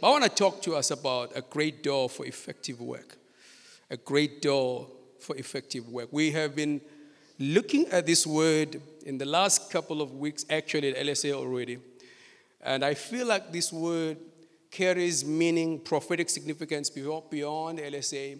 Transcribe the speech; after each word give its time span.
I 0.00 0.10
want 0.10 0.22
to 0.22 0.30
talk 0.30 0.62
to 0.62 0.76
us 0.76 0.92
about 0.92 1.32
a 1.34 1.42
great 1.42 1.82
door 1.82 2.08
for 2.08 2.24
effective 2.24 2.80
work. 2.80 3.16
A 3.90 3.96
great 3.96 4.40
door 4.40 4.86
for 5.18 5.34
effective 5.36 5.88
work. 5.88 6.08
We 6.12 6.30
have 6.30 6.54
been 6.54 6.80
looking 7.40 7.86
at 7.88 8.06
this 8.06 8.24
word 8.24 8.80
in 9.04 9.18
the 9.18 9.24
last 9.24 9.72
couple 9.72 10.00
of 10.00 10.14
weeks, 10.14 10.44
actually 10.50 10.94
at 10.94 11.04
LSA 11.04 11.32
already. 11.32 11.78
And 12.60 12.84
I 12.84 12.94
feel 12.94 13.26
like 13.26 13.50
this 13.50 13.72
word 13.72 14.18
carries 14.70 15.24
meaning, 15.24 15.80
prophetic 15.80 16.30
significance 16.30 16.90
beyond 16.90 17.80
LSA. 17.80 18.38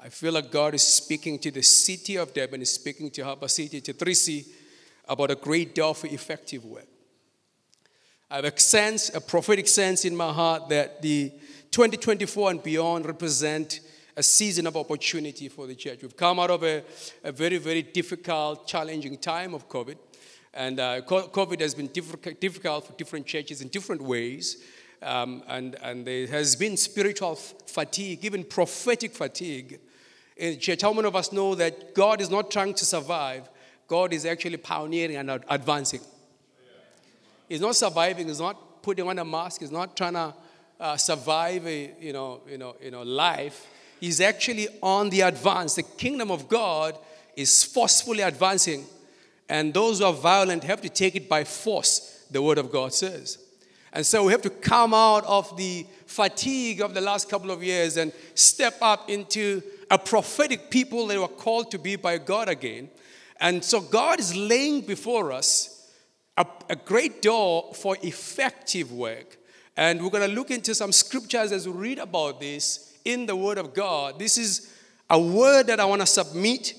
I 0.00 0.08
feel 0.08 0.32
like 0.32 0.50
God 0.50 0.74
is 0.74 0.82
speaking 0.82 1.38
to 1.40 1.52
the 1.52 1.62
city 1.62 2.16
of 2.16 2.34
Durban, 2.34 2.60
is 2.60 2.72
speaking 2.72 3.10
to 3.12 3.22
Harbour 3.22 3.46
City, 3.46 3.80
to 3.82 3.94
3C, 3.94 4.48
about 5.08 5.30
a 5.30 5.36
great 5.36 5.76
door 5.76 5.94
for 5.94 6.08
effective 6.08 6.64
work. 6.64 6.87
I 8.30 8.36
have 8.36 8.44
a 8.44 8.60
sense, 8.60 9.14
a 9.14 9.22
prophetic 9.22 9.66
sense 9.66 10.04
in 10.04 10.14
my 10.14 10.30
heart 10.30 10.68
that 10.68 11.00
the 11.00 11.32
2024 11.70 12.50
and 12.50 12.62
beyond 12.62 13.06
represent 13.06 13.80
a 14.18 14.22
season 14.22 14.66
of 14.66 14.76
opportunity 14.76 15.48
for 15.48 15.66
the 15.66 15.74
church. 15.74 16.00
We've 16.02 16.14
come 16.14 16.38
out 16.38 16.50
of 16.50 16.62
a, 16.62 16.84
a 17.24 17.32
very, 17.32 17.56
very 17.56 17.80
difficult, 17.80 18.66
challenging 18.66 19.16
time 19.16 19.54
of 19.54 19.66
COVID. 19.70 19.96
And 20.52 20.78
uh, 20.78 21.00
COVID 21.00 21.60
has 21.60 21.74
been 21.74 21.86
difficult 21.86 22.86
for 22.86 22.92
different 22.98 23.24
churches 23.24 23.62
in 23.62 23.68
different 23.68 24.02
ways. 24.02 24.62
Um, 25.00 25.42
and, 25.48 25.76
and 25.82 26.06
there 26.06 26.26
has 26.26 26.54
been 26.54 26.76
spiritual 26.76 27.34
fatigue, 27.34 28.26
even 28.26 28.44
prophetic 28.44 29.14
fatigue 29.14 29.80
in 30.36 30.58
church. 30.58 30.82
How 30.82 30.92
many 30.92 31.08
of 31.08 31.16
us 31.16 31.32
know 31.32 31.54
that 31.54 31.94
God 31.94 32.20
is 32.20 32.28
not 32.28 32.50
trying 32.50 32.74
to 32.74 32.84
survive? 32.84 33.48
God 33.86 34.12
is 34.12 34.26
actually 34.26 34.58
pioneering 34.58 35.16
and 35.16 35.30
advancing. 35.48 36.00
He's 37.48 37.60
not 37.60 37.76
surviving. 37.76 38.28
He's 38.28 38.40
not 38.40 38.82
putting 38.82 39.06
on 39.06 39.18
a 39.18 39.24
mask. 39.24 39.60
He's 39.60 39.70
not 39.70 39.96
trying 39.96 40.14
to 40.14 40.34
uh, 40.78 40.96
survive 40.96 41.66
a 41.66 41.94
you 42.00 42.12
know, 42.12 42.40
you 42.48 42.58
know, 42.58 42.76
you 42.82 42.90
know, 42.90 43.02
life. 43.02 43.66
He's 44.00 44.20
actually 44.20 44.68
on 44.82 45.10
the 45.10 45.22
advance. 45.22 45.74
The 45.74 45.82
kingdom 45.82 46.30
of 46.30 46.48
God 46.48 46.96
is 47.36 47.64
forcefully 47.64 48.22
advancing. 48.22 48.84
And 49.48 49.72
those 49.72 49.98
who 49.98 50.04
are 50.04 50.12
violent 50.12 50.64
have 50.64 50.80
to 50.82 50.88
take 50.88 51.16
it 51.16 51.28
by 51.28 51.44
force, 51.44 52.26
the 52.30 52.42
word 52.42 52.58
of 52.58 52.70
God 52.70 52.92
says. 52.92 53.38
And 53.92 54.04
so 54.04 54.24
we 54.24 54.32
have 54.32 54.42
to 54.42 54.50
come 54.50 54.92
out 54.92 55.24
of 55.24 55.56
the 55.56 55.86
fatigue 56.06 56.82
of 56.82 56.94
the 56.94 57.00
last 57.00 57.28
couple 57.28 57.50
of 57.50 57.62
years 57.62 57.96
and 57.96 58.12
step 58.34 58.76
up 58.82 59.08
into 59.08 59.62
a 59.90 59.98
prophetic 59.98 60.70
people 60.70 61.06
that 61.06 61.18
were 61.18 61.26
called 61.26 61.70
to 61.70 61.78
be 61.78 61.96
by 61.96 62.18
God 62.18 62.48
again. 62.48 62.90
And 63.40 63.64
so 63.64 63.80
God 63.80 64.20
is 64.20 64.36
laying 64.36 64.82
before 64.82 65.32
us 65.32 65.77
a, 66.38 66.46
a 66.70 66.76
great 66.76 67.20
door 67.20 67.72
for 67.74 67.96
effective 68.02 68.92
work. 68.92 69.36
And 69.76 70.02
we're 70.02 70.10
going 70.10 70.28
to 70.28 70.34
look 70.34 70.50
into 70.50 70.74
some 70.74 70.92
scriptures 70.92 71.52
as 71.52 71.68
we 71.68 71.74
read 71.74 71.98
about 71.98 72.40
this 72.40 72.96
in 73.04 73.26
the 73.26 73.36
Word 73.36 73.58
of 73.58 73.74
God. 73.74 74.18
This 74.18 74.38
is 74.38 74.72
a 75.10 75.18
word 75.20 75.66
that 75.66 75.80
I 75.80 75.84
want 75.84 76.00
to 76.00 76.06
submit 76.06 76.74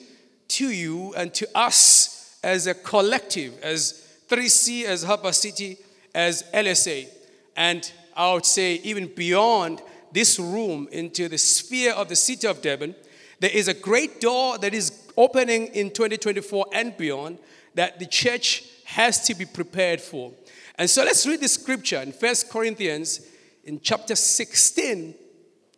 to 0.49 0.69
you 0.69 1.13
and 1.15 1.33
to 1.33 1.47
us 1.55 2.37
as 2.43 2.67
a 2.67 2.73
collective, 2.73 3.59
as 3.61 4.07
3C, 4.29 4.85
as 4.85 5.03
Harbour 5.03 5.33
City, 5.33 5.77
as 6.15 6.43
LSA. 6.53 7.07
And 7.55 7.91
I 8.15 8.33
would 8.33 8.45
say, 8.45 8.75
even 8.75 9.07
beyond 9.13 9.81
this 10.11 10.39
room 10.39 10.87
into 10.91 11.27
the 11.27 11.37
sphere 11.37 11.93
of 11.93 12.07
the 12.07 12.15
city 12.15 12.47
of 12.47 12.61
Durban, 12.61 12.95
there 13.39 13.51
is 13.51 13.67
a 13.67 13.73
great 13.73 14.21
door 14.21 14.57
that 14.57 14.73
is 14.73 15.07
opening 15.17 15.67
in 15.67 15.89
2024 15.89 16.67
and 16.73 16.95
beyond 16.95 17.39
that 17.75 17.99
the 17.99 18.05
church 18.05 18.63
has 18.89 19.21
to 19.27 19.35
be 19.35 19.45
prepared 19.45 20.01
for. 20.01 20.33
And 20.75 20.89
so 20.89 21.03
let's 21.03 21.27
read 21.27 21.41
the 21.41 21.47
scripture 21.47 22.01
in 22.01 22.11
First 22.11 22.49
Corinthians 22.49 23.21
in 23.63 23.79
chapter 23.79 24.15
16. 24.15 25.13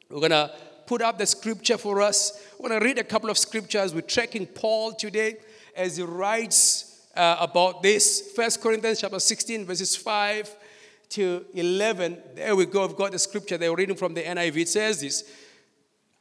We're 0.10 0.20
going 0.20 0.32
to 0.32 0.50
put 0.86 1.02
up 1.02 1.18
the 1.18 1.26
scripture 1.26 1.78
for 1.78 2.02
us. 2.02 2.42
We're 2.58 2.70
going 2.70 2.80
to 2.80 2.86
read 2.86 3.00
a 3.00 3.04
couple 3.04 3.30
of 3.30 3.38
scriptures. 3.38 3.94
We're 3.94 4.02
tracking 4.02 4.46
Paul 4.46 4.94
today 4.94 5.36
as 5.76 5.98
he 5.98 6.04
writes 6.04 7.06
uh, 7.14 7.36
about 7.42 7.84
this. 7.84 8.32
First 8.34 8.62
Corinthians 8.62 9.02
chapter 9.02 9.20
16, 9.20 9.66
verses 9.66 9.94
5 9.98 10.56
to 11.10 11.46
11. 11.54 12.18
There 12.36 12.56
we 12.56 12.66
go. 12.66 12.86
I've 12.86 12.96
got 12.96 13.12
the 13.12 13.20
scripture. 13.20 13.58
They're 13.58 13.76
reading 13.76 13.98
from 13.98 14.14
the 14.14 14.24
NIV. 14.24 14.56
It 14.56 14.70
says 14.70 15.02
this 15.02 15.30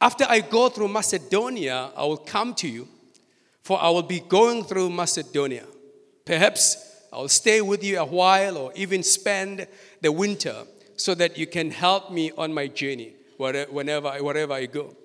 After 0.01 0.25
I 0.27 0.41
go 0.41 0.67
through 0.67 0.89
Macedonia, 0.89 1.91
I 1.95 2.03
will 2.03 2.17
come 2.17 2.53
to 2.55 2.67
you, 2.67 2.89
for 3.63 3.81
I 3.81 3.89
will 3.89 4.03
be 4.03 4.19
going 4.19 4.65
through 4.65 4.89
Macedonia. 4.89 5.65
Perhaps 6.25 6.90
I'll 7.13 7.27
stay 7.27 7.61
with 7.61 7.83
you 7.83 7.99
a 7.99 8.05
while 8.05 8.57
or 8.57 8.71
even 8.75 9.03
spend 9.03 9.67
the 10.01 10.11
winter 10.11 10.63
so 10.95 11.13
that 11.15 11.37
you 11.37 11.45
can 11.45 11.71
help 11.71 12.11
me 12.11 12.31
on 12.37 12.53
my 12.53 12.67
journey 12.67 13.13
whenever, 13.37 14.11
wherever 14.23 14.53
I 14.53 14.65
go. 14.65 14.95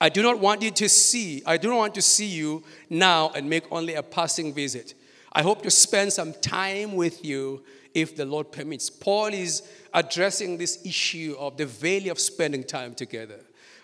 I 0.00 0.08
do 0.08 0.22
not 0.22 0.40
want 0.40 0.62
you 0.62 0.70
to 0.72 0.88
see, 0.88 1.42
I 1.46 1.56
do 1.56 1.68
not 1.68 1.76
want 1.76 1.94
to 1.94 2.02
see 2.02 2.26
you 2.26 2.64
now 2.90 3.30
and 3.34 3.48
make 3.48 3.64
only 3.70 3.94
a 3.94 4.02
passing 4.02 4.52
visit. 4.52 4.94
I 5.32 5.42
hope 5.42 5.62
to 5.62 5.70
spend 5.70 6.12
some 6.12 6.32
time 6.34 6.94
with 6.94 7.24
you 7.24 7.62
if 7.94 8.16
the 8.16 8.26
Lord 8.26 8.52
permits. 8.52 8.90
Paul 8.90 9.28
is 9.28 9.62
addressing 9.94 10.58
this 10.58 10.84
issue 10.84 11.36
of 11.38 11.56
the 11.56 11.66
value 11.66 12.10
of 12.10 12.18
spending 12.18 12.64
time 12.64 12.94
together 12.94 13.40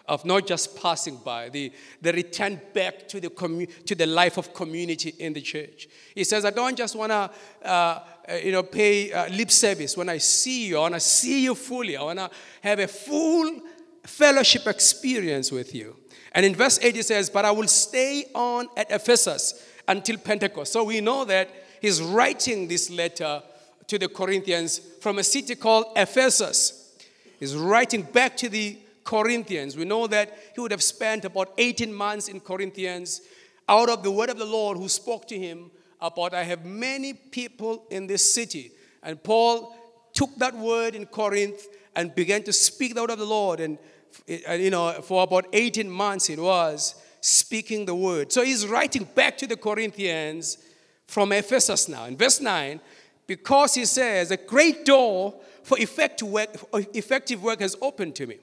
of 0.06 0.24
not 0.24 0.46
just 0.46 0.80
passing 0.80 1.16
by, 1.16 1.48
the, 1.48 1.72
the 2.00 2.12
return 2.12 2.60
back 2.74 3.08
to 3.08 3.20
the, 3.20 3.30
commu- 3.30 3.68
to 3.84 3.94
the 3.94 4.06
life 4.06 4.36
of 4.36 4.52
community 4.52 5.14
in 5.18 5.32
the 5.32 5.40
church. 5.40 5.88
He 6.14 6.24
says, 6.24 6.44
I 6.44 6.50
don't 6.50 6.76
just 6.76 6.96
want 6.96 7.10
to, 7.10 7.30
uh, 7.64 7.68
uh, 7.68 8.34
you 8.42 8.52
know, 8.52 8.62
pay 8.62 9.12
uh, 9.12 9.28
lip 9.28 9.50
service 9.50 9.96
when 9.96 10.08
I 10.08 10.18
see 10.18 10.66
you. 10.66 10.78
I 10.78 10.80
want 10.80 10.94
to 10.94 11.00
see 11.00 11.44
you 11.44 11.54
fully. 11.54 11.96
I 11.96 12.02
want 12.02 12.18
to 12.18 12.30
have 12.62 12.78
a 12.78 12.88
full 12.88 13.60
fellowship 14.04 14.66
experience 14.66 15.52
with 15.52 15.74
you. 15.74 15.96
And 16.32 16.46
in 16.46 16.54
verse 16.54 16.78
8, 16.82 16.96
he 16.96 17.02
says, 17.02 17.30
But 17.30 17.44
I 17.44 17.50
will 17.50 17.68
stay 17.68 18.26
on 18.34 18.68
at 18.76 18.90
Ephesus 18.90 19.68
until 19.86 20.16
Pentecost. 20.18 20.72
So 20.72 20.84
we 20.84 21.00
know 21.00 21.24
that 21.26 21.50
he's 21.80 22.00
writing 22.00 22.68
this 22.68 22.90
letter 22.90 23.42
to 23.86 23.98
the 23.98 24.08
Corinthians 24.08 24.78
from 25.00 25.18
a 25.18 25.24
city 25.24 25.54
called 25.54 25.86
Ephesus. 25.96 26.96
He's 27.38 27.56
writing 27.56 28.02
back 28.02 28.36
to 28.38 28.48
the 28.48 28.78
Corinthians. 29.04 29.76
We 29.76 29.84
know 29.84 30.06
that 30.06 30.36
he 30.54 30.60
would 30.60 30.70
have 30.70 30.82
spent 30.82 31.24
about 31.24 31.52
18 31.58 31.92
months 31.92 32.28
in 32.28 32.40
Corinthians 32.40 33.20
out 33.68 33.88
of 33.88 34.02
the 34.02 34.10
word 34.10 34.30
of 34.30 34.38
the 34.38 34.44
Lord 34.44 34.76
who 34.76 34.88
spoke 34.88 35.26
to 35.28 35.38
him 35.38 35.70
about, 36.00 36.34
I 36.34 36.42
have 36.42 36.64
many 36.64 37.12
people 37.12 37.84
in 37.90 38.06
this 38.06 38.34
city. 38.34 38.72
And 39.02 39.22
Paul 39.22 39.74
took 40.12 40.34
that 40.36 40.54
word 40.54 40.94
in 40.94 41.06
Corinth 41.06 41.66
and 41.94 42.14
began 42.14 42.42
to 42.44 42.52
speak 42.52 42.94
the 42.94 43.00
word 43.00 43.10
of 43.10 43.18
the 43.18 43.24
Lord. 43.24 43.60
And, 43.60 43.78
you 44.26 44.70
know, 44.70 44.92
for 45.02 45.22
about 45.22 45.46
18 45.52 45.88
months 45.88 46.28
it 46.28 46.38
was 46.38 46.94
speaking 47.20 47.86
the 47.86 47.94
word. 47.94 48.32
So 48.32 48.42
he's 48.42 48.66
writing 48.66 49.08
back 49.14 49.38
to 49.38 49.46
the 49.46 49.56
Corinthians 49.56 50.58
from 51.06 51.32
Ephesus 51.32 51.88
now. 51.88 52.04
In 52.06 52.16
verse 52.16 52.40
9, 52.40 52.80
because 53.26 53.74
he 53.74 53.84
says, 53.84 54.30
a 54.32 54.36
great 54.36 54.84
door 54.84 55.34
for 55.62 55.78
effective 55.78 56.28
work, 56.28 56.50
effective 56.94 57.42
work 57.42 57.60
has 57.60 57.76
opened 57.80 58.16
to 58.16 58.26
me. 58.26 58.38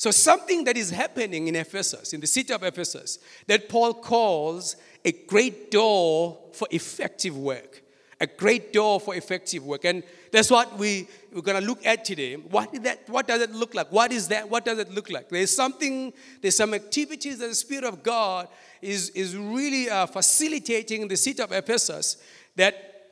So, 0.00 0.10
something 0.10 0.64
that 0.64 0.78
is 0.78 0.88
happening 0.88 1.48
in 1.48 1.56
Ephesus, 1.56 2.14
in 2.14 2.22
the 2.22 2.26
city 2.26 2.54
of 2.54 2.62
Ephesus, 2.62 3.18
that 3.48 3.68
Paul 3.68 3.92
calls 3.92 4.76
a 5.04 5.12
great 5.12 5.70
door 5.70 6.38
for 6.54 6.66
effective 6.70 7.36
work. 7.36 7.82
A 8.18 8.26
great 8.26 8.72
door 8.72 8.98
for 8.98 9.14
effective 9.14 9.62
work. 9.62 9.84
And 9.84 10.02
that's 10.32 10.50
what 10.50 10.78
we, 10.78 11.06
we're 11.34 11.42
going 11.42 11.60
to 11.60 11.66
look 11.68 11.84
at 11.84 12.06
today. 12.06 12.36
What, 12.36 12.82
that, 12.82 13.10
what 13.10 13.26
does 13.26 13.42
it 13.42 13.50
look 13.50 13.74
like? 13.74 13.92
What 13.92 14.10
is 14.10 14.28
that? 14.28 14.48
What 14.48 14.64
does 14.64 14.78
it 14.78 14.90
look 14.90 15.10
like? 15.10 15.28
There's 15.28 15.54
something, 15.54 16.14
there's 16.40 16.56
some 16.56 16.72
activities 16.72 17.38
that 17.40 17.48
the 17.48 17.54
Spirit 17.54 17.84
of 17.84 18.02
God 18.02 18.48
is, 18.80 19.10
is 19.10 19.36
really 19.36 19.90
uh, 19.90 20.06
facilitating 20.06 21.02
in 21.02 21.08
the 21.08 21.16
city 21.18 21.42
of 21.42 21.52
Ephesus 21.52 22.16
that 22.56 23.02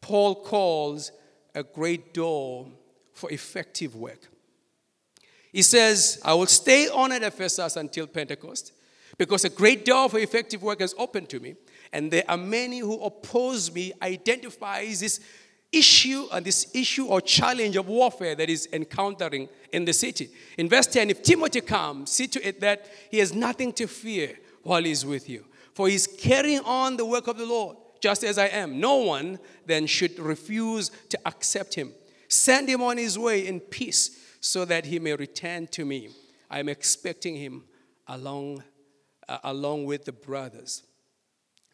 Paul 0.00 0.34
calls 0.34 1.12
a 1.54 1.62
great 1.62 2.12
door 2.12 2.66
for 3.12 3.30
effective 3.30 3.94
work. 3.94 4.26
He 5.52 5.62
says, 5.62 6.20
I 6.24 6.34
will 6.34 6.46
stay 6.46 6.88
on 6.88 7.12
at 7.12 7.22
Ephesus 7.22 7.76
until 7.76 8.06
Pentecost 8.06 8.72
because 9.18 9.44
a 9.44 9.50
great 9.50 9.84
door 9.84 10.08
for 10.08 10.18
effective 10.18 10.62
work 10.62 10.80
has 10.80 10.94
opened 10.96 11.28
to 11.30 11.40
me. 11.40 11.54
And 11.92 12.10
there 12.10 12.24
are 12.28 12.36
many 12.36 12.78
who 12.78 13.02
oppose 13.02 13.72
me, 13.72 13.92
identifies 14.00 15.00
this 15.00 15.20
issue 15.72 16.26
and 16.32 16.44
this 16.44 16.74
issue 16.74 17.06
or 17.06 17.20
challenge 17.20 17.76
of 17.76 17.88
warfare 17.88 18.34
that 18.34 18.48
is 18.48 18.68
encountering 18.72 19.48
in 19.72 19.84
the 19.84 19.92
city. 19.92 20.30
In 20.56 20.68
verse 20.68 20.86
10, 20.86 21.10
if 21.10 21.22
Timothy 21.22 21.60
comes, 21.60 22.10
see 22.10 22.28
to 22.28 22.46
it 22.46 22.60
that 22.60 22.86
he 23.10 23.18
has 23.18 23.34
nothing 23.34 23.72
to 23.74 23.86
fear 23.86 24.38
while 24.62 24.82
he's 24.82 25.04
with 25.04 25.28
you. 25.28 25.44
For 25.74 25.88
he's 25.88 26.06
carrying 26.06 26.60
on 26.60 26.96
the 26.96 27.04
work 27.04 27.26
of 27.26 27.38
the 27.38 27.46
Lord, 27.46 27.76
just 28.00 28.24
as 28.24 28.38
I 28.38 28.46
am. 28.46 28.80
No 28.80 28.96
one 28.96 29.38
then 29.66 29.86
should 29.86 30.18
refuse 30.18 30.90
to 31.08 31.18
accept 31.26 31.74
him. 31.74 31.92
Send 32.28 32.68
him 32.68 32.82
on 32.82 32.96
his 32.96 33.18
way 33.18 33.46
in 33.46 33.60
peace 33.60 34.19
so 34.40 34.64
that 34.64 34.86
he 34.86 34.98
may 34.98 35.14
return 35.14 35.66
to 35.68 35.84
me. 35.84 36.08
I'm 36.50 36.68
expecting 36.68 37.36
him 37.36 37.64
along, 38.08 38.64
uh, 39.28 39.38
along 39.44 39.84
with 39.84 40.04
the 40.06 40.12
brothers. 40.12 40.82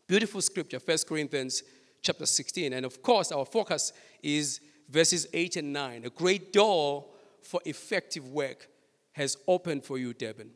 Beautiful 0.06 0.42
scripture, 0.42 0.78
1 0.84 0.98
Corinthians 1.08 1.62
chapter 2.02 2.26
16. 2.26 2.72
And 2.72 2.84
of 2.84 3.02
course, 3.02 3.32
our 3.32 3.44
focus 3.44 3.92
is 4.22 4.60
verses 4.88 5.26
8 5.32 5.56
and 5.56 5.72
9. 5.72 6.04
A 6.04 6.10
great 6.10 6.52
door 6.52 7.06
for 7.40 7.60
effective 7.64 8.28
work 8.28 8.68
has 9.12 9.36
opened 9.48 9.84
for 9.84 9.98
you, 9.98 10.12
Devin. 10.12 10.50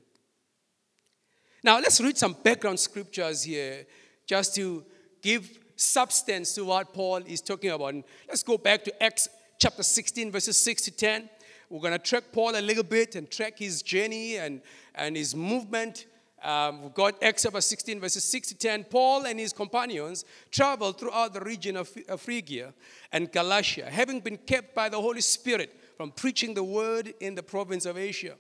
Now, 1.63 1.79
let's 1.79 2.01
read 2.01 2.17
some 2.17 2.37
background 2.43 2.81
scriptures 2.81 3.43
here 3.43 3.87
just 4.27 4.55
to 4.57 4.85
give 5.23 5.59
substance 5.77 6.55
to 6.55 6.65
what 6.65 6.93
Paul 6.93 7.19
is 7.27 7.41
talking 7.41 7.71
about. 7.71 7.95
And 7.95 8.05
let's 8.29 8.43
go 8.43 8.59
back 8.59 8.85
to 8.85 9.03
Acts 9.03 9.29
chapter 9.59 9.83
16, 9.83 10.31
verses 10.31 10.57
6 10.57 10.83
to 10.83 10.91
10. 10.91 11.29
We're 11.71 11.81
going 11.81 11.93
to 11.93 12.01
track 12.01 12.25
Paul 12.33 12.59
a 12.59 12.61
little 12.61 12.83
bit 12.83 13.15
and 13.15 13.31
track 13.31 13.61
his 13.61 13.81
journey 13.81 14.39
and, 14.39 14.61
and 14.93 15.17
his 15.17 15.37
movement. 15.37 16.07
Um, 16.43 16.83
we've 16.83 16.95
got 16.95 17.21
chapter 17.21 17.61
16, 17.61 18.01
verses 18.01 18.25
6 18.25 18.49
to 18.49 18.55
10. 18.57 18.85
Paul 18.85 19.27
and 19.27 19.39
his 19.39 19.53
companions 19.53 20.25
traveled 20.51 20.99
throughout 20.99 21.33
the 21.33 21.41
region 21.41 21.77
of 21.77 21.89
Phrygia 22.19 22.75
and 23.13 23.31
Galatia, 23.31 23.89
having 23.89 24.19
been 24.19 24.37
kept 24.37 24.75
by 24.75 24.89
the 24.89 25.01
Holy 25.01 25.21
Spirit 25.21 25.79
from 25.97 26.11
preaching 26.11 26.55
the 26.55 26.65
word 26.65 27.15
in 27.21 27.37
the 27.37 27.43
province 27.43 27.87
of 27.87 27.97
Asia. 27.97 28.35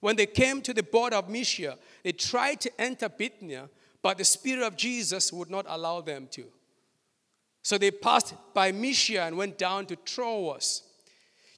When 0.00 0.16
they 0.16 0.24
came 0.24 0.62
to 0.62 0.72
the 0.72 0.82
border 0.82 1.16
of 1.16 1.28
Mysia, 1.28 1.76
they 2.02 2.12
tried 2.12 2.62
to 2.62 2.80
enter 2.80 3.10
Bithynia, 3.10 3.68
but 4.00 4.16
the 4.16 4.24
Spirit 4.24 4.66
of 4.66 4.74
Jesus 4.74 5.30
would 5.34 5.50
not 5.50 5.66
allow 5.68 6.00
them 6.00 6.28
to. 6.30 6.44
So 7.62 7.76
they 7.76 7.90
passed 7.90 8.32
by 8.54 8.72
Mysia 8.72 9.24
and 9.24 9.36
went 9.36 9.58
down 9.58 9.84
to 9.86 9.96
Troas. 9.96 10.84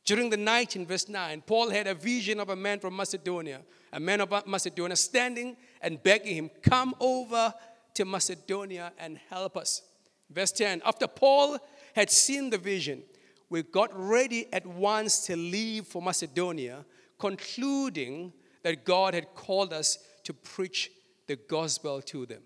During 0.05 0.31
the 0.31 0.37
night, 0.37 0.75
in 0.75 0.87
verse 0.87 1.09
9, 1.09 1.43
Paul 1.47 1.71
had 1.71 1.87
a 1.87 1.95
vision 1.95 2.41
of 2.41 2.49
a 2.49 2.57
man 2.57 2.81
from 2.81 2.97
Macedonia, 2.97 3.61
a 3.93 4.01
man 4.01 4.21
of 4.21 4.47
Macedonia, 4.47 4.97
standing 4.97 5.57
and 5.81 6.03
begging 6.03 6.35
him, 6.35 6.51
Come 6.63 6.95
over 6.99 7.55
to 7.95 8.05
Macedonia 8.05 8.93
and 8.99 9.19
help 9.31 9.57
us. 9.57 9.83
Verse 10.31 10.53
10 10.53 10.83
After 10.85 11.07
Paul 11.07 11.59
had 11.95 12.11
seen 12.11 12.51
the 12.51 12.59
vision, 12.59 13.03
we 13.49 13.63
got 13.63 13.91
ready 13.95 14.53
at 14.53 14.67
once 14.67 15.27
to 15.27 15.37
leave 15.37 15.87
for 15.87 16.03
Macedonia, 16.03 16.85
concluding 17.19 18.33
that 18.63 18.85
God 18.85 19.15
had 19.15 19.35
called 19.35 19.73
us 19.73 19.99
to 20.25 20.33
preach 20.33 20.91
the 21.27 21.37
gospel 21.37 22.01
to 22.03 22.27
them. 22.27 22.43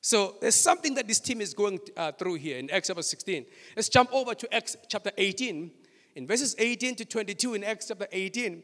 So 0.00 0.36
there's 0.40 0.54
something 0.54 0.94
that 0.96 1.08
this 1.08 1.18
team 1.18 1.40
is 1.40 1.54
going 1.54 1.80
uh, 1.96 2.12
through 2.12 2.34
here 2.34 2.58
in 2.58 2.70
Acts 2.70 2.88
chapter 2.88 3.02
16. 3.02 3.46
Let's 3.74 3.88
jump 3.88 4.10
over 4.12 4.34
to 4.34 4.54
Acts 4.54 4.76
chapter 4.86 5.10
18. 5.16 5.70
In 6.14 6.26
verses 6.26 6.54
18 6.58 6.96
to 6.96 7.04
22 7.04 7.54
in 7.54 7.64
Acts 7.64 7.88
chapter 7.88 8.06
18, 8.10 8.62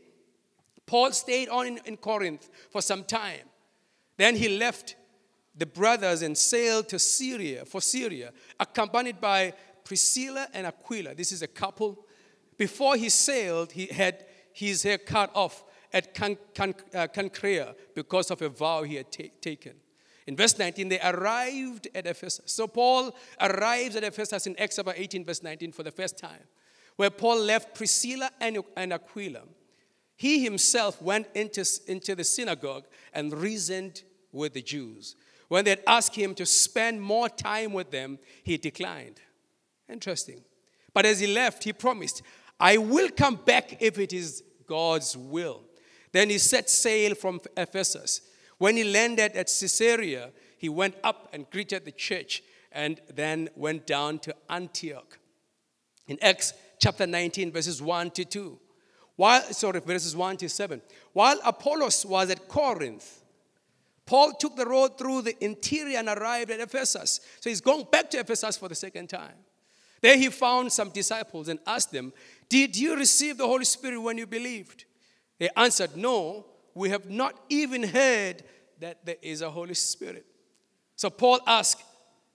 Paul 0.86 1.12
stayed 1.12 1.48
on 1.48 1.66
in, 1.66 1.80
in 1.84 1.96
Corinth 1.96 2.48
for 2.70 2.80
some 2.80 3.04
time. 3.04 3.48
Then 4.16 4.36
he 4.36 4.58
left 4.58 4.96
the 5.56 5.66
brothers 5.66 6.22
and 6.22 6.36
sailed 6.36 6.88
to 6.88 6.98
Syria 6.98 7.64
for 7.64 7.80
Syria, 7.80 8.32
accompanied 8.58 9.20
by 9.20 9.52
Priscilla 9.84 10.46
and 10.54 10.66
Aquila. 10.66 11.14
This 11.14 11.32
is 11.32 11.42
a 11.42 11.48
couple. 11.48 12.06
Before 12.56 12.96
he 12.96 13.08
sailed, 13.08 13.72
he 13.72 13.86
had 13.86 14.24
his 14.52 14.82
hair 14.82 14.98
cut 14.98 15.30
off 15.34 15.64
at 15.92 16.14
Can- 16.14 16.38
Can- 16.54 16.74
uh, 16.94 17.08
Cenchreae 17.08 17.74
because 17.94 18.30
of 18.30 18.42
a 18.42 18.48
vow 18.48 18.82
he 18.82 18.96
had 18.96 19.10
ta- 19.10 19.24
taken. 19.40 19.74
In 20.26 20.36
verse 20.36 20.56
19, 20.58 20.88
they 20.88 21.00
arrived 21.00 21.88
at 21.94 22.06
Ephesus. 22.06 22.52
So 22.52 22.68
Paul 22.68 23.16
arrives 23.40 23.96
at 23.96 24.04
Ephesus 24.04 24.46
in 24.46 24.56
Acts 24.58 24.78
18, 24.78 25.24
verse 25.24 25.42
19, 25.42 25.72
for 25.72 25.82
the 25.82 25.90
first 25.90 26.18
time, 26.18 26.42
where 27.00 27.08
Paul 27.08 27.40
left 27.40 27.74
Priscilla 27.74 28.30
and, 28.42 28.92
Aquila. 28.92 29.40
He 30.16 30.44
himself 30.44 31.00
went 31.00 31.28
into, 31.34 31.64
into 31.86 32.14
the 32.14 32.24
synagogue 32.24 32.84
and 33.14 33.32
reasoned 33.32 34.02
with 34.32 34.52
the 34.52 34.60
Jews. 34.60 35.16
When 35.48 35.64
they 35.64 35.78
asked 35.86 36.14
him 36.14 36.34
to 36.34 36.44
spend 36.44 37.00
more 37.00 37.30
time 37.30 37.72
with 37.72 37.90
them, 37.90 38.18
he 38.42 38.58
declined. 38.58 39.18
Interesting. 39.88 40.42
But 40.92 41.06
as 41.06 41.20
he 41.20 41.26
left, 41.26 41.64
he 41.64 41.72
promised, 41.72 42.20
I 42.60 42.76
will 42.76 43.08
come 43.08 43.36
back 43.36 43.80
if 43.80 43.98
it 43.98 44.12
is 44.12 44.42
God's 44.66 45.16
will. 45.16 45.62
Then 46.12 46.28
he 46.28 46.36
set 46.36 46.68
sail 46.68 47.14
from 47.14 47.40
Ephesus. 47.56 48.20
When 48.58 48.76
he 48.76 48.84
landed 48.84 49.36
at 49.36 49.46
Caesarea, 49.46 50.32
he 50.58 50.68
went 50.68 50.96
up 51.02 51.30
and 51.32 51.48
greeted 51.48 51.86
the 51.86 51.92
church 51.92 52.42
and 52.70 53.00
then 53.10 53.48
went 53.56 53.86
down 53.86 54.18
to 54.18 54.34
Antioch. 54.50 55.18
In 56.06 56.18
Acts 56.20 56.52
chapter 56.80 57.06
19, 57.06 57.52
verses 57.52 57.80
1 57.80 58.10
to 58.12 58.24
2. 58.24 58.58
While, 59.16 59.42
sorry, 59.52 59.80
verses 59.80 60.16
1 60.16 60.38
to 60.38 60.48
7. 60.48 60.80
While 61.12 61.38
Apollos 61.44 62.06
was 62.06 62.30
at 62.30 62.48
Corinth, 62.48 63.22
Paul 64.06 64.32
took 64.32 64.56
the 64.56 64.66
road 64.66 64.98
through 64.98 65.22
the 65.22 65.44
interior 65.44 65.98
and 65.98 66.08
arrived 66.08 66.50
at 66.50 66.58
Ephesus. 66.58 67.20
So 67.38 67.50
he's 67.50 67.60
going 67.60 67.86
back 67.92 68.10
to 68.10 68.18
Ephesus 68.18 68.56
for 68.56 68.68
the 68.68 68.74
second 68.74 69.08
time. 69.08 69.34
There 70.00 70.16
he 70.16 70.30
found 70.30 70.72
some 70.72 70.88
disciples 70.88 71.48
and 71.48 71.60
asked 71.66 71.92
them, 71.92 72.12
Did 72.48 72.76
you 72.76 72.96
receive 72.96 73.36
the 73.36 73.46
Holy 73.46 73.66
Spirit 73.66 74.00
when 74.00 74.18
you 74.18 74.26
believed? 74.26 74.86
They 75.38 75.50
answered, 75.56 75.96
No, 75.96 76.46
we 76.74 76.88
have 76.88 77.08
not 77.10 77.38
even 77.50 77.82
heard 77.82 78.42
that 78.80 79.04
there 79.04 79.16
is 79.20 79.42
a 79.42 79.50
Holy 79.50 79.74
Spirit. 79.74 80.24
So 80.96 81.10
Paul 81.10 81.40
asked, 81.46 81.82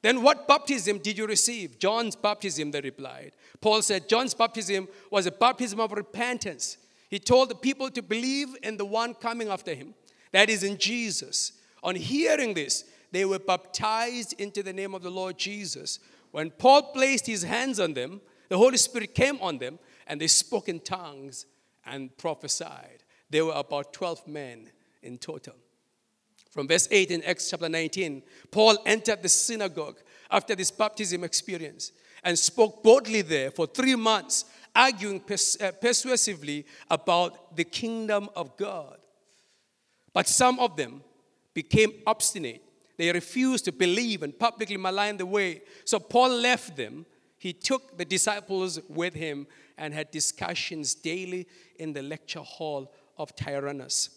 Then 0.05 0.21
what 0.21 0.47
baptism 0.47 0.99
did 0.99 1.17
you 1.17 1.25
receive? 1.25 1.79
John's 1.79 2.15
baptism, 2.15 2.69
they 2.69 2.79
replied. 2.79 3.31
Paul 3.59 3.81
said, 3.81 4.07
John's 4.07 4.35
baptism 4.35 4.87
was 5.09 5.25
a 5.25 5.31
baptism 5.31 5.79
of 5.79 5.93
repentance. 5.93 6.77
He 7.09 7.17
told 7.17 7.49
the 7.49 7.55
people 7.55 7.89
to 7.89 8.03
believe 8.03 8.55
in 8.61 8.77
the 8.77 8.85
one 8.85 9.15
coming 9.15 9.47
after 9.47 9.73
him, 9.73 9.95
that 10.31 10.47
is, 10.47 10.61
in 10.61 10.77
Jesus. 10.77 11.53
On 11.81 11.95
hearing 11.95 12.53
this, 12.53 12.83
they 13.11 13.25
were 13.25 13.39
baptized 13.39 14.39
into 14.39 14.61
the 14.61 14.73
name 14.73 14.93
of 14.93 15.01
the 15.01 15.09
Lord 15.09 15.39
Jesus. 15.39 15.97
When 16.29 16.51
Paul 16.51 16.83
placed 16.93 17.25
his 17.25 17.41
hands 17.41 17.79
on 17.79 17.95
them, 17.95 18.21
the 18.49 18.59
Holy 18.59 18.77
Spirit 18.77 19.15
came 19.15 19.39
on 19.41 19.57
them, 19.57 19.79
and 20.05 20.21
they 20.21 20.27
spoke 20.27 20.69
in 20.69 20.81
tongues 20.81 21.47
and 21.83 22.15
prophesied. 22.15 23.03
There 23.31 23.45
were 23.45 23.53
about 23.53 23.91
12 23.91 24.27
men 24.27 24.69
in 25.01 25.17
total. 25.17 25.55
From 26.55 26.69
verse 26.69 26.87
8 26.89 27.11
in 27.11 27.23
Acts 27.23 27.49
chapter 27.49 27.67
19, 27.67 28.23
Paul 28.49 28.77
entered 28.85 29.21
the 29.21 29.27
synagogue 29.27 29.97
after 30.31 30.55
this 30.55 30.71
baptism 30.71 31.25
experience 31.25 31.91
and 32.23 32.39
spoke 32.39 32.81
boldly 32.81 33.21
there 33.23 33.51
for 33.51 33.67
three 33.67 33.95
months, 33.95 34.45
arguing 34.73 35.19
pers- 35.19 35.59
uh, 35.59 35.73
persuasively 35.73 36.65
about 36.89 37.57
the 37.57 37.65
kingdom 37.65 38.29
of 38.37 38.55
God. 38.55 38.97
But 40.13 40.29
some 40.29 40.57
of 40.61 40.77
them 40.77 41.03
became 41.53 41.91
obstinate. 42.07 42.63
They 42.95 43.11
refused 43.11 43.65
to 43.65 43.73
believe 43.73 44.23
and 44.23 44.37
publicly 44.39 44.77
maligned 44.77 45.19
the 45.19 45.25
way. 45.25 45.61
So 45.83 45.99
Paul 45.99 46.29
left 46.37 46.77
them. 46.77 47.05
He 47.37 47.51
took 47.51 47.97
the 47.97 48.05
disciples 48.05 48.79
with 48.87 49.13
him 49.13 49.45
and 49.77 49.93
had 49.93 50.09
discussions 50.09 50.95
daily 50.95 51.47
in 51.77 51.91
the 51.91 52.01
lecture 52.01 52.39
hall 52.39 52.93
of 53.17 53.35
Tyrannus. 53.35 54.14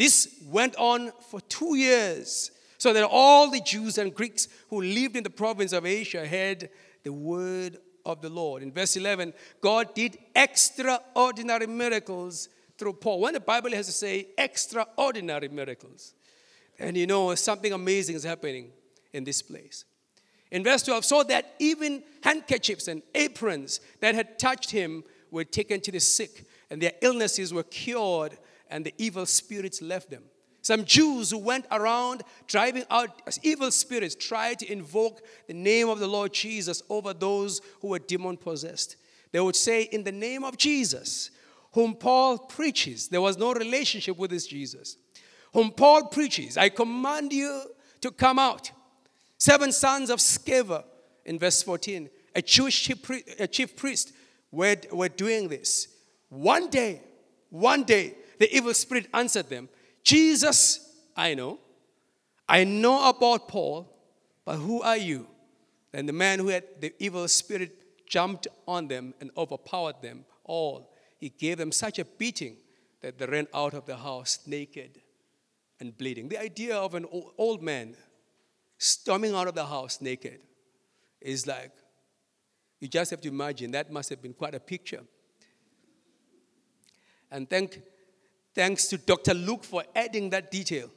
This 0.00 0.34
went 0.46 0.76
on 0.76 1.12
for 1.28 1.42
two 1.42 1.76
years, 1.76 2.52
so 2.78 2.94
that 2.94 3.04
all 3.04 3.50
the 3.50 3.60
Jews 3.60 3.98
and 3.98 4.14
Greeks 4.14 4.48
who 4.70 4.80
lived 4.80 5.14
in 5.14 5.22
the 5.22 5.28
province 5.28 5.74
of 5.74 5.84
Asia 5.84 6.26
heard 6.26 6.70
the 7.02 7.12
word 7.12 7.76
of 8.06 8.22
the 8.22 8.30
Lord. 8.30 8.62
In 8.62 8.72
verse 8.72 8.96
11, 8.96 9.34
God 9.60 9.94
did 9.94 10.16
extraordinary 10.34 11.66
miracles 11.66 12.48
through 12.78 12.94
Paul. 12.94 13.20
When 13.20 13.34
the 13.34 13.40
Bible 13.40 13.72
has 13.72 13.84
to 13.88 13.92
say 13.92 14.28
extraordinary 14.38 15.48
miracles, 15.48 16.14
and 16.78 16.96
you 16.96 17.06
know 17.06 17.34
something 17.34 17.74
amazing 17.74 18.16
is 18.16 18.24
happening 18.24 18.70
in 19.12 19.24
this 19.24 19.42
place. 19.42 19.84
In 20.50 20.64
verse 20.64 20.82
12, 20.84 21.04
so 21.04 21.22
that 21.24 21.56
even 21.58 22.02
handkerchiefs 22.22 22.88
and 22.88 23.02
aprons 23.14 23.80
that 24.00 24.14
had 24.14 24.38
touched 24.38 24.70
him 24.70 25.04
were 25.30 25.44
taken 25.44 25.78
to 25.82 25.92
the 25.92 26.00
sick, 26.00 26.46
and 26.70 26.80
their 26.80 26.94
illnesses 27.02 27.52
were 27.52 27.64
cured, 27.64 28.38
and 28.70 28.84
the 28.84 28.94
evil 28.98 29.26
spirits 29.26 29.82
left 29.82 30.10
them. 30.10 30.22
Some 30.62 30.84
Jews 30.84 31.30
who 31.30 31.38
went 31.38 31.66
around 31.70 32.22
driving 32.46 32.84
out 32.90 33.22
evil 33.42 33.70
spirits 33.70 34.14
tried 34.14 34.58
to 34.60 34.70
invoke 34.70 35.22
the 35.46 35.54
name 35.54 35.88
of 35.88 35.98
the 35.98 36.06
Lord 36.06 36.32
Jesus 36.32 36.82
over 36.88 37.14
those 37.14 37.60
who 37.80 37.88
were 37.88 37.98
demon 37.98 38.36
possessed. 38.36 38.96
They 39.32 39.40
would 39.40 39.56
say, 39.56 39.82
In 39.84 40.04
the 40.04 40.12
name 40.12 40.44
of 40.44 40.58
Jesus, 40.58 41.30
whom 41.72 41.94
Paul 41.94 42.38
preaches, 42.38 43.08
there 43.08 43.20
was 43.20 43.38
no 43.38 43.54
relationship 43.54 44.18
with 44.18 44.30
this 44.30 44.46
Jesus, 44.46 44.96
whom 45.52 45.70
Paul 45.70 46.08
preaches, 46.08 46.56
I 46.56 46.68
command 46.68 47.32
you 47.32 47.62
to 48.02 48.10
come 48.10 48.38
out. 48.38 48.70
Seven 49.38 49.72
sons 49.72 50.10
of 50.10 50.18
Sceva, 50.18 50.84
in 51.24 51.38
verse 51.38 51.62
14, 51.62 52.10
a 52.34 52.42
Jewish 52.42 52.90
chief 53.50 53.76
priest, 53.76 54.12
were, 54.52 54.76
were 54.92 55.08
doing 55.08 55.48
this. 55.48 55.88
One 56.28 56.68
day, 56.68 57.02
one 57.48 57.84
day, 57.84 58.14
the 58.40 58.56
evil 58.56 58.72
spirit 58.72 59.06
answered 59.12 59.50
them, 59.50 59.68
Jesus, 60.02 60.94
I 61.14 61.34
know. 61.34 61.58
I 62.48 62.64
know 62.64 63.08
about 63.08 63.46
Paul, 63.48 63.94
but 64.46 64.56
who 64.56 64.80
are 64.80 64.96
you? 64.96 65.28
And 65.92 66.08
the 66.08 66.14
man 66.14 66.38
who 66.38 66.48
had 66.48 66.64
the 66.80 66.94
evil 66.98 67.28
spirit 67.28 68.06
jumped 68.06 68.48
on 68.66 68.88
them 68.88 69.12
and 69.20 69.30
overpowered 69.36 70.00
them 70.02 70.24
all. 70.44 70.94
He 71.18 71.28
gave 71.28 71.58
them 71.58 71.70
such 71.70 71.98
a 71.98 72.04
beating 72.04 72.56
that 73.02 73.18
they 73.18 73.26
ran 73.26 73.46
out 73.52 73.74
of 73.74 73.84
the 73.84 73.96
house 73.96 74.38
naked 74.46 75.02
and 75.78 75.96
bleeding. 75.96 76.30
The 76.30 76.40
idea 76.40 76.76
of 76.76 76.94
an 76.94 77.06
old 77.36 77.62
man 77.62 77.94
storming 78.78 79.34
out 79.34 79.48
of 79.48 79.54
the 79.54 79.66
house 79.66 80.00
naked 80.00 80.40
is 81.20 81.46
like, 81.46 81.72
you 82.80 82.88
just 82.88 83.10
have 83.10 83.20
to 83.20 83.28
imagine 83.28 83.72
that 83.72 83.92
must 83.92 84.08
have 84.08 84.22
been 84.22 84.32
quite 84.32 84.54
a 84.54 84.60
picture. 84.60 85.02
And 87.30 87.48
thank, 87.48 87.82
thanks 88.54 88.86
to 88.88 88.98
Dr. 88.98 89.34
Luke 89.34 89.64
for 89.64 89.84
adding 89.94 90.30
that 90.30 90.50
detail. 90.50 90.90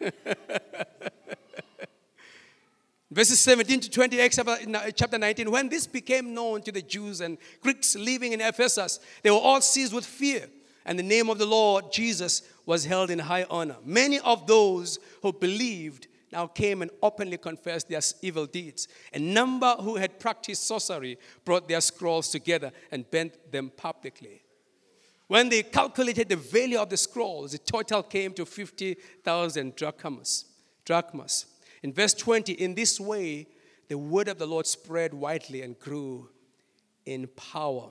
Verses 3.10 3.40
17 3.40 3.80
to 3.80 3.90
20, 3.90 4.20
uh, 4.22 4.28
chapter 4.94 5.18
19. 5.18 5.50
When 5.50 5.68
this 5.68 5.86
became 5.86 6.32
known 6.32 6.62
to 6.62 6.72
the 6.72 6.80
Jews 6.80 7.20
and 7.20 7.36
Greeks 7.60 7.94
living 7.94 8.32
in 8.32 8.40
Ephesus, 8.40 9.00
they 9.22 9.30
were 9.30 9.36
all 9.36 9.60
seized 9.60 9.92
with 9.92 10.06
fear, 10.06 10.48
and 10.86 10.98
the 10.98 11.02
name 11.02 11.28
of 11.28 11.38
the 11.38 11.44
Lord 11.44 11.92
Jesus 11.92 12.40
was 12.64 12.86
held 12.86 13.10
in 13.10 13.18
high 13.18 13.44
honor. 13.50 13.76
Many 13.84 14.18
of 14.20 14.46
those 14.46 14.98
who 15.20 15.32
believed 15.32 16.06
now 16.32 16.46
came 16.46 16.82
and 16.82 16.90
openly 17.02 17.36
confessed 17.36 17.88
their 17.88 18.00
evil 18.22 18.46
deeds. 18.46 18.88
A 19.12 19.18
number 19.18 19.74
who 19.80 19.96
had 19.96 20.18
practiced 20.18 20.66
sorcery 20.66 21.18
brought 21.44 21.68
their 21.68 21.80
scrolls 21.80 22.30
together 22.30 22.72
and 22.90 23.10
bent 23.10 23.52
them 23.52 23.70
publicly. 23.76 24.42
When 25.28 25.48
they 25.48 25.62
calculated 25.62 26.28
the 26.28 26.36
value 26.36 26.78
of 26.78 26.90
the 26.90 26.96
scrolls, 26.96 27.52
the 27.52 27.58
total 27.58 28.02
came 28.02 28.32
to 28.34 28.44
50,000 28.44 29.76
drachmas. 29.76 30.46
drachmas. 30.84 31.46
In 31.82 31.92
verse 31.92 32.14
20, 32.14 32.52
in 32.52 32.74
this 32.74 33.00
way, 33.00 33.46
the 33.88 33.98
word 33.98 34.28
of 34.28 34.38
the 34.38 34.46
Lord 34.46 34.66
spread 34.66 35.14
widely 35.14 35.62
and 35.62 35.78
grew 35.78 36.28
in 37.06 37.28
power. 37.28 37.90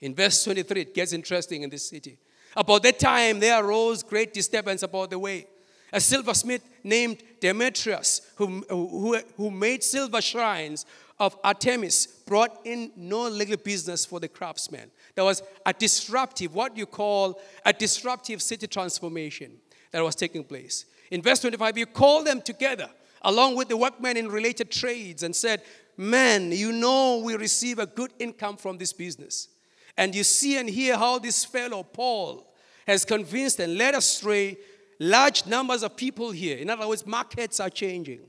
In 0.00 0.14
verse 0.14 0.44
23, 0.44 0.80
it 0.82 0.94
gets 0.94 1.12
interesting 1.12 1.62
in 1.62 1.70
this 1.70 1.88
city. 1.88 2.18
About 2.56 2.82
that 2.82 2.98
time, 2.98 3.40
there 3.40 3.62
arose 3.62 4.02
great 4.02 4.32
disturbance 4.32 4.82
about 4.82 5.10
the 5.10 5.18
way. 5.18 5.46
A 5.92 6.00
silversmith 6.00 6.62
named 6.82 7.18
Demetrius, 7.40 8.32
who, 8.36 8.64
who, 8.68 9.18
who 9.36 9.50
made 9.50 9.82
silver 9.82 10.20
shrines 10.20 10.84
of 11.18 11.36
Artemis, 11.44 12.06
brought 12.26 12.60
in 12.64 12.90
no 12.96 13.28
legal 13.28 13.56
business 13.56 14.04
for 14.04 14.20
the 14.20 14.28
craftsmen. 14.28 14.90
There 15.14 15.24
was 15.24 15.42
a 15.64 15.72
disruptive, 15.72 16.54
what 16.54 16.76
you 16.76 16.86
call 16.86 17.40
a 17.64 17.72
disruptive 17.72 18.42
city 18.42 18.66
transformation 18.66 19.52
that 19.92 20.02
was 20.02 20.14
taking 20.14 20.44
place. 20.44 20.84
In 21.10 21.22
verse 21.22 21.40
25, 21.40 21.78
you 21.78 21.86
call 21.86 22.24
them 22.24 22.42
together 22.42 22.90
along 23.22 23.56
with 23.56 23.68
the 23.68 23.76
workmen 23.76 24.16
in 24.16 24.28
related 24.28 24.70
trades 24.70 25.22
and 25.22 25.34
said, 25.34 25.62
Men, 25.96 26.52
you 26.52 26.72
know 26.72 27.22
we 27.24 27.36
receive 27.36 27.78
a 27.78 27.86
good 27.86 28.12
income 28.18 28.56
from 28.56 28.76
this 28.78 28.92
business. 28.92 29.48
And 29.96 30.14
you 30.14 30.24
see 30.24 30.58
and 30.58 30.68
hear 30.68 30.96
how 30.96 31.18
this 31.18 31.44
fellow, 31.44 31.82
Paul, 31.82 32.52
has 32.86 33.04
convinced 33.04 33.58
and 33.60 33.78
led 33.78 33.94
astray 33.94 34.58
large 34.98 35.46
numbers 35.46 35.82
of 35.82 35.96
people 35.96 36.30
here. 36.30 36.56
In 36.56 36.70
other 36.70 36.88
words, 36.88 37.06
markets 37.06 37.60
are 37.60 37.70
changing 37.70 38.20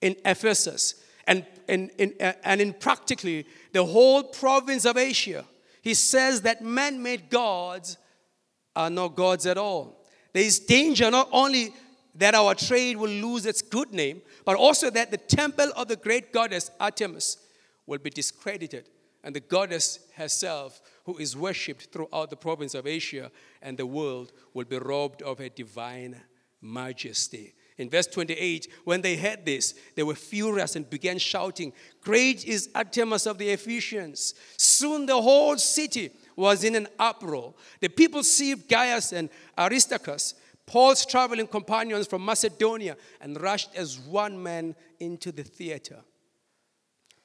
in 0.00 0.16
Ephesus 0.24 1.02
and, 1.26 1.46
and, 1.68 1.90
and, 1.98 2.12
uh, 2.20 2.32
and 2.44 2.60
in 2.60 2.72
practically 2.72 3.46
the 3.72 3.84
whole 3.84 4.22
province 4.22 4.84
of 4.84 4.96
Asia. 4.96 5.44
He 5.82 5.94
says 5.94 6.42
that 6.42 6.62
man 6.62 7.02
made 7.02 7.30
gods 7.30 7.98
are 8.74 8.90
not 8.90 9.14
gods 9.14 9.46
at 9.46 9.58
all. 9.58 10.04
There 10.32 10.42
is 10.42 10.58
danger 10.58 11.10
not 11.10 11.28
only 11.30 11.72
that 12.16 12.34
our 12.34 12.54
trade 12.54 12.96
will 12.96 13.10
lose 13.10 13.46
its 13.46 13.62
good 13.62 13.92
name, 13.92 14.22
but 14.44 14.56
also 14.56 14.90
that 14.90 15.10
the 15.10 15.16
temple 15.16 15.70
of 15.76 15.88
the 15.88 15.96
great 15.96 16.32
goddess 16.32 16.70
Artemis 16.78 17.38
will 17.86 17.98
be 17.98 18.10
discredited, 18.10 18.88
and 19.22 19.34
the 19.34 19.40
goddess 19.40 19.98
herself, 20.16 20.80
who 21.04 21.18
is 21.18 21.36
worshipped 21.36 21.92
throughout 21.92 22.30
the 22.30 22.36
province 22.36 22.74
of 22.74 22.86
Asia 22.86 23.30
and 23.62 23.76
the 23.76 23.86
world, 23.86 24.32
will 24.52 24.64
be 24.64 24.78
robbed 24.78 25.22
of 25.22 25.38
her 25.38 25.48
divine 25.48 26.20
majesty. 26.60 27.54
In 27.76 27.90
verse 27.90 28.06
28, 28.06 28.68
when 28.84 29.02
they 29.02 29.16
heard 29.16 29.44
this, 29.44 29.74
they 29.96 30.02
were 30.02 30.14
furious 30.14 30.76
and 30.76 30.88
began 30.88 31.18
shouting, 31.18 31.72
Great 32.00 32.46
is 32.46 32.70
Artemis 32.74 33.26
of 33.26 33.38
the 33.38 33.50
Ephesians. 33.50 34.34
Soon 34.56 35.06
the 35.06 35.20
whole 35.20 35.58
city 35.58 36.10
was 36.36 36.64
in 36.64 36.74
an 36.76 36.88
uproar. 36.98 37.54
The 37.80 37.88
people 37.88 38.22
seized 38.22 38.68
Gaius 38.68 39.12
and 39.12 39.28
Aristarchus 39.58 40.34
Paul's 40.66 41.04
traveling 41.04 41.46
companions 41.46 42.06
from 42.06 42.24
Macedonia 42.24 42.96
and 43.20 43.40
rushed 43.40 43.74
as 43.74 43.98
one 43.98 44.42
man 44.42 44.74
into 44.98 45.30
the 45.30 45.42
theater. 45.42 46.00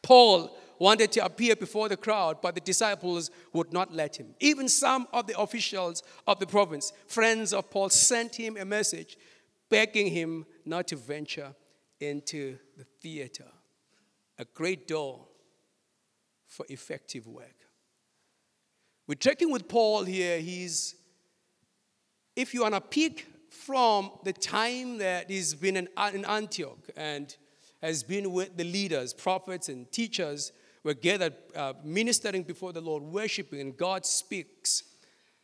Paul 0.02 0.58
wanted 0.80 1.12
to 1.12 1.26
appear 1.26 1.56
before 1.56 1.90
the 1.90 1.98
crowd, 1.98 2.42
but 2.42 2.56
the 2.56 2.62
disciples 2.62 3.30
would 3.54 3.72
not 3.72 3.94
let 3.94 4.16
him. 4.16 4.34
Even 4.40 4.68
some 4.68 5.08
of 5.14 5.28
the 5.28 5.40
officials 5.40 6.02
of 6.26 6.40
the 6.40 6.48
province, 6.48 6.94
friends 7.08 7.54
of 7.54 7.70
Paul, 7.70 7.90
sent 7.90 8.36
him 8.36 8.58
a 8.58 8.66
message 8.66 9.18
begging 9.70 10.08
him 10.08 10.46
not 10.66 10.88
to 10.88 10.96
venture 10.96 11.54
into 12.00 12.58
the 12.78 12.86
theater. 13.02 13.46
A 14.40 14.46
great 14.46 14.88
door 14.88 15.28
for 16.48 16.66
effective 16.70 17.28
work. 17.28 17.56
We're 19.06 19.16
checking 19.16 19.52
with 19.52 19.68
Paul 19.68 20.06
here. 20.06 20.40
He's 20.40 20.96
if 22.36 22.54
you 22.54 22.62
want 22.62 22.76
to 22.76 22.82
peek 22.82 23.28
from 23.50 24.12
the 24.24 24.32
time 24.32 25.00
that 25.00 25.30
he's 25.30 25.54
been 25.54 25.76
in, 25.76 25.90
in 26.14 26.24
Antioch 26.26 26.80
and 26.96 27.36
has 27.82 28.04
been 28.04 28.32
with 28.32 28.56
the 28.56 28.64
leaders, 28.64 29.14
prophets, 29.14 29.68
and 29.68 29.92
teachers, 29.92 30.52
were 30.84 30.94
gathered 30.94 31.34
uh, 31.56 31.74
ministering 31.84 32.44
before 32.44 32.74
the 32.74 32.82
Lord, 32.82 33.04
worshiping, 33.04 33.60
and 33.60 33.76
God 33.76 34.06
speaks. 34.06 34.84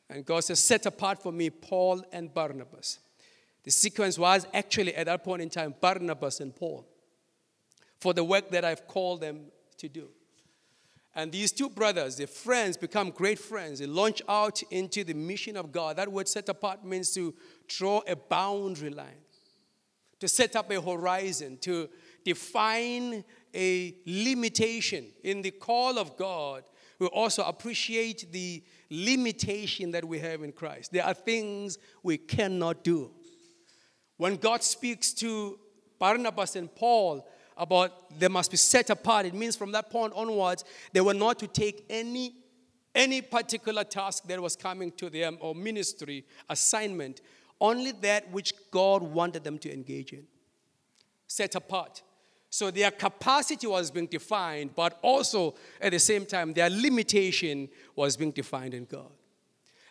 And 0.09 0.25
God 0.25 0.43
says, 0.43 0.59
Set 0.59 0.85
apart 0.85 1.21
for 1.21 1.31
me 1.31 1.49
Paul 1.49 2.03
and 2.11 2.33
Barnabas. 2.33 2.99
The 3.63 3.71
sequence 3.71 4.19
was 4.19 4.45
actually 4.53 4.95
at 4.95 5.07
that 5.07 5.23
point 5.23 5.41
in 5.41 5.49
time 5.49 5.73
Barnabas 5.81 6.39
and 6.39 6.55
Paul 6.55 6.85
for 7.99 8.13
the 8.13 8.23
work 8.23 8.51
that 8.51 8.63
I've 8.63 8.87
called 8.87 9.21
them 9.21 9.45
to 9.77 9.89
do. 9.89 10.09
And 11.15 11.31
these 11.31 11.51
two 11.51 11.69
brothers, 11.69 12.17
their 12.17 12.27
friends, 12.27 12.75
become 12.75 13.09
great 13.09 13.39
friends. 13.39 13.79
They 13.79 13.85
launch 13.85 14.21
out 14.27 14.61
into 14.69 15.03
the 15.05 15.13
mission 15.13 15.55
of 15.55 15.71
God. 15.71 15.95
That 15.95 16.11
word 16.11 16.27
set 16.27 16.49
apart 16.49 16.85
means 16.85 17.13
to 17.13 17.33
draw 17.67 18.01
a 18.05 18.17
boundary 18.17 18.89
line, 18.89 19.23
to 20.19 20.27
set 20.27 20.57
up 20.57 20.69
a 20.71 20.81
horizon, 20.81 21.57
to 21.61 21.89
define 22.25 23.23
a 23.55 23.95
limitation. 24.05 25.07
In 25.23 25.41
the 25.41 25.51
call 25.51 25.97
of 25.97 26.17
God, 26.17 26.63
we 26.99 27.07
also 27.07 27.43
appreciate 27.43 28.31
the 28.31 28.63
limitation 28.89 29.91
that 29.91 30.05
we 30.05 30.19
have 30.19 30.43
in 30.43 30.51
Christ. 30.51 30.91
There 30.91 31.05
are 31.05 31.13
things 31.13 31.77
we 32.03 32.17
cannot 32.17 32.83
do. 32.83 33.11
When 34.17 34.37
God 34.37 34.63
speaks 34.63 35.11
to 35.13 35.59
Barnabas 35.99 36.55
and 36.55 36.73
Paul, 36.73 37.27
about 37.57 38.19
they 38.19 38.27
must 38.27 38.51
be 38.51 38.57
set 38.57 38.89
apart. 38.89 39.25
It 39.25 39.33
means 39.33 39.55
from 39.55 39.71
that 39.71 39.89
point 39.89 40.13
onwards, 40.15 40.63
they 40.93 41.01
were 41.01 41.13
not 41.13 41.39
to 41.39 41.47
take 41.47 41.85
any, 41.89 42.35
any 42.93 43.21
particular 43.21 43.83
task 43.83 44.27
that 44.27 44.41
was 44.41 44.55
coming 44.55 44.91
to 44.93 45.09
them 45.09 45.37
or 45.39 45.55
ministry 45.55 46.25
assignment, 46.49 47.21
only 47.61 47.91
that 47.93 48.29
which 48.31 48.53
God 48.71 49.03
wanted 49.03 49.43
them 49.43 49.57
to 49.59 49.73
engage 49.73 50.11
in. 50.11 50.25
Set 51.27 51.55
apart. 51.55 52.03
So 52.55 52.71
their 52.71 52.89
capacity 52.89 53.67
was 53.67 53.91
being 53.91 54.07
defined, 54.07 54.75
but 54.75 54.97
also 55.01 55.55
at 55.81 55.91
the 55.91 55.99
same 55.99 56.25
time, 56.25 56.53
their 56.53 56.69
limitation 56.69 57.67
was 57.97 58.15
being 58.15 58.31
defined 58.31 58.73
in 58.73 58.85
God. 58.85 59.11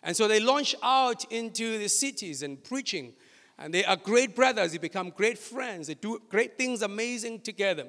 And 0.01 0.17
so 0.17 0.27
they 0.27 0.39
launched 0.39 0.73
out 0.81 1.31
into 1.31 1.77
the 1.77 1.87
cities 1.87 2.41
and 2.41 2.63
preaching 2.63 3.13
and 3.59 3.71
they 3.71 3.85
are 3.85 3.95
great 3.95 4.35
brothers. 4.35 4.71
They 4.71 4.79
become 4.79 5.11
great 5.11 5.37
friends. 5.37 5.85
They 5.85 5.93
do 5.93 6.19
great 6.27 6.57
things, 6.57 6.81
amazing 6.81 7.41
together. 7.41 7.85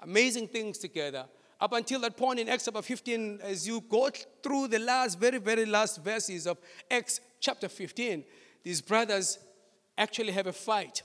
Amazing 0.00 0.48
things 0.48 0.76
together. 0.76 1.24
Up 1.58 1.72
until 1.72 2.00
that 2.00 2.18
point 2.18 2.40
in 2.40 2.50
Acts 2.50 2.66
chapter 2.66 2.82
15, 2.82 3.38
as 3.42 3.66
you 3.66 3.80
go 3.88 4.10
through 4.42 4.68
the 4.68 4.80
last, 4.80 5.18
very, 5.18 5.38
very 5.38 5.64
last 5.64 6.04
verses 6.04 6.46
of 6.46 6.58
Acts 6.90 7.22
chapter 7.40 7.70
15, 7.70 8.22
these 8.62 8.82
brothers 8.82 9.38
actually 9.96 10.32
have 10.32 10.46
a 10.46 10.52
fight. 10.52 11.04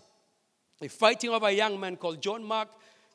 They're 0.82 0.90
fighting 0.90 1.30
over 1.30 1.46
a 1.46 1.52
young 1.52 1.80
man 1.80 1.96
called 1.96 2.22
John 2.22 2.44
Mark 2.44 2.68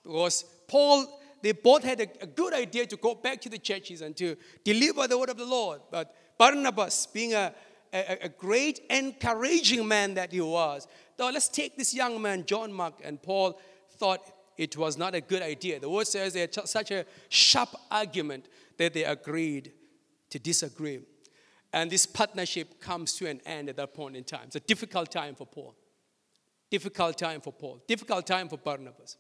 because 0.03 0.45
Paul, 0.69 1.07
they 1.43 1.53
both 1.53 1.85
had 1.85 2.01
a, 2.01 2.09
a 2.23 2.27
good 2.27 2.55
idea 2.55 2.87
to 2.87 2.97
go 2.97 3.15
back 3.15 3.41
to 3.43 3.49
the 3.49 3.59
churches 3.59 4.01
and 4.01 4.17
to 4.17 4.37
deliver 4.65 5.07
the 5.07 5.19
word 5.19 5.31
of 5.31 5.37
the 5.37 5.47
Lord. 5.47 5.81
But 5.91 6.15
Barnabas, 6.39 7.07
being 7.07 7.35
a 7.35 7.53
a, 7.93 8.25
a 8.25 8.29
great 8.29 8.81
encouraging 8.91 9.87
man 9.87 10.15
that 10.15 10.33
he 10.33 10.41
was. 10.41 10.87
Now, 11.19 11.31
let's 11.31 11.49
take 11.49 11.77
this 11.77 11.95
young 11.95 12.21
man, 12.21 12.45
John 12.47 12.73
Mark, 12.73 13.01
and 13.03 13.23
Paul 13.23 13.61
thought 13.93 14.21
it 14.57 14.77
was 14.77 14.97
not 14.97 15.15
a 15.15 15.21
good 15.21 15.43
idea. 15.43 15.81
The 15.81 15.91
word 15.91 16.07
says 16.07 16.33
they 16.33 16.41
had 16.41 16.55
such 16.69 16.91
a 16.91 17.05
sharp 17.29 17.71
argument 17.91 18.49
that 18.79 18.95
they 18.95 19.05
agreed 19.05 19.73
to 20.31 20.39
disagree. 20.39 21.01
And 21.73 21.91
this 21.91 22.07
partnership 22.07 22.81
comes 22.81 23.15
to 23.15 23.29
an 23.29 23.41
end 23.47 23.69
at 23.69 23.77
that 23.77 23.95
point 23.95 24.17
in 24.17 24.25
time. 24.25 24.43
It's 24.47 24.57
a 24.57 24.61
difficult 24.61 25.11
time 25.11 25.35
for 25.35 25.47
Paul. 25.47 25.77
Difficult 26.71 27.19
time 27.19 27.41
for 27.41 27.53
Paul. 27.53 27.83
Difficult 27.87 28.27
time 28.27 28.49
for 28.49 28.57
Barnabas. 28.57 29.17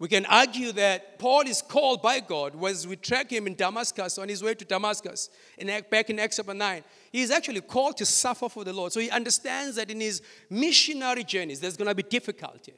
We 0.00 0.08
can 0.08 0.24
argue 0.24 0.72
that 0.72 1.18
Paul 1.18 1.42
is 1.42 1.60
called 1.60 2.00
by 2.00 2.20
God 2.20 2.54
as 2.64 2.88
we 2.88 2.96
track 2.96 3.30
him 3.30 3.46
in 3.46 3.54
Damascus 3.54 4.16
on 4.16 4.30
his 4.30 4.42
way 4.42 4.54
to 4.54 4.64
Damascus, 4.64 5.28
in, 5.58 5.66
back 5.90 6.08
in 6.08 6.18
Acts 6.18 6.36
chapter 6.36 6.54
9. 6.54 6.82
He 7.12 7.20
is 7.20 7.30
actually 7.30 7.60
called 7.60 7.98
to 7.98 8.06
suffer 8.06 8.48
for 8.48 8.64
the 8.64 8.72
Lord. 8.72 8.92
So 8.92 9.00
he 9.00 9.10
understands 9.10 9.76
that 9.76 9.90
in 9.90 10.00
his 10.00 10.22
missionary 10.48 11.22
journeys, 11.22 11.60
there's 11.60 11.76
going 11.76 11.88
to 11.88 11.94
be 11.94 12.02
difficulty. 12.02 12.72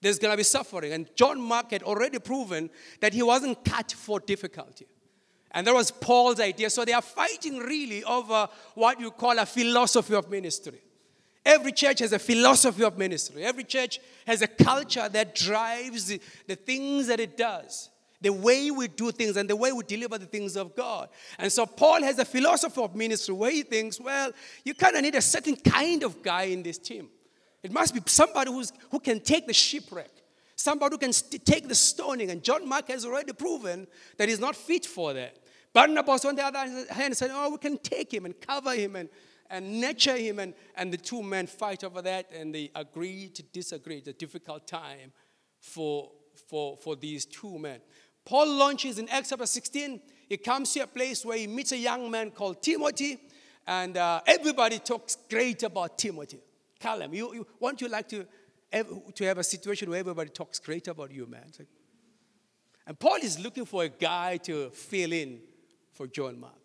There's 0.00 0.18
going 0.18 0.32
to 0.32 0.36
be 0.36 0.44
suffering. 0.44 0.94
And 0.94 1.14
John 1.14 1.42
Mark 1.42 1.72
had 1.72 1.82
already 1.82 2.18
proven 2.18 2.70
that 3.00 3.12
he 3.12 3.22
wasn't 3.22 3.62
cut 3.66 3.92
for 3.92 4.18
difficulty. 4.18 4.86
And 5.50 5.66
that 5.66 5.74
was 5.74 5.90
Paul's 5.90 6.40
idea. 6.40 6.70
So 6.70 6.86
they 6.86 6.94
are 6.94 7.02
fighting 7.02 7.58
really 7.58 8.02
over 8.02 8.48
what 8.74 8.98
you 8.98 9.10
call 9.10 9.38
a 9.38 9.44
philosophy 9.44 10.14
of 10.14 10.30
ministry. 10.30 10.80
Every 11.44 11.72
church 11.72 11.98
has 11.98 12.12
a 12.12 12.18
philosophy 12.18 12.84
of 12.84 12.96
ministry. 12.96 13.42
Every 13.44 13.64
church 13.64 13.98
has 14.26 14.42
a 14.42 14.46
culture 14.46 15.08
that 15.08 15.34
drives 15.34 16.06
the, 16.06 16.20
things 16.54 17.08
that 17.08 17.18
it 17.18 17.36
does, 17.36 17.90
the 18.20 18.32
way 18.32 18.70
we 18.70 18.86
do 18.86 19.10
things, 19.10 19.36
and 19.36 19.50
the 19.50 19.56
way 19.56 19.72
we 19.72 19.82
deliver 19.82 20.18
the 20.18 20.26
things 20.26 20.56
of 20.56 20.76
God. 20.76 21.08
And 21.38 21.50
so 21.50 21.66
Paul 21.66 22.02
has 22.04 22.18
a 22.20 22.24
philosophy 22.24 22.80
of 22.80 22.94
ministry 22.94 23.34
where 23.34 23.50
he 23.50 23.64
thinks, 23.64 24.00
well, 24.00 24.30
you 24.64 24.74
kind 24.74 24.94
of 24.94 25.02
need 25.02 25.16
a 25.16 25.20
certain 25.20 25.56
kind 25.56 26.04
of 26.04 26.22
guy 26.22 26.44
in 26.44 26.62
this 26.62 26.78
team. 26.78 27.08
It 27.62 27.72
must 27.72 27.94
be 27.94 28.00
somebody 28.06 28.52
who's, 28.52 28.72
who 28.90 29.00
can 29.00 29.18
take 29.18 29.48
the 29.48 29.52
shipwreck, 29.52 30.10
somebody 30.54 30.94
who 30.94 30.98
can 30.98 31.12
st- 31.12 31.44
take 31.44 31.66
the 31.66 31.74
stoning. 31.74 32.30
And 32.30 32.42
John 32.42 32.68
Mark 32.68 32.88
has 32.88 33.04
already 33.04 33.32
proven 33.32 33.88
that 34.16 34.28
he's 34.28 34.40
not 34.40 34.54
fit 34.54 34.86
for 34.86 35.12
that. 35.12 35.36
Barnabas, 35.72 36.24
on 36.24 36.36
the 36.36 36.44
other 36.44 36.58
hand, 36.92 37.16
said, 37.16 37.30
oh, 37.32 37.50
we 37.50 37.58
can 37.58 37.78
take 37.78 38.12
him 38.12 38.26
and 38.26 38.40
cover 38.40 38.74
him 38.74 38.94
and 38.94 39.08
and 39.52 39.80
nurture 39.80 40.16
him. 40.16 40.40
And, 40.40 40.54
and 40.74 40.92
the 40.92 40.96
two 40.96 41.22
men 41.22 41.46
fight 41.46 41.84
over 41.84 42.02
that 42.02 42.30
and 42.32 42.52
they 42.52 42.70
agree 42.74 43.28
to 43.28 43.42
disagree. 43.44 43.98
It's 43.98 44.08
a 44.08 44.12
difficult 44.12 44.66
time 44.66 45.12
for, 45.60 46.10
for, 46.48 46.76
for 46.78 46.96
these 46.96 47.24
two 47.26 47.58
men. 47.58 47.78
Paul 48.24 48.52
launches 48.52 48.98
in 48.98 49.08
Acts 49.08 49.28
chapter 49.28 49.46
16. 49.46 50.00
He 50.28 50.36
comes 50.38 50.72
to 50.72 50.80
a 50.80 50.86
place 50.86 51.24
where 51.24 51.36
he 51.36 51.46
meets 51.46 51.72
a 51.72 51.76
young 51.76 52.10
man 52.10 52.30
called 52.30 52.62
Timothy, 52.62 53.18
and 53.66 53.96
uh, 53.96 54.20
everybody 54.26 54.78
talks 54.78 55.18
great 55.28 55.62
about 55.62 55.98
Timothy. 55.98 56.40
Callum, 56.80 57.12
you, 57.12 57.34
you, 57.34 57.46
won't 57.60 57.80
you 57.80 57.88
like 57.88 58.08
to 58.08 58.26
to 59.14 59.24
have 59.24 59.38
a 59.38 59.44
situation 59.44 59.90
where 59.90 60.00
everybody 60.00 60.30
talks 60.30 60.58
great 60.58 60.88
about 60.88 61.12
you, 61.12 61.26
man? 61.26 61.44
And 62.86 62.98
Paul 62.98 63.18
is 63.22 63.38
looking 63.38 63.66
for 63.66 63.84
a 63.84 63.88
guy 63.88 64.38
to 64.38 64.70
fill 64.70 65.12
in 65.12 65.40
for 65.92 66.06
John 66.06 66.40
Mark. 66.40 66.61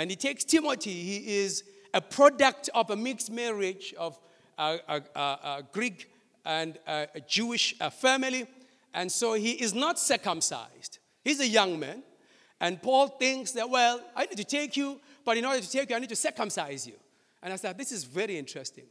And 0.00 0.08
he 0.08 0.16
takes 0.16 0.44
Timothy. 0.44 0.94
He 0.94 1.40
is 1.40 1.62
a 1.92 2.00
product 2.00 2.70
of 2.74 2.88
a 2.88 2.96
mixed 2.96 3.30
marriage 3.30 3.92
of 3.98 4.18
a, 4.56 4.78
a, 4.88 5.02
a, 5.14 5.20
a 5.20 5.62
Greek 5.72 6.10
and 6.46 6.78
a, 6.86 7.06
Jewish 7.28 7.74
uh, 7.82 7.90
family. 7.90 8.46
And 8.94 9.12
so 9.12 9.34
he 9.34 9.50
is 9.50 9.74
not 9.74 9.98
circumcised. 9.98 11.00
He's 11.22 11.40
a 11.40 11.46
young 11.46 11.78
man. 11.78 12.02
And 12.62 12.80
Paul 12.80 13.08
thinks 13.08 13.52
that, 13.52 13.68
well, 13.68 14.00
I 14.16 14.24
need 14.24 14.38
to 14.38 14.44
take 14.44 14.74
you, 14.74 14.98
but 15.22 15.36
in 15.36 15.44
order 15.44 15.60
to 15.60 15.70
take 15.70 15.90
you, 15.90 15.96
I 15.96 15.98
need 15.98 16.08
to 16.08 16.16
circumcise 16.16 16.86
you. 16.86 16.94
And 17.42 17.52
I 17.52 17.56
said, 17.56 17.76
this 17.76 17.92
is 17.92 18.04
very 18.04 18.38
interesting. 18.38 18.86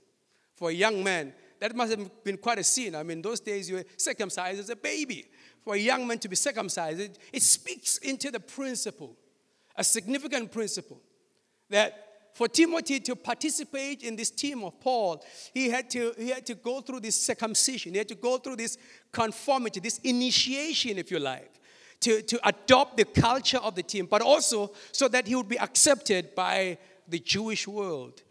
For 0.58 0.70
a 0.70 0.74
young 0.74 1.04
man, 1.04 1.34
that 1.60 1.75
must 1.75 1.89
have 1.89 2.24
been 2.24 2.38
quite 2.38 2.60
a 2.60 2.63
scene. 2.63 2.94
I 2.94 3.01
mean, 3.01 3.24
those 3.24 3.39
days 3.39 3.68
you 3.68 3.78
were 3.78 3.86
circumcised 3.98 4.60
as 4.60 4.70
a 4.70 4.75
baby. 4.75 5.25
For 5.63 5.74
a 5.74 5.80
young 5.80 6.06
man 6.06 6.20
to 6.20 6.30
be 6.30 6.36
circumcised, 6.36 7.00
it, 7.00 7.18
it 7.34 7.42
speaks 7.42 7.98
into 7.98 8.30
the 8.30 8.39
principle 8.39 9.16
a 9.80 9.84
significant 9.84 10.52
principle 10.52 11.02
that 11.70 12.06
for 12.34 12.50
Timothy 12.50 13.00
to 13.00 13.16
participate 13.16 14.04
in 14.04 14.18
this 14.18 14.30
team 14.30 14.64
of 14.64 14.80
Paul, 14.82 15.24
he 15.54 15.70
had 15.70 15.90
to, 15.92 16.14
he 16.18 16.30
had 16.30 16.46
to 16.48 16.56
go 16.56 16.82
through 16.82 17.00
this 17.00 17.16
circumcision, 17.16 17.94
he 17.94 17.98
had 17.98 18.10
to 18.10 18.16
go 18.16 18.38
through 18.38 18.58
this 18.58 18.78
conformity, 19.12 19.80
this 19.80 20.00
initiation, 20.00 20.98
if 20.98 21.10
you 21.10 21.20
like, 21.20 21.52
to, 22.02 22.22
to 22.24 22.48
adopt 22.48 22.98
the 22.98 23.06
culture 23.06 23.58
of 23.58 23.76
the 23.76 23.84
team, 23.84 24.06
but 24.06 24.22
also 24.22 24.72
so 24.92 25.08
that 25.08 25.28
he 25.28 25.36
would 25.36 25.50
be 25.50 25.60
accepted 25.60 26.36
by 26.36 26.78
the 27.08 27.20
Jewish 27.20 27.66
world 27.66 28.22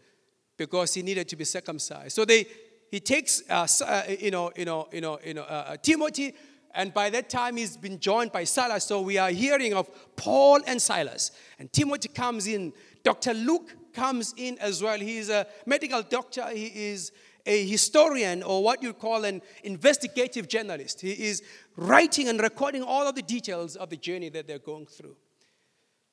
because 0.55 0.93
he 0.93 1.01
needed 1.01 1.27
to 1.29 1.35
be 1.35 1.45
circumcised. 1.45 2.15
So 2.15 2.25
they, 2.25 2.45
he 2.91 2.99
takes, 2.99 3.41
uh, 3.49 3.67
uh, 3.85 4.03
you 4.19 4.31
know, 4.31 4.51
you 4.55 4.65
know, 4.65 4.87
you 4.91 5.01
know, 5.01 5.19
you 5.25 5.33
know, 5.33 5.43
uh, 5.43 5.65
uh 5.69 5.77
Timothy 5.77 6.35
and 6.73 6.93
by 6.93 7.09
that 7.09 7.29
time, 7.29 7.57
he's 7.57 7.75
been 7.75 7.99
joined 7.99 8.31
by 8.31 8.43
Silas. 8.43 8.83
So 8.83 9.01
we 9.01 9.17
are 9.17 9.31
hearing 9.31 9.73
of 9.73 9.89
Paul 10.15 10.59
and 10.67 10.81
Silas. 10.81 11.31
And 11.57 11.71
Timothy 11.73 12.09
comes 12.09 12.47
in. 12.47 12.73
Dr. 13.03 13.33
Luke 13.33 13.75
comes 13.93 14.33
in 14.37 14.57
as 14.59 14.83
well. 14.83 14.99
He 14.99 15.17
is 15.17 15.29
a 15.29 15.47
medical 15.65 16.03
doctor. 16.03 16.47
He 16.49 16.67
is 16.91 17.11
a 17.45 17.65
historian, 17.65 18.43
or 18.43 18.63
what 18.63 18.83
you 18.83 18.93
call 18.93 19.25
an 19.25 19.41
investigative 19.63 20.47
journalist. 20.47 21.01
He 21.01 21.11
is 21.11 21.41
writing 21.75 22.27
and 22.27 22.39
recording 22.39 22.83
all 22.83 23.07
of 23.07 23.15
the 23.15 23.23
details 23.23 23.75
of 23.75 23.89
the 23.89 23.97
journey 23.97 24.29
that 24.29 24.47
they're 24.47 24.59
going 24.59 24.85
through. 24.85 25.15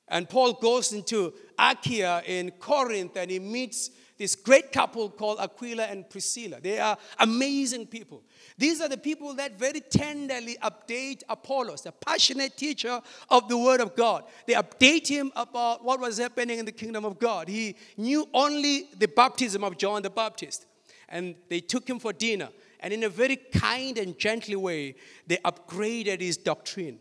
And 0.08 0.28
Paul 0.28 0.54
goes 0.54 0.92
into 0.92 1.34
Achaia 1.58 2.22
in 2.24 2.52
Corinth 2.52 3.16
and 3.16 3.30
he 3.30 3.40
meets 3.40 3.90
this 4.18 4.34
great 4.34 4.72
couple 4.72 5.10
called 5.10 5.38
Aquila 5.40 5.84
and 5.84 6.08
Priscilla. 6.08 6.58
They 6.60 6.78
are 6.78 6.96
amazing 7.18 7.86
people. 7.86 8.22
These 8.56 8.80
are 8.80 8.88
the 8.88 8.96
people 8.96 9.34
that 9.34 9.58
very 9.58 9.80
tenderly 9.80 10.56
update 10.62 11.22
Apollos, 11.28 11.82
the 11.82 11.92
passionate 11.92 12.56
teacher 12.56 13.00
of 13.30 13.48
the 13.48 13.58
Word 13.58 13.80
of 13.80 13.94
God. 13.94 14.24
They 14.46 14.54
update 14.54 15.06
him 15.06 15.32
about 15.36 15.84
what 15.84 16.00
was 16.00 16.18
happening 16.18 16.58
in 16.58 16.64
the 16.64 16.72
kingdom 16.72 17.04
of 17.04 17.18
God. 17.18 17.48
He 17.48 17.76
knew 17.96 18.28
only 18.32 18.88
the 18.98 19.08
baptism 19.08 19.62
of 19.64 19.76
John 19.76 20.02
the 20.02 20.10
Baptist. 20.10 20.66
And 21.08 21.34
they 21.48 21.60
took 21.60 21.88
him 21.88 21.98
for 21.98 22.12
dinner. 22.12 22.48
And 22.80 22.92
in 22.92 23.04
a 23.04 23.08
very 23.08 23.36
kind 23.36 23.98
and 23.98 24.18
gently 24.18 24.56
way, 24.56 24.96
they 25.26 25.36
upgraded 25.38 26.20
his 26.20 26.36
doctrine 26.36 26.98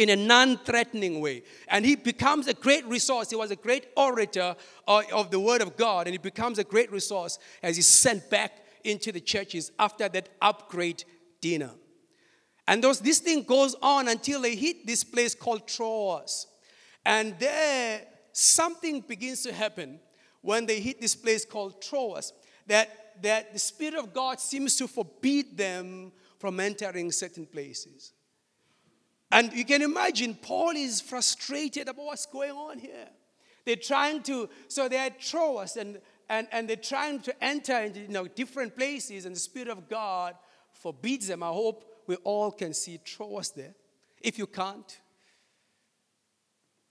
in 0.00 0.08
a 0.08 0.16
non 0.16 0.56
threatening 0.56 1.20
way. 1.20 1.42
And 1.68 1.84
he 1.84 1.94
becomes 1.94 2.48
a 2.48 2.54
great 2.54 2.86
resource. 2.86 3.28
He 3.28 3.36
was 3.36 3.50
a 3.50 3.56
great 3.56 3.88
orator 3.98 4.56
uh, 4.88 5.02
of 5.12 5.30
the 5.30 5.38
Word 5.38 5.60
of 5.60 5.76
God, 5.76 6.06
and 6.06 6.14
he 6.14 6.18
becomes 6.18 6.58
a 6.58 6.64
great 6.64 6.90
resource 6.90 7.38
as 7.62 7.76
he's 7.76 7.86
sent 7.86 8.30
back 8.30 8.64
into 8.82 9.12
the 9.12 9.20
churches 9.20 9.70
after 9.78 10.08
that 10.08 10.30
upgrade 10.40 11.04
dinner. 11.42 11.72
And 12.66 12.82
those, 12.82 13.00
this 13.00 13.18
thing 13.18 13.42
goes 13.42 13.76
on 13.82 14.08
until 14.08 14.40
they 14.40 14.56
hit 14.56 14.86
this 14.86 15.04
place 15.04 15.34
called 15.34 15.68
Troas. 15.68 16.46
And 17.04 17.38
there, 17.38 18.00
something 18.32 19.02
begins 19.02 19.42
to 19.42 19.52
happen 19.52 20.00
when 20.40 20.64
they 20.64 20.80
hit 20.80 20.98
this 20.98 21.14
place 21.14 21.44
called 21.44 21.82
Troas 21.82 22.32
that, 22.68 23.22
that 23.22 23.52
the 23.52 23.58
Spirit 23.58 23.96
of 23.96 24.14
God 24.14 24.40
seems 24.40 24.76
to 24.76 24.88
forbid 24.88 25.58
them 25.58 26.12
from 26.38 26.58
entering 26.58 27.12
certain 27.12 27.44
places. 27.44 28.14
And 29.32 29.52
you 29.52 29.64
can 29.64 29.82
imagine 29.82 30.34
Paul 30.34 30.70
is 30.70 31.00
frustrated 31.00 31.88
about 31.88 32.04
what's 32.04 32.26
going 32.26 32.50
on 32.50 32.78
here. 32.78 33.08
They're 33.64 33.76
trying 33.76 34.22
to, 34.24 34.48
so 34.68 34.88
they're 34.88 35.10
Troas 35.10 35.76
and, 35.76 36.00
and, 36.28 36.48
and 36.50 36.68
they're 36.68 36.76
trying 36.76 37.20
to 37.20 37.44
enter 37.44 37.78
into 37.78 38.00
you 38.00 38.08
know, 38.08 38.26
different 38.26 38.76
places, 38.76 39.26
and 39.26 39.36
the 39.36 39.40
Spirit 39.40 39.68
of 39.68 39.88
God 39.88 40.34
forbids 40.72 41.28
them. 41.28 41.42
I 41.42 41.48
hope 41.48 41.84
we 42.06 42.16
all 42.16 42.50
can 42.50 42.74
see 42.74 42.98
Troas 42.98 43.50
there. 43.50 43.74
If 44.20 44.38
you 44.38 44.46
can't, 44.46 45.00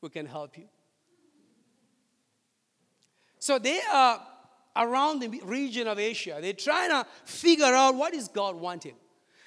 we 0.01 0.09
can 0.09 0.25
help 0.25 0.57
you. 0.57 0.65
So 3.39 3.59
they 3.59 3.81
are 3.91 4.21
around 4.75 5.19
the 5.19 5.27
region 5.43 5.87
of 5.87 5.99
Asia. 5.99 6.37
They're 6.41 6.53
trying 6.53 6.89
to 6.89 7.05
figure 7.25 7.65
out 7.65 7.95
what 7.95 8.13
is 8.13 8.27
God 8.27 8.55
wanting. 8.55 8.95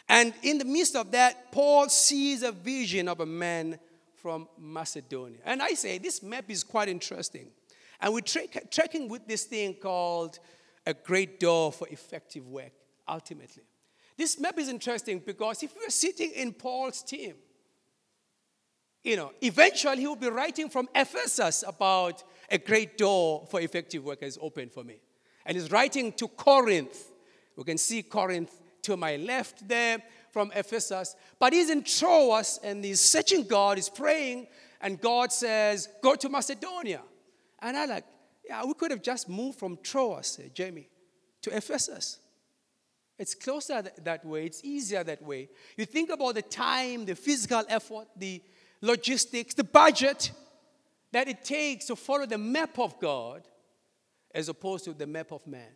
And 0.08 0.34
in 0.42 0.58
the 0.58 0.64
midst 0.64 0.96
of 0.96 1.10
that, 1.12 1.52
Paul 1.52 1.88
sees 1.88 2.42
a 2.42 2.52
vision 2.52 3.08
of 3.08 3.20
a 3.20 3.26
man 3.26 3.78
from 4.16 4.48
Macedonia. 4.58 5.38
And 5.44 5.62
I 5.62 5.70
say, 5.70 5.98
this 5.98 6.22
map 6.22 6.44
is 6.48 6.62
quite 6.62 6.88
interesting. 6.88 7.48
And 8.00 8.12
we're 8.12 8.20
tra- 8.20 8.46
tracking 8.70 9.08
with 9.08 9.26
this 9.26 9.44
thing 9.44 9.74
called 9.74 10.38
a 10.86 10.94
great 10.94 11.40
door 11.40 11.72
for 11.72 11.88
effective 11.88 12.46
work, 12.46 12.72
ultimately. 13.08 13.62
This 14.16 14.38
map 14.38 14.58
is 14.58 14.68
interesting 14.68 15.20
because 15.24 15.62
if 15.62 15.74
we 15.74 15.86
are 15.86 15.90
sitting 15.90 16.30
in 16.32 16.52
Paul's 16.52 17.02
team, 17.02 17.34
you 19.02 19.16
know, 19.16 19.32
eventually 19.40 19.98
he 19.98 20.06
will 20.06 20.16
be 20.16 20.28
writing 20.28 20.68
from 20.68 20.88
Ephesus 20.94 21.64
about 21.66 22.22
a 22.50 22.58
great 22.58 22.96
door 22.96 23.46
for 23.50 23.60
effective 23.60 24.04
work 24.04 24.22
has 24.22 24.38
opened 24.40 24.70
for 24.70 24.84
me. 24.84 25.00
And 25.44 25.56
he's 25.56 25.70
writing 25.70 26.12
to 26.12 26.28
Corinth. 26.28 27.10
We 27.56 27.64
can 27.64 27.78
see 27.78 28.02
Corinth 28.02 28.62
to 28.82 28.96
my 28.96 29.16
left 29.16 29.66
there 29.66 30.02
from 30.30 30.52
Ephesus. 30.54 31.14
But 31.38 31.52
he's 31.52 31.70
in 31.70 31.82
Troas 31.82 32.58
and 32.62 32.84
he's 32.84 33.00
searching 33.00 33.44
God, 33.44 33.78
he's 33.78 33.88
praying, 33.88 34.48
and 34.80 35.00
God 35.00 35.32
says, 35.32 35.88
Go 36.02 36.14
to 36.16 36.28
Macedonia. 36.28 37.02
And 37.60 37.76
I 37.76 37.84
like, 37.86 38.04
yeah, 38.44 38.64
we 38.64 38.74
could 38.74 38.90
have 38.90 39.02
just 39.02 39.28
moved 39.28 39.58
from 39.58 39.78
Troas, 39.82 40.38
uh, 40.38 40.48
Jamie, 40.52 40.88
to 41.42 41.56
Ephesus. 41.56 42.18
It's 43.18 43.34
closer 43.34 43.82
that 44.02 44.24
way, 44.24 44.46
it's 44.46 44.64
easier 44.64 45.04
that 45.04 45.22
way. 45.22 45.48
You 45.76 45.84
think 45.84 46.10
about 46.10 46.34
the 46.34 46.42
time, 46.42 47.04
the 47.06 47.14
physical 47.14 47.62
effort, 47.68 48.08
the 48.16 48.42
logistics, 48.80 49.54
the 49.54 49.64
budget 49.64 50.32
that 51.12 51.28
it 51.28 51.44
takes 51.44 51.86
to 51.86 51.94
follow 51.94 52.26
the 52.26 52.38
map 52.38 52.78
of 52.78 52.98
God 52.98 53.42
as 54.34 54.48
opposed 54.48 54.84
to 54.86 54.92
the 54.92 55.06
map 55.06 55.30
of 55.30 55.46
man. 55.46 55.70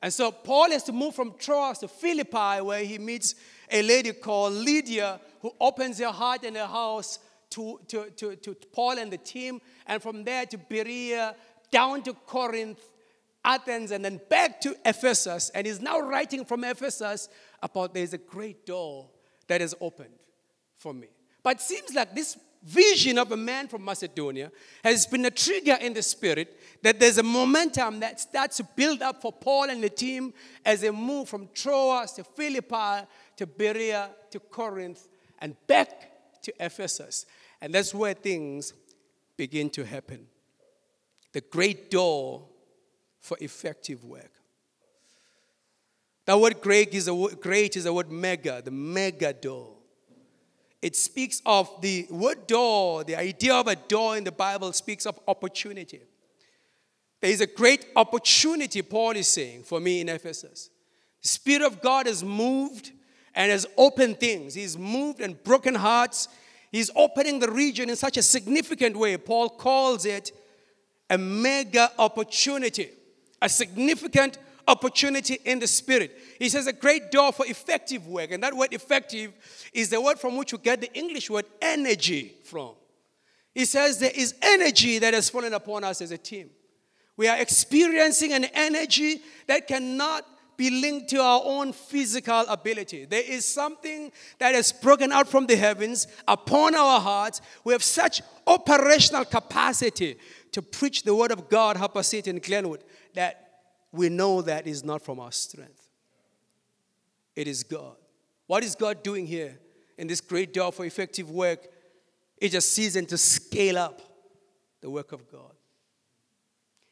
And 0.00 0.12
so 0.12 0.30
Paul 0.30 0.70
has 0.70 0.84
to 0.84 0.92
move 0.92 1.14
from 1.14 1.34
Troas 1.38 1.78
to 1.78 1.88
Philippi, 1.88 2.62
where 2.62 2.84
he 2.84 2.98
meets 2.98 3.34
a 3.70 3.82
lady 3.82 4.12
called 4.12 4.52
Lydia, 4.52 5.20
who 5.40 5.52
opens 5.60 5.98
her 5.98 6.12
heart 6.12 6.44
and 6.44 6.56
her 6.56 6.66
house 6.66 7.18
to, 7.50 7.80
to, 7.88 8.10
to, 8.10 8.36
to 8.36 8.54
Paul 8.72 8.98
and 8.98 9.12
the 9.12 9.18
team. 9.18 9.60
And 9.86 10.00
from 10.00 10.24
there 10.24 10.46
to 10.46 10.58
Berea, 10.58 11.34
down 11.70 12.02
to 12.02 12.14
Corinth, 12.14 12.80
Athens 13.44 13.92
and 13.92 14.04
then 14.04 14.20
back 14.28 14.60
to 14.60 14.76
Ephesus. 14.84 15.50
And 15.54 15.66
he's 15.66 15.80
now 15.80 16.00
writing 16.00 16.44
from 16.44 16.64
Ephesus 16.64 17.28
about 17.62 17.94
there's 17.94 18.12
a 18.12 18.18
great 18.18 18.66
door 18.66 19.08
that 19.46 19.62
is 19.62 19.74
opened 19.80 20.14
for 20.76 20.92
me. 20.92 21.08
But 21.42 21.56
it 21.56 21.60
seems 21.62 21.94
like 21.94 22.14
this 22.14 22.36
vision 22.68 23.16
of 23.16 23.32
a 23.32 23.36
man 23.36 23.66
from 23.66 23.84
Macedonia 23.84 24.52
has 24.84 25.06
been 25.06 25.24
a 25.24 25.30
trigger 25.30 25.76
in 25.80 25.94
the 25.94 26.02
spirit 26.02 26.60
that 26.82 27.00
there's 27.00 27.18
a 27.18 27.22
momentum 27.22 28.00
that 28.00 28.20
starts 28.20 28.58
to 28.58 28.64
build 28.76 29.00
up 29.00 29.22
for 29.22 29.32
Paul 29.32 29.70
and 29.70 29.82
the 29.82 29.88
team 29.88 30.34
as 30.64 30.82
they 30.82 30.90
move 30.90 31.28
from 31.28 31.48
Troas 31.54 32.12
to 32.12 32.24
Philippi 32.24 33.06
to 33.36 33.46
Berea 33.46 34.10
to 34.30 34.40
Corinth 34.40 35.08
and 35.40 35.56
back 35.66 36.42
to 36.42 36.52
Ephesus. 36.60 37.24
And 37.60 37.74
that's 37.74 37.94
where 37.94 38.14
things 38.14 38.74
begin 39.36 39.70
to 39.70 39.84
happen. 39.84 40.26
The 41.32 41.40
great 41.40 41.90
door 41.90 42.44
for 43.20 43.36
effective 43.40 44.04
work. 44.04 44.32
The 46.26 46.36
word 46.36 46.60
great 46.60 46.92
is 46.92 47.08
a 47.08 47.14
word, 47.14 47.40
great 47.40 47.76
is 47.76 47.86
a 47.86 47.92
word 47.92 48.10
mega, 48.10 48.60
the 48.62 48.70
mega 48.70 49.32
door. 49.32 49.77
It 50.80 50.94
speaks 50.94 51.42
of 51.44 51.68
the 51.80 52.06
word 52.10 52.46
door, 52.46 53.02
the 53.02 53.16
idea 53.16 53.54
of 53.54 53.66
a 53.66 53.74
door 53.74 54.16
in 54.16 54.24
the 54.24 54.32
Bible 54.32 54.72
speaks 54.72 55.06
of 55.06 55.18
opportunity. 55.26 56.00
There 57.20 57.30
is 57.30 57.40
a 57.40 57.46
great 57.46 57.86
opportunity, 57.96 58.82
Paul 58.82 59.12
is 59.12 59.28
saying, 59.28 59.64
for 59.64 59.80
me 59.80 60.00
in 60.00 60.08
Ephesus. 60.08 60.70
The 61.22 61.28
Spirit 61.28 61.62
of 61.62 61.80
God 61.80 62.06
has 62.06 62.22
moved 62.22 62.92
and 63.34 63.50
has 63.50 63.66
opened 63.76 64.20
things. 64.20 64.54
He's 64.54 64.78
moved 64.78 65.20
and 65.20 65.42
broken 65.42 65.74
hearts. 65.74 66.28
He's 66.70 66.90
opening 66.94 67.40
the 67.40 67.50
region 67.50 67.90
in 67.90 67.96
such 67.96 68.16
a 68.16 68.22
significant 68.22 68.96
way. 68.96 69.16
Paul 69.16 69.48
calls 69.48 70.04
it 70.04 70.30
a 71.10 71.18
mega 71.18 71.90
opportunity, 71.98 72.90
a 73.42 73.48
significant 73.48 74.38
opportunity 74.68 75.38
in 75.44 75.58
the 75.58 75.66
spirit. 75.66 76.16
He 76.38 76.48
says 76.48 76.66
a 76.66 76.72
great 76.72 77.10
door 77.10 77.32
for 77.32 77.46
effective 77.46 78.06
work. 78.06 78.30
And 78.30 78.42
that 78.42 78.54
word 78.54 78.72
effective 78.72 79.32
is 79.72 79.88
the 79.88 80.00
word 80.00 80.18
from 80.18 80.36
which 80.36 80.52
we 80.52 80.58
get 80.58 80.80
the 80.80 80.92
English 80.92 81.30
word 81.30 81.46
energy 81.60 82.36
from. 82.44 82.74
He 83.54 83.64
says 83.64 83.98
there 83.98 84.12
is 84.14 84.34
energy 84.40 84.98
that 85.00 85.14
has 85.14 85.30
fallen 85.30 85.54
upon 85.54 85.82
us 85.82 86.00
as 86.00 86.12
a 86.12 86.18
team. 86.18 86.50
We 87.16 87.26
are 87.26 87.38
experiencing 87.38 88.32
an 88.32 88.44
energy 88.44 89.20
that 89.48 89.66
cannot 89.66 90.24
be 90.56 90.70
linked 90.70 91.08
to 91.08 91.22
our 91.22 91.40
own 91.44 91.72
physical 91.72 92.44
ability. 92.48 93.06
There 93.06 93.22
is 93.24 93.46
something 93.46 94.12
that 94.38 94.54
has 94.54 94.72
broken 94.72 95.12
out 95.12 95.28
from 95.28 95.46
the 95.46 95.56
heavens 95.56 96.08
upon 96.26 96.74
our 96.74 97.00
hearts. 97.00 97.40
We 97.64 97.72
have 97.72 97.82
such 97.82 98.22
operational 98.46 99.24
capacity 99.24 100.18
to 100.52 100.60
preach 100.60 101.04
the 101.04 101.14
word 101.14 101.30
of 101.30 101.48
God, 101.48 101.76
help 101.76 101.96
us 101.96 102.12
in 102.12 102.38
Glenwood, 102.40 102.82
that 103.14 103.47
we 103.92 104.08
know 104.08 104.42
that 104.42 104.66
is 104.66 104.84
not 104.84 105.02
from 105.02 105.18
our 105.20 105.32
strength. 105.32 105.88
It 107.34 107.48
is 107.48 107.62
God. 107.62 107.96
What 108.46 108.64
is 108.64 108.74
God 108.74 109.02
doing 109.02 109.26
here 109.26 109.58
in 109.96 110.06
this 110.06 110.20
great 110.20 110.52
door 110.52 110.72
for 110.72 110.84
effective 110.84 111.30
work? 111.30 111.66
It's 112.38 112.54
a 112.54 112.60
season 112.60 113.06
to 113.06 113.18
scale 113.18 113.78
up 113.78 114.00
the 114.80 114.90
work 114.90 115.12
of 115.12 115.30
God. 115.30 115.52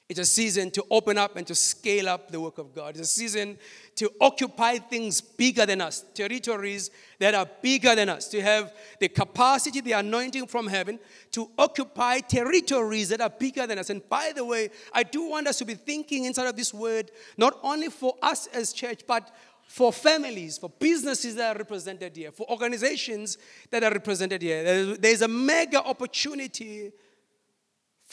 It's 0.09 0.21
a 0.21 0.25
season 0.25 0.71
to 0.71 0.85
open 0.88 1.19
up 1.19 1.37
and 1.37 1.45
to 1.49 1.55
scale 1.57 2.09
up 2.09 2.31
the 2.31 2.40
work 2.40 2.59
of 2.59 2.73
God. 2.73 2.90
It's 2.90 3.01
a 3.01 3.05
season 3.05 3.59
to 3.97 4.09
occupy 4.21 4.79
things 4.79 5.21
bigger 5.21 5.66
than 5.66 5.81
us, 5.81 6.05
territories 6.14 6.90
that 7.19 7.35
are 7.35 7.49
bigger 7.61 7.97
than 7.97 8.09
us, 8.09 8.29
to 8.29 8.40
have 8.40 8.73
the 9.01 9.09
capacity, 9.09 9.81
the 9.81 9.92
anointing 9.92 10.47
from 10.47 10.69
heaven 10.69 11.01
to 11.33 11.51
occupy 11.59 12.21
territories 12.21 13.09
that 13.09 13.21
are 13.21 13.31
bigger 13.31 13.66
than 13.66 13.81
us. 13.81 13.90
And 13.90 14.09
by 14.09 14.31
the 14.33 14.45
way, 14.45 14.71
I 14.92 15.03
do 15.03 15.29
want 15.29 15.49
us 15.49 15.59
to 15.59 15.64
be 15.64 15.75
thinking 15.75 16.25
inside 16.25 16.47
of 16.47 16.55
this 16.55 16.73
word, 16.73 17.11
not 17.37 17.59
only 17.64 17.88
for 17.88 18.14
us 18.23 18.47
as 18.49 18.73
church, 18.73 19.01
but 19.09 19.35
for 19.66 19.92
families, 19.92 20.57
for 20.57 20.71
businesses 20.71 21.35
that 21.35 21.57
are 21.57 21.59
represented 21.59 22.16
here, 22.16 22.31
for 22.31 22.49
organizations 22.49 23.38
that 23.71 23.83
are 23.83 23.90
represented 23.90 24.40
here. 24.40 24.95
There's 24.95 25.23
a 25.23 25.29
mega 25.29 25.83
opportunity 25.83 26.92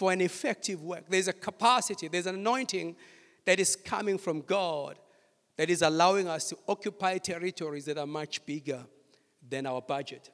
for 0.03 0.11
an 0.11 0.19
effective 0.19 0.83
work. 0.83 1.05
There's 1.07 1.29
a 1.29 1.33
capacity, 1.33 2.09
there's 2.09 2.25
an 2.25 2.35
anointing 2.35 2.97
that 3.45 3.57
is 3.57 3.77
coming 3.77 4.17
from 4.17 4.41
God 4.41 4.99
that 5.55 5.69
is 5.69 5.81
allowing 5.81 6.27
us 6.27 6.49
to 6.49 6.57
occupy 6.67 7.19
territories 7.19 7.85
that 7.85 7.97
are 7.97 8.05
much 8.05 8.45
bigger 8.45 8.83
than 9.49 9.65
our 9.65 9.81
budget, 9.81 10.29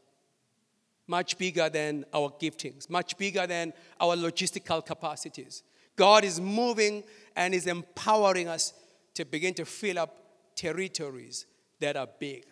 much 1.05 1.38
bigger 1.38 1.69
than 1.69 2.03
our 2.15 2.32
giftings, 2.41 2.89
much 2.89 3.15
bigger 3.15 3.45
than 3.45 3.71
our 4.01 4.15
logistical 4.15 4.84
capacities. 4.84 5.62
God 5.95 6.23
is 6.23 6.41
moving 6.41 7.03
and 7.36 7.53
is 7.53 7.67
empowering 7.67 8.47
us 8.47 8.73
to 9.13 9.23
begin 9.23 9.53
to 9.53 9.65
fill 9.65 9.99
up 9.99 10.17
territories 10.55 11.45
that 11.79 11.95
are 11.95 12.10
big. 12.19 12.43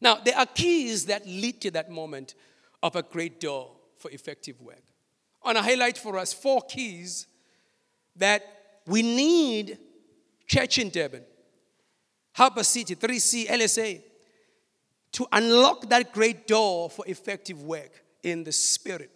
Now, 0.00 0.14
there 0.24 0.38
are 0.38 0.46
keys 0.46 1.04
that 1.04 1.26
lead 1.26 1.60
to 1.60 1.70
that 1.72 1.90
moment 1.90 2.34
of 2.82 2.96
a 2.96 3.02
great 3.02 3.40
door 3.40 3.72
for 3.98 4.10
effective 4.10 4.58
work 4.58 4.80
on 5.44 5.56
a 5.56 5.62
highlight 5.62 5.98
for 5.98 6.18
us 6.18 6.32
four 6.32 6.62
keys 6.62 7.26
that 8.16 8.42
we 8.86 9.02
need 9.02 9.78
church 10.46 10.78
in 10.78 10.90
Durban, 10.90 11.24
Harbour 12.32 12.64
City, 12.64 12.94
3C, 12.94 13.46
LSA, 13.46 14.02
to 15.12 15.26
unlock 15.32 15.88
that 15.88 16.12
great 16.12 16.46
door 16.46 16.88
for 16.88 17.04
effective 17.06 17.62
work 17.62 18.02
in 18.22 18.44
the 18.44 18.52
spirit. 18.52 19.10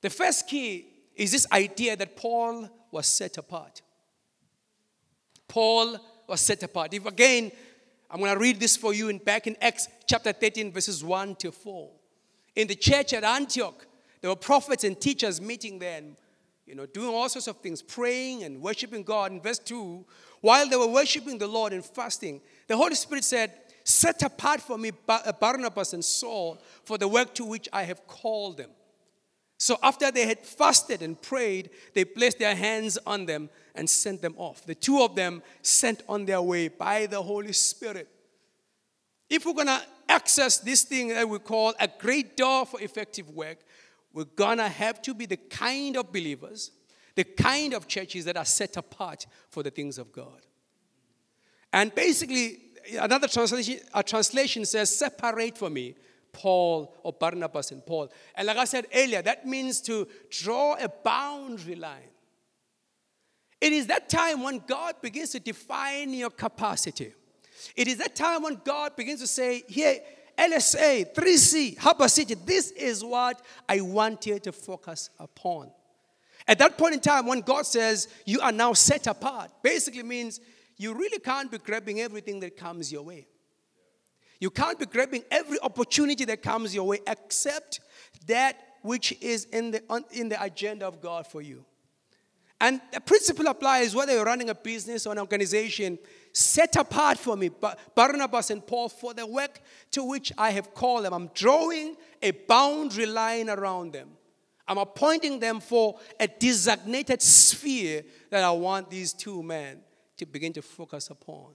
The 0.00 0.10
first 0.10 0.48
key 0.48 0.86
is 1.16 1.32
this 1.32 1.46
idea 1.52 1.96
that 1.96 2.16
Paul 2.16 2.68
was 2.90 3.06
set 3.06 3.38
apart. 3.38 3.82
Paul 5.48 5.98
was 6.28 6.40
set 6.40 6.62
apart. 6.62 6.94
If 6.94 7.06
again, 7.06 7.50
I'm 8.10 8.20
going 8.20 8.32
to 8.32 8.38
read 8.38 8.60
this 8.60 8.76
for 8.76 8.94
you 8.94 9.08
in 9.08 9.18
back 9.18 9.46
in 9.46 9.56
Acts 9.60 9.88
chapter 10.06 10.32
13, 10.32 10.72
verses 10.72 11.02
1 11.02 11.36
to 11.36 11.50
4. 11.50 11.90
In 12.56 12.68
the 12.68 12.74
church 12.74 13.12
at 13.12 13.24
Antioch, 13.24 13.86
there 14.20 14.30
were 14.30 14.36
prophets 14.36 14.84
and 14.84 15.00
teachers 15.00 15.40
meeting 15.40 15.78
there 15.78 15.98
and, 15.98 16.16
you 16.66 16.74
know, 16.74 16.86
doing 16.86 17.14
all 17.14 17.28
sorts 17.28 17.46
of 17.46 17.58
things, 17.58 17.82
praying 17.82 18.42
and 18.42 18.60
worshiping 18.60 19.02
God. 19.02 19.32
In 19.32 19.40
verse 19.40 19.58
2, 19.58 20.04
while 20.40 20.68
they 20.68 20.76
were 20.76 20.88
worshiping 20.88 21.38
the 21.38 21.46
Lord 21.46 21.72
and 21.72 21.84
fasting, 21.84 22.40
the 22.66 22.76
Holy 22.76 22.94
Spirit 22.94 23.24
said, 23.24 23.52
Set 23.84 24.22
apart 24.22 24.60
for 24.60 24.76
me 24.76 24.92
uh, 25.08 25.32
Barnabas 25.32 25.94
and 25.94 26.04
Saul 26.04 26.60
for 26.84 26.98
the 26.98 27.08
work 27.08 27.34
to 27.36 27.44
which 27.44 27.70
I 27.72 27.84
have 27.84 28.06
called 28.06 28.58
them. 28.58 28.70
So 29.58 29.76
after 29.82 30.10
they 30.10 30.26
had 30.26 30.40
fasted 30.40 31.02
and 31.02 31.20
prayed, 31.20 31.70
they 31.94 32.04
placed 32.04 32.38
their 32.38 32.54
hands 32.54 32.98
on 33.06 33.26
them 33.26 33.50
and 33.74 33.88
sent 33.88 34.22
them 34.22 34.34
off. 34.36 34.64
The 34.64 34.74
two 34.74 35.02
of 35.02 35.16
them 35.16 35.42
sent 35.62 36.02
on 36.08 36.26
their 36.26 36.42
way 36.42 36.68
by 36.68 37.06
the 37.06 37.20
Holy 37.20 37.52
Spirit. 37.52 38.08
If 39.28 39.44
we're 39.44 39.54
going 39.54 39.66
to 39.66 39.82
access 40.08 40.58
this 40.58 40.82
thing 40.82 41.08
that 41.08 41.28
we 41.28 41.38
call 41.38 41.74
a 41.80 41.88
great 41.88 42.36
door 42.36 42.66
for 42.66 42.80
effective 42.80 43.28
work, 43.30 43.58
we're 44.18 44.24
gonna 44.24 44.68
have 44.68 45.00
to 45.00 45.14
be 45.14 45.26
the 45.26 45.36
kind 45.36 45.96
of 45.96 46.12
believers, 46.12 46.72
the 47.14 47.22
kind 47.22 47.72
of 47.72 47.86
churches 47.86 48.24
that 48.24 48.36
are 48.36 48.44
set 48.44 48.76
apart 48.76 49.28
for 49.48 49.62
the 49.62 49.70
things 49.70 49.96
of 49.96 50.10
God. 50.10 50.44
And 51.72 51.94
basically, 51.94 52.58
another 52.98 53.28
translation, 53.28 53.78
a 53.94 54.02
translation 54.02 54.64
says, 54.64 54.90
separate 54.90 55.56
for 55.56 55.70
me 55.70 55.94
Paul 56.32 56.96
or 57.04 57.12
Barnabas 57.12 57.70
and 57.70 57.86
Paul. 57.86 58.10
And 58.34 58.48
like 58.48 58.56
I 58.56 58.64
said 58.64 58.88
earlier, 58.92 59.22
that 59.22 59.46
means 59.46 59.80
to 59.82 60.08
draw 60.30 60.74
a 60.74 60.88
boundary 60.88 61.76
line. 61.76 62.10
It 63.60 63.72
is 63.72 63.86
that 63.86 64.08
time 64.08 64.42
when 64.42 64.64
God 64.66 64.96
begins 65.00 65.30
to 65.30 65.38
define 65.38 66.12
your 66.12 66.30
capacity. 66.30 67.14
It 67.76 67.86
is 67.86 67.98
that 67.98 68.16
time 68.16 68.42
when 68.42 68.60
God 68.64 68.96
begins 68.96 69.20
to 69.20 69.28
say, 69.28 69.62
Here, 69.68 70.00
LSA, 70.38 71.14
3C, 71.14 71.78
Harbour 71.78 72.08
City, 72.08 72.34
this 72.34 72.70
is 72.70 73.04
what 73.04 73.42
I 73.68 73.80
want 73.80 74.24
you 74.26 74.38
to 74.38 74.52
focus 74.52 75.10
upon. 75.18 75.70
At 76.46 76.58
that 76.60 76.78
point 76.78 76.94
in 76.94 77.00
time, 77.00 77.26
when 77.26 77.40
God 77.40 77.66
says 77.66 78.08
you 78.24 78.40
are 78.40 78.52
now 78.52 78.72
set 78.72 79.06
apart, 79.06 79.50
basically 79.62 80.04
means 80.04 80.40
you 80.76 80.94
really 80.94 81.18
can't 81.18 81.50
be 81.50 81.58
grabbing 81.58 82.00
everything 82.00 82.40
that 82.40 82.56
comes 82.56 82.92
your 82.92 83.02
way. 83.02 83.26
You 84.40 84.50
can't 84.50 84.78
be 84.78 84.86
grabbing 84.86 85.24
every 85.30 85.58
opportunity 85.60 86.24
that 86.26 86.42
comes 86.42 86.74
your 86.74 86.86
way 86.86 87.00
except 87.06 87.80
that 88.26 88.56
which 88.82 89.12
is 89.20 89.46
in 89.46 89.72
the, 89.72 90.04
in 90.12 90.28
the 90.28 90.42
agenda 90.42 90.86
of 90.86 91.00
God 91.00 91.26
for 91.26 91.42
you. 91.42 91.64
And 92.60 92.80
the 92.92 93.00
principle 93.00 93.46
applies 93.46 93.94
whether 93.94 94.14
you're 94.14 94.24
running 94.24 94.50
a 94.50 94.54
business 94.54 95.06
or 95.06 95.12
an 95.12 95.18
organization 95.18 95.98
set 96.38 96.76
apart 96.76 97.18
for 97.18 97.36
me 97.36 97.50
Barnabas 97.94 98.50
and 98.50 98.66
Paul 98.66 98.88
for 98.88 99.12
the 99.12 99.26
work 99.26 99.60
to 99.90 100.04
which 100.04 100.32
I 100.38 100.50
have 100.50 100.74
called 100.74 101.04
them. 101.04 101.12
I'm 101.12 101.30
drawing 101.34 101.96
a 102.22 102.30
boundary 102.30 103.06
line 103.06 103.50
around 103.50 103.92
them. 103.92 104.10
I'm 104.66 104.78
appointing 104.78 105.40
them 105.40 105.60
for 105.60 105.98
a 106.20 106.28
designated 106.28 107.22
sphere 107.22 108.04
that 108.30 108.44
I 108.44 108.50
want 108.50 108.90
these 108.90 109.12
two 109.12 109.42
men 109.42 109.80
to 110.18 110.26
begin 110.26 110.52
to 110.52 110.62
focus 110.62 111.08
upon. 111.10 111.54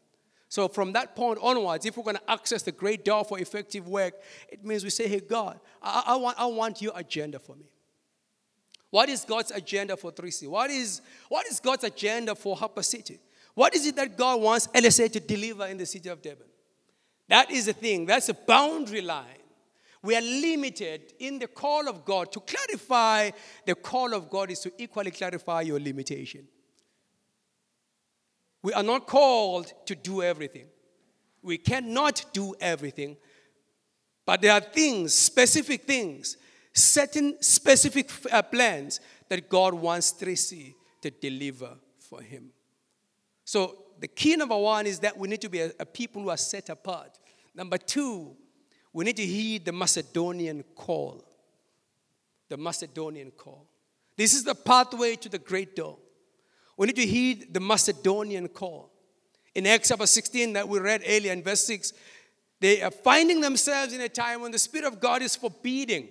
So, 0.50 0.68
from 0.68 0.94
that 0.94 1.16
point 1.16 1.40
onwards, 1.42 1.86
if 1.86 1.98
we're 1.98 2.04
going 2.04 2.18
to 2.18 2.32
access 2.32 2.62
the 2.62 2.72
great 2.72 3.06
door 3.06 3.24
for 3.26 3.40
effective 3.40 3.88
work, 3.88 4.14
it 4.50 4.64
means 4.64 4.84
we 4.84 4.90
say, 4.90 5.08
Hey, 5.08 5.20
God, 5.20 5.60
I, 5.82 6.04
I, 6.08 6.16
want, 6.16 6.40
I 6.40 6.46
want 6.46 6.82
your 6.82 6.94
agenda 6.96 7.40
for 7.40 7.56
me. 7.56 7.66
What 8.90 9.10
is 9.10 9.26
God's 9.26 9.50
agenda 9.50 9.98
for 9.98 10.12
3C? 10.12 10.48
What 10.48 10.70
is, 10.70 11.02
what 11.28 11.48
is 11.48 11.60
God's 11.60 11.84
agenda 11.84 12.36
for 12.36 12.56
Harbour 12.56 12.84
City? 12.84 13.20
What 13.56 13.76
is 13.76 13.86
it 13.86 13.96
that 13.98 14.18
God 14.18 14.42
wants 14.42 14.68
LSA 14.68 15.12
to 15.14 15.20
deliver 15.20 15.68
in 15.68 15.78
the 15.78 15.86
city 15.86 16.10
of 16.10 16.22
Durban? 16.22 16.48
That 17.30 17.52
is 17.52 17.66
the 17.66 17.74
thing, 17.74 18.06
that's 18.06 18.30
a 18.30 18.34
boundary 18.34 19.02
line. 19.02 19.44
We 20.02 20.18
are 20.18 20.22
limited 20.22 21.14
in 21.20 21.40
the 21.40 21.48
call 21.48 21.88
of 21.88 22.04
God. 22.04 22.32
To 22.34 22.42
clarify 22.42 23.32
the 23.66 23.76
call 23.76 24.14
of 24.14 24.30
God 24.30 24.52
is 24.52 24.60
to 24.60 24.72
equally 24.78 25.12
clarify 25.12 25.62
your 25.62 25.80
limitation. 25.80 26.46
We 28.62 28.74
are 28.74 28.84
not 28.84 29.08
called 29.08 29.72
to 29.86 29.96
do 29.96 30.22
everything. 30.22 30.66
We 31.42 31.58
cannot 31.58 32.26
do 32.34 32.54
everything. 32.60 33.16
But 34.26 34.42
there 34.42 34.54
are 34.54 34.62
things, 34.62 35.14
specific 35.14 35.84
things, 35.84 36.38
certain 36.74 37.42
specific 37.42 38.12
uh, 38.32 38.42
plans 38.42 39.00
that 39.30 39.50
God 39.50 39.74
wants 39.74 40.14
3C 40.14 40.74
to 41.02 41.12
deliver 41.12 41.78
for 42.00 42.22
him. 42.22 42.52
So, 43.46 43.78
the 44.00 44.08
key 44.08 44.36
number 44.36 44.58
one 44.58 44.86
is 44.86 45.00
that 45.00 45.18
we 45.18 45.28
need 45.28 45.42
to 45.42 45.50
be 45.50 45.62
a, 45.62 45.72
a 45.80 45.86
people 45.86 46.22
who 46.22 46.30
are 46.30 46.38
set 46.38 46.70
apart. 46.70 47.20
Number 47.56 47.78
two, 47.78 48.36
we 48.92 49.06
need 49.06 49.18
to 49.18 49.26
heed 49.26 49.66
the 49.66 49.72
Macedonian 49.72 50.64
call. 50.76 51.24
The 52.50 52.58
Macedonian 52.58 53.32
call. 53.32 53.68
This 54.16 54.34
is 54.34 54.44
the 54.44 54.56
pathway 54.56 55.16
to 55.16 55.30
the 55.30 55.40
great 55.40 55.76
door. 55.76 55.98
We 56.78 56.88
need 56.88 56.96
to 56.98 57.06
heed 57.06 57.54
the 57.54 57.60
Macedonian 57.60 58.48
call. 58.48 58.92
In 59.56 59.68
Acts 59.68 59.90
chapter 59.90 60.08
16 60.08 60.54
that 60.54 60.68
we 60.68 60.80
read 60.80 61.04
earlier 61.08 61.32
in 61.32 61.44
verse 61.44 61.66
6, 61.66 61.94
they 62.60 62.82
are 62.82 62.92
finding 62.92 63.42
themselves 63.42 63.94
in 63.94 64.02
a 64.02 64.10
time 64.10 64.42
when 64.42 64.52
the 64.52 64.60
Spirit 64.60 64.88
of 64.88 65.00
God 65.00 65.22
is 65.22 65.36
forbidding. 65.36 66.10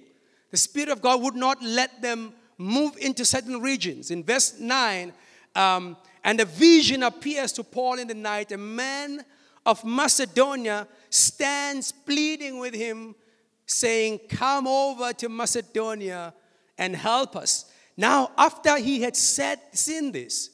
The 0.51 0.57
Spirit 0.57 0.90
of 0.90 1.01
God 1.01 1.23
would 1.23 1.35
not 1.35 1.62
let 1.62 2.03
them 2.03 2.35
move 2.59 2.97
into 2.99 3.25
certain 3.25 3.61
regions. 3.61 4.11
In 4.11 4.23
verse 4.23 4.59
9, 4.61 5.12
um, 5.57 5.97
and 6.24 6.40
a 6.40 6.44
vision 6.44 7.02
appears 7.02 7.52
to 7.52 7.64
Paul 7.64 7.98
in 7.98 8.08
the 8.08 8.14
night. 8.14 8.52
A 8.52 8.58
man 8.58 9.24
of 9.66 9.85
Macedonia 9.85 10.87
stands 11.11 11.92
pleading 11.92 12.58
with 12.58 12.74
him, 12.74 13.14
saying, 13.66 14.20
Come 14.28 14.66
over 14.66 15.12
to 15.14 15.28
Macedonia 15.28 16.35
and 16.78 16.94
help 16.94 17.37
us. 17.37 17.66
Now, 17.96 18.30
after 18.38 18.78
he 18.78 19.02
had 19.02 19.16
said, 19.16 19.61
seen 19.72 20.12
this 20.12 20.50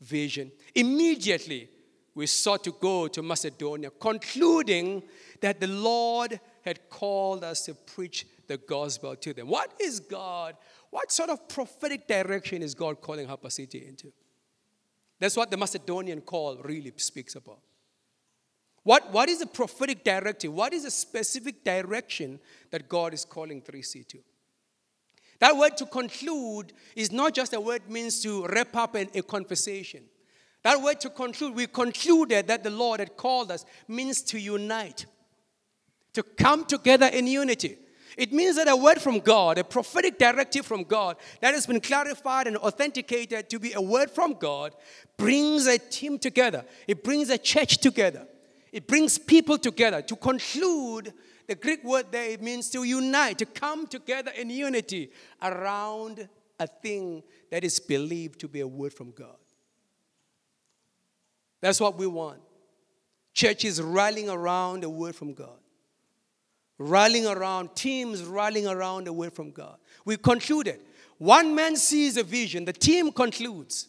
vision, 0.00 0.50
immediately 0.74 1.68
we 2.14 2.26
sought 2.26 2.64
to 2.64 2.72
go 2.72 3.06
to 3.08 3.22
Macedonia, 3.22 3.90
concluding 3.90 5.02
that 5.40 5.60
the 5.60 5.68
Lord 5.68 6.40
had 6.62 6.88
called 6.90 7.44
us 7.44 7.64
to 7.66 7.74
preach 7.74 8.26
the 8.46 8.58
gospel 8.58 9.14
to 9.16 9.32
them. 9.32 9.48
What 9.48 9.72
is 9.80 10.00
God? 10.00 10.56
What 10.90 11.12
sort 11.12 11.30
of 11.30 11.48
prophetic 11.48 12.08
direction 12.08 12.62
is 12.62 12.74
God 12.74 13.00
calling 13.00 13.28
Harbour 13.28 13.50
City 13.50 13.86
into? 13.86 14.12
That's 15.20 15.36
what 15.36 15.50
the 15.50 15.56
Macedonian 15.56 16.22
call 16.22 16.56
really 16.56 16.92
speaks 16.96 17.36
about. 17.36 17.60
What, 18.82 19.12
what 19.12 19.28
is 19.28 19.40
the 19.40 19.46
prophetic 19.46 20.02
directive? 20.02 20.52
What 20.52 20.72
is 20.72 20.84
the 20.84 20.90
specific 20.90 21.62
direction 21.62 22.40
that 22.70 22.88
God 22.88 23.12
is 23.12 23.26
calling 23.26 23.60
3C 23.60 24.08
to? 24.08 24.18
That 25.38 25.56
word 25.56 25.76
to 25.76 25.86
conclude 25.86 26.72
is 26.96 27.12
not 27.12 27.34
just 27.34 27.52
a 27.52 27.60
word 27.60 27.88
means 27.88 28.22
to 28.22 28.46
wrap 28.46 28.74
up 28.74 28.96
a 28.96 29.22
conversation. 29.22 30.04
That 30.62 30.80
word 30.82 31.00
to 31.00 31.10
conclude, 31.10 31.54
we 31.54 31.66
concluded 31.66 32.46
that 32.48 32.62
the 32.62 32.70
Lord 32.70 33.00
had 33.00 33.16
called 33.16 33.50
us 33.50 33.64
means 33.88 34.22
to 34.22 34.38
unite, 34.38 35.06
to 36.14 36.22
come 36.22 36.64
together 36.64 37.06
in 37.06 37.26
unity. 37.26 37.78
It 38.16 38.32
means 38.32 38.56
that 38.56 38.68
a 38.68 38.76
word 38.76 39.00
from 39.00 39.20
God, 39.20 39.58
a 39.58 39.64
prophetic 39.64 40.18
directive 40.18 40.66
from 40.66 40.84
God 40.84 41.16
that 41.40 41.54
has 41.54 41.66
been 41.66 41.80
clarified 41.80 42.46
and 42.46 42.56
authenticated 42.56 43.48
to 43.50 43.58
be 43.58 43.72
a 43.72 43.80
word 43.80 44.10
from 44.10 44.34
God, 44.34 44.74
brings 45.16 45.66
a 45.66 45.78
team 45.78 46.18
together. 46.18 46.64
It 46.88 47.04
brings 47.04 47.30
a 47.30 47.38
church 47.38 47.78
together. 47.78 48.26
It 48.72 48.86
brings 48.86 49.18
people 49.18 49.58
together. 49.58 50.02
To 50.02 50.16
conclude, 50.16 51.12
the 51.46 51.54
Greek 51.54 51.84
word 51.84 52.06
there 52.10 52.30
it 52.30 52.42
means 52.42 52.70
to 52.70 52.84
unite, 52.84 53.38
to 53.38 53.46
come 53.46 53.86
together 53.86 54.32
in 54.32 54.50
unity 54.50 55.10
around 55.42 56.28
a 56.58 56.66
thing 56.66 57.22
that 57.50 57.64
is 57.64 57.80
believed 57.80 58.40
to 58.40 58.48
be 58.48 58.60
a 58.60 58.68
word 58.68 58.92
from 58.92 59.12
God. 59.12 59.36
That's 61.60 61.80
what 61.80 61.96
we 61.96 62.06
want. 62.06 62.40
Churches 63.34 63.80
rallying 63.80 64.28
around 64.28 64.84
a 64.84 64.90
word 64.90 65.14
from 65.14 65.34
God 65.34 65.59
rallying 66.80 67.26
around, 67.26 67.76
teams 67.76 68.24
rallying 68.24 68.66
around 68.66 69.06
away 69.06 69.28
from 69.28 69.50
God. 69.50 69.76
We 70.06 70.16
concluded. 70.16 70.80
One 71.18 71.54
man 71.54 71.76
sees 71.76 72.16
a 72.16 72.22
vision, 72.22 72.64
the 72.64 72.72
team 72.72 73.12
concludes. 73.12 73.88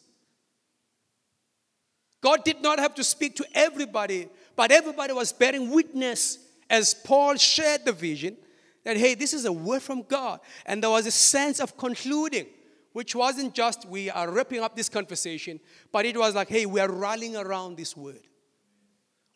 God 2.20 2.44
did 2.44 2.62
not 2.62 2.78
have 2.80 2.94
to 2.96 3.04
speak 3.04 3.38
to 3.38 3.46
everybody, 3.56 4.28
but 4.58 4.72
everybody 4.72 5.14
was 5.14 5.32
bearing 5.32 5.72
witness 5.72 6.38
as 6.70 6.94
Paul 6.94 7.38
shared 7.38 7.86
the 7.86 7.94
vision 7.94 8.36
that, 8.84 8.98
hey, 8.98 9.16
this 9.16 9.34
is 9.34 9.46
a 9.46 9.52
word 9.52 9.82
from 9.82 10.04
God. 10.04 10.42
And 10.66 10.84
there 10.84 10.90
was 10.90 11.06
a 11.06 11.12
sense 11.12 11.62
of 11.62 11.78
concluding, 11.78 12.48
which 12.92 13.16
wasn't 13.16 13.54
just 13.54 13.86
we 13.86 14.10
are 14.10 14.30
wrapping 14.30 14.60
up 14.60 14.76
this 14.76 14.90
conversation, 14.90 15.62
but 15.94 16.06
it 16.06 16.18
was 16.18 16.36
like, 16.36 16.50
hey, 16.50 16.66
we 16.66 16.82
are 16.82 16.92
rallying 16.92 17.38
around 17.38 17.78
this 17.78 17.96
word. 17.96 18.20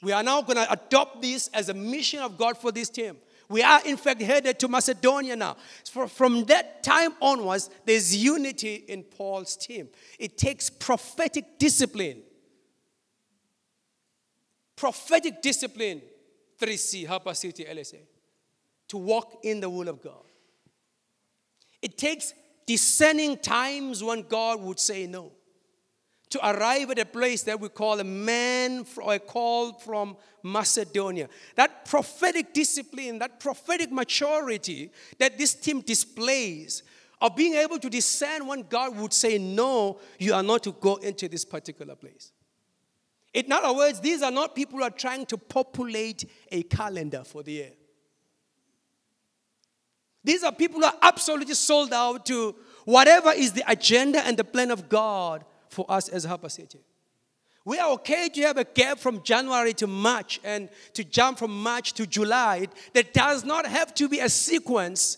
We 0.03 0.11
are 0.11 0.21
now 0.21 0.41
going 0.41 0.57
to 0.57 0.69
adopt 0.69 1.21
this 1.21 1.47
as 1.53 1.69
a 1.69 1.73
mission 1.73 2.19
of 2.19 2.37
God 2.37 2.57
for 2.57 2.73
this 2.73 2.89
team. 2.89 3.15
We 3.47 3.61
are, 3.61 3.81
in 3.85 3.97
fact, 3.97 4.21
headed 4.21 4.59
to 4.59 4.67
Macedonia 4.67 5.35
now. 5.35 5.57
From 6.09 6.45
that 6.45 6.83
time 6.83 7.13
onwards, 7.21 7.69
there's 7.85 8.15
unity 8.15 8.85
in 8.87 9.03
Paul's 9.03 9.55
team. 9.55 9.89
It 10.17 10.37
takes 10.37 10.69
prophetic 10.69 11.59
discipline. 11.59 12.21
Prophetic 14.75 15.41
discipline, 15.41 16.01
3C, 16.59 17.07
Harbour 17.07 17.33
City, 17.33 17.65
LSA, 17.65 17.99
to 18.89 18.97
walk 18.97 19.39
in 19.43 19.59
the 19.59 19.69
will 19.69 19.87
of 19.87 20.01
God. 20.01 20.23
It 21.81 21.97
takes 21.97 22.33
discerning 22.65 23.37
times 23.37 24.03
when 24.03 24.23
God 24.23 24.61
would 24.61 24.79
say 24.79 25.05
no 25.07 25.31
to 26.29 26.47
arrive 26.47 26.91
at 26.91 26.99
a 26.99 27.05
place 27.05 27.43
that 27.43 27.59
we 27.59 27.69
call 27.69 27.99
a 27.99 28.03
man 28.03 28.85
or 28.97 29.13
a 29.13 29.19
call 29.19 29.73
from 29.73 30.17
Macedonia. 30.43 31.29
That 31.55 31.85
prophetic 31.85 32.53
discipline, 32.53 33.19
that 33.19 33.39
prophetic 33.39 33.91
maturity 33.91 34.91
that 35.19 35.37
this 35.37 35.53
team 35.53 35.81
displays 35.81 36.83
of 37.21 37.35
being 37.35 37.53
able 37.55 37.79
to 37.79 37.89
discern 37.89 38.47
when 38.47 38.63
God 38.63 38.95
would 38.97 39.13
say, 39.13 39.37
No, 39.37 39.99
you 40.19 40.33
are 40.33 40.43
not 40.43 40.63
to 40.63 40.71
go 40.73 40.95
into 40.95 41.27
this 41.27 41.45
particular 41.45 41.95
place. 41.95 42.31
In 43.33 43.51
other 43.51 43.73
words, 43.73 43.99
these 43.99 44.21
are 44.21 44.31
not 44.31 44.55
people 44.55 44.79
who 44.79 44.85
are 44.85 44.89
trying 44.89 45.25
to 45.27 45.37
populate 45.37 46.29
a 46.51 46.63
calendar 46.63 47.23
for 47.23 47.43
the 47.43 47.51
year. 47.51 47.71
These 50.23 50.43
are 50.43 50.51
people 50.51 50.79
who 50.79 50.85
are 50.85 50.97
absolutely 51.01 51.53
sold 51.53 51.93
out 51.93 52.25
to 52.27 52.55
whatever 52.85 53.31
is 53.31 53.51
the 53.51 53.63
agenda 53.69 54.25
and 54.25 54.37
the 54.37 54.43
plan 54.43 54.71
of 54.71 54.89
God 54.89 55.45
for 55.75 55.85
us 55.89 56.09
as 56.09 56.23
Harbour 56.23 56.49
City. 56.49 56.79
We 57.65 57.79
are 57.79 57.91
okay 57.93 58.29
to 58.29 58.41
have 58.43 58.57
a 58.57 58.63
gap 58.63 58.99
from 58.99 59.23
January 59.23 59.73
to 59.73 59.87
March 59.87 60.39
and 60.43 60.69
to 60.93 61.03
jump 61.03 61.39
from 61.39 61.63
March 61.63 61.93
to 61.93 62.05
July. 62.05 62.67
That 62.93 63.13
does 63.13 63.43
not 63.43 63.65
have 63.65 63.93
to 63.95 64.07
be 64.07 64.19
a 64.19 64.29
sequence 64.29 65.17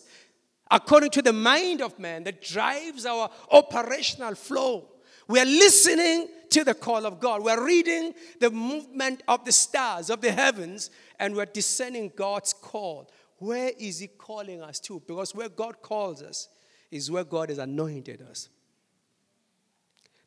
according 0.72 1.12
to 1.12 1.22
the 1.22 1.34
mind 1.34 1.82
of 1.82 2.00
man 2.00 2.24
that 2.24 2.42
drives 2.42 3.06
our 3.06 3.30
operational 3.52 4.34
flow. 4.36 4.88
We 5.28 5.40
are 5.42 5.46
listening 5.46 6.30
to 6.52 6.64
the 6.64 6.74
call 6.74 7.06
of 7.06 7.20
God. 7.20 7.44
We're 7.44 7.66
reading 7.66 8.14
the 8.40 8.50
movement 8.50 9.24
of 9.28 9.44
the 9.44 9.52
stars, 9.52 10.10
of 10.10 10.22
the 10.22 10.32
heavens, 10.32 10.90
and 11.20 11.36
we're 11.36 11.46
discerning 11.46 12.14
God's 12.16 12.54
call. 12.54 13.12
Where 13.40 13.72
is 13.78 14.00
He 14.00 14.08
calling 14.08 14.62
us 14.62 14.80
to? 14.82 15.02
Because 15.06 15.36
where 15.36 15.50
God 15.50 15.82
calls 15.82 16.24
us 16.24 16.48
is 16.92 17.12
where 17.12 17.26
God 17.26 17.50
has 17.50 17.58
anointed 17.58 18.22
us 18.22 18.48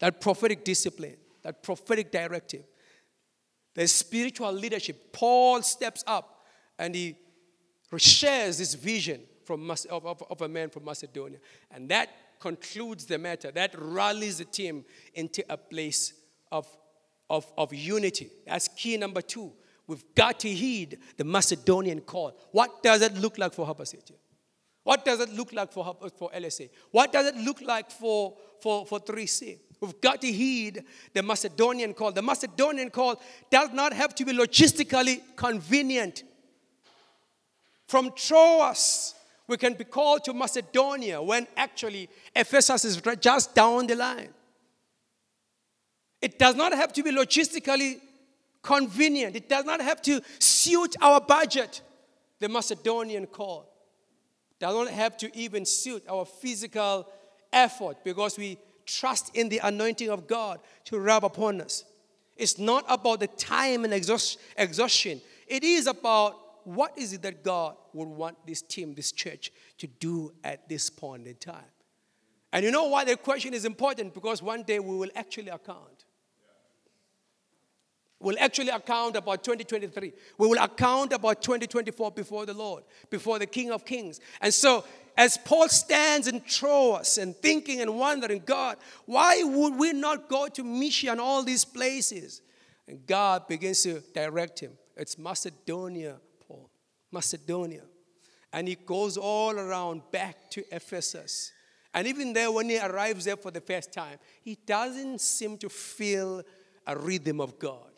that 0.00 0.20
prophetic 0.20 0.64
discipline, 0.64 1.16
that 1.42 1.62
prophetic 1.62 2.10
directive, 2.10 2.64
the 3.74 3.86
spiritual 3.86 4.52
leadership. 4.52 5.12
Paul 5.12 5.62
steps 5.62 6.02
up 6.06 6.44
and 6.78 6.94
he 6.94 7.16
shares 7.96 8.58
this 8.58 8.74
vision 8.74 9.20
from, 9.44 9.70
of, 9.70 10.06
of, 10.06 10.22
of 10.28 10.42
a 10.42 10.48
man 10.48 10.70
from 10.70 10.84
Macedonia. 10.84 11.38
And 11.70 11.88
that 11.90 12.08
concludes 12.40 13.04
the 13.04 13.18
matter. 13.18 13.50
That 13.50 13.74
rallies 13.78 14.38
the 14.38 14.44
team 14.44 14.84
into 15.14 15.44
a 15.48 15.56
place 15.56 16.14
of, 16.50 16.66
of, 17.28 17.50
of 17.56 17.72
unity. 17.72 18.30
That's 18.46 18.68
key 18.68 18.96
number 18.96 19.20
two. 19.20 19.52
We've 19.86 20.04
got 20.14 20.40
to 20.40 20.48
heed 20.48 20.98
the 21.16 21.24
Macedonian 21.24 22.00
call. 22.00 22.36
What 22.52 22.82
does 22.82 23.02
it 23.02 23.14
look 23.16 23.38
like 23.38 23.52
for 23.52 23.66
Harbour 23.66 23.84
City? 23.84 24.14
What 24.82 25.04
does 25.04 25.20
it 25.20 25.32
look 25.34 25.52
like 25.52 25.72
for, 25.72 25.96
for 26.16 26.30
LSA? 26.30 26.70
What 26.90 27.12
does 27.12 27.26
it 27.26 27.36
look 27.36 27.60
like 27.60 27.90
for, 27.90 28.36
for, 28.62 28.86
for 28.86 29.00
3C? 29.00 29.58
We've 29.80 30.00
got 30.00 30.20
to 30.20 30.30
heed 30.30 30.84
the 31.14 31.22
Macedonian 31.22 31.94
call. 31.94 32.12
The 32.12 32.22
Macedonian 32.22 32.90
call 32.90 33.20
does 33.50 33.70
not 33.72 33.92
have 33.92 34.14
to 34.16 34.24
be 34.24 34.32
logistically 34.32 35.22
convenient. 35.36 36.24
From 37.86 38.12
Troas, 38.12 39.14
We 39.50 39.56
can 39.56 39.74
be 39.74 39.82
called 39.82 40.22
to 40.26 40.32
Macedonia 40.32 41.20
when 41.20 41.44
actually 41.56 42.08
Ephesus 42.36 42.84
is 42.84 43.02
just 43.20 43.52
down 43.52 43.88
the 43.88 43.96
line. 43.96 44.28
It 46.22 46.38
does 46.38 46.54
not 46.54 46.72
have 46.72 46.92
to 46.92 47.02
be 47.02 47.10
logistically 47.10 48.00
convenient, 48.62 49.34
it 49.34 49.48
does 49.48 49.64
not 49.64 49.80
have 49.80 50.00
to 50.02 50.22
suit 50.38 50.94
our 51.00 51.20
budget, 51.20 51.82
the 52.38 52.48
Macedonian 52.48 53.26
call. 53.26 53.68
Does 54.60 54.72
not 54.72 54.88
have 54.88 55.16
to 55.16 55.36
even 55.36 55.66
suit 55.66 56.04
our 56.08 56.24
physical 56.24 57.08
effort 57.52 58.04
because 58.04 58.38
we 58.38 58.56
trust 58.98 59.34
in 59.36 59.48
the 59.48 59.60
anointing 59.62 60.08
of 60.08 60.26
God 60.26 60.60
to 60.86 60.98
rub 60.98 61.24
upon 61.24 61.60
us. 61.60 61.84
It's 62.36 62.58
not 62.58 62.84
about 62.88 63.20
the 63.20 63.26
time 63.26 63.84
and 63.84 63.92
exhaustion. 63.92 65.20
It 65.46 65.62
is 65.62 65.86
about 65.86 66.36
what 66.64 66.96
is 66.96 67.12
it 67.12 67.22
that 67.22 67.42
God 67.42 67.76
would 67.92 68.08
want 68.08 68.36
this 68.46 68.62
team, 68.62 68.94
this 68.94 69.12
church, 69.12 69.52
to 69.78 69.86
do 69.86 70.32
at 70.44 70.68
this 70.68 70.90
point 70.90 71.26
in 71.26 71.34
time. 71.36 71.56
And 72.52 72.64
you 72.64 72.70
know 72.70 72.86
why 72.86 73.04
the 73.04 73.16
question 73.16 73.54
is 73.54 73.64
important? 73.64 74.12
Because 74.14 74.42
one 74.42 74.62
day 74.62 74.80
we 74.80 74.96
will 74.96 75.10
actually 75.14 75.48
account. 75.48 76.04
We'll 78.22 78.38
actually 78.38 78.68
account 78.68 79.16
about 79.16 79.42
2023. 79.42 80.12
We 80.36 80.46
will 80.46 80.62
account 80.62 81.14
about 81.14 81.40
2024 81.40 82.10
before 82.10 82.44
the 82.44 82.52
Lord, 82.52 82.84
before 83.08 83.38
the 83.38 83.46
King 83.46 83.70
of 83.70 83.86
Kings. 83.86 84.20
And 84.42 84.52
so 84.52 84.84
as 85.20 85.36
Paul 85.36 85.68
stands 85.68 86.28
in 86.28 86.40
Troas 86.40 87.18
and 87.18 87.36
thinking 87.36 87.82
and 87.82 87.98
wondering, 87.98 88.42
God, 88.42 88.78
why 89.04 89.42
would 89.42 89.76
we 89.76 89.92
not 89.92 90.30
go 90.30 90.48
to 90.48 90.64
Mysia 90.64 91.10
and 91.10 91.20
all 91.20 91.42
these 91.42 91.62
places? 91.62 92.40
And 92.88 93.06
God 93.06 93.46
begins 93.46 93.82
to 93.82 94.00
direct 94.14 94.60
him. 94.60 94.72
It's 94.96 95.18
Macedonia, 95.18 96.16
Paul. 96.48 96.70
Macedonia. 97.12 97.82
And 98.50 98.66
he 98.66 98.76
goes 98.76 99.18
all 99.18 99.58
around 99.58 100.10
back 100.10 100.50
to 100.52 100.64
Ephesus. 100.74 101.52
And 101.92 102.06
even 102.06 102.32
there, 102.32 102.50
when 102.50 102.70
he 102.70 102.78
arrives 102.78 103.26
there 103.26 103.36
for 103.36 103.50
the 103.50 103.60
first 103.60 103.92
time, 103.92 104.16
he 104.40 104.56
doesn't 104.64 105.20
seem 105.20 105.58
to 105.58 105.68
feel 105.68 106.42
a 106.86 106.96
rhythm 106.96 107.42
of 107.42 107.58
God. 107.58 107.90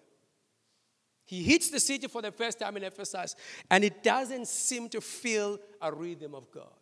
He 1.24 1.44
hits 1.44 1.70
the 1.70 1.78
city 1.78 2.08
for 2.08 2.20
the 2.20 2.32
first 2.32 2.58
time 2.58 2.76
in 2.76 2.82
Ephesus, 2.82 3.36
and 3.70 3.84
he 3.84 3.90
doesn't 4.02 4.48
seem 4.48 4.88
to 4.88 5.00
feel 5.00 5.60
a 5.80 5.92
rhythm 5.92 6.34
of 6.34 6.50
God. 6.50 6.72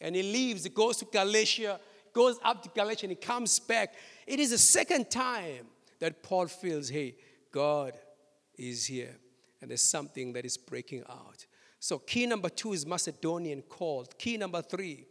And 0.00 0.14
he 0.14 0.22
leaves, 0.22 0.64
he 0.64 0.70
goes 0.70 0.96
to 0.98 1.04
Galatia, 1.04 1.80
goes 2.12 2.38
up 2.44 2.62
to 2.62 2.68
Galatia, 2.74 3.06
and 3.06 3.10
he 3.10 3.16
comes 3.16 3.58
back. 3.58 3.94
It 4.26 4.38
is 4.40 4.50
the 4.50 4.58
second 4.58 5.10
time 5.10 5.66
that 5.98 6.22
Paul 6.22 6.46
feels, 6.46 6.88
hey, 6.88 7.16
God 7.50 7.92
is 8.56 8.86
here, 8.86 9.16
and 9.60 9.70
there's 9.70 9.82
something 9.82 10.32
that 10.32 10.44
is 10.44 10.56
breaking 10.56 11.04
out. 11.08 11.46
So, 11.80 11.98
key 11.98 12.26
number 12.26 12.48
two 12.48 12.72
is 12.72 12.84
Macedonian 12.84 13.62
called. 13.62 14.18
Key 14.18 14.36
number 14.36 14.62
three, 14.62 15.06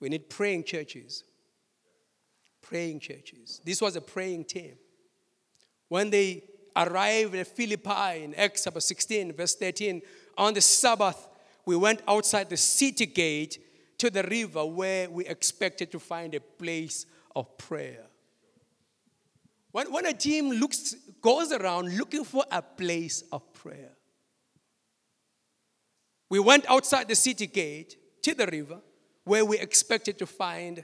we 0.00 0.08
need 0.08 0.28
praying 0.28 0.64
churches. 0.64 1.24
Praying 2.60 3.00
churches. 3.00 3.60
This 3.64 3.80
was 3.80 3.96
a 3.96 4.00
praying 4.00 4.44
team. 4.44 4.74
When 5.88 6.10
they 6.10 6.44
arrived 6.76 7.34
at 7.34 7.46
Philippi 7.46 8.24
in 8.24 8.34
Acts 8.34 8.64
chapter 8.64 8.80
16, 8.80 9.32
verse 9.32 9.54
13, 9.54 10.02
on 10.36 10.54
the 10.54 10.60
Sabbath, 10.60 11.27
we 11.68 11.76
went 11.76 12.00
outside 12.08 12.48
the 12.48 12.56
city 12.56 13.04
gate 13.04 13.58
to 13.98 14.08
the 14.08 14.22
river 14.22 14.64
where 14.64 15.10
we 15.10 15.26
expected 15.26 15.92
to 15.92 15.98
find 15.98 16.34
a 16.34 16.40
place 16.40 17.04
of 17.36 17.58
prayer. 17.58 18.06
When, 19.72 19.92
when 19.92 20.06
a 20.06 20.14
team 20.14 20.48
looks, 20.48 20.94
goes 21.20 21.52
around 21.52 21.94
looking 21.94 22.24
for 22.24 22.42
a 22.50 22.62
place 22.62 23.22
of 23.30 23.52
prayer, 23.52 23.90
we 26.30 26.38
went 26.38 26.64
outside 26.70 27.06
the 27.06 27.14
city 27.14 27.46
gate 27.46 27.96
to 28.22 28.34
the 28.34 28.46
river 28.46 28.80
where 29.24 29.44
we 29.44 29.58
expected 29.58 30.18
to 30.20 30.26
find 30.26 30.82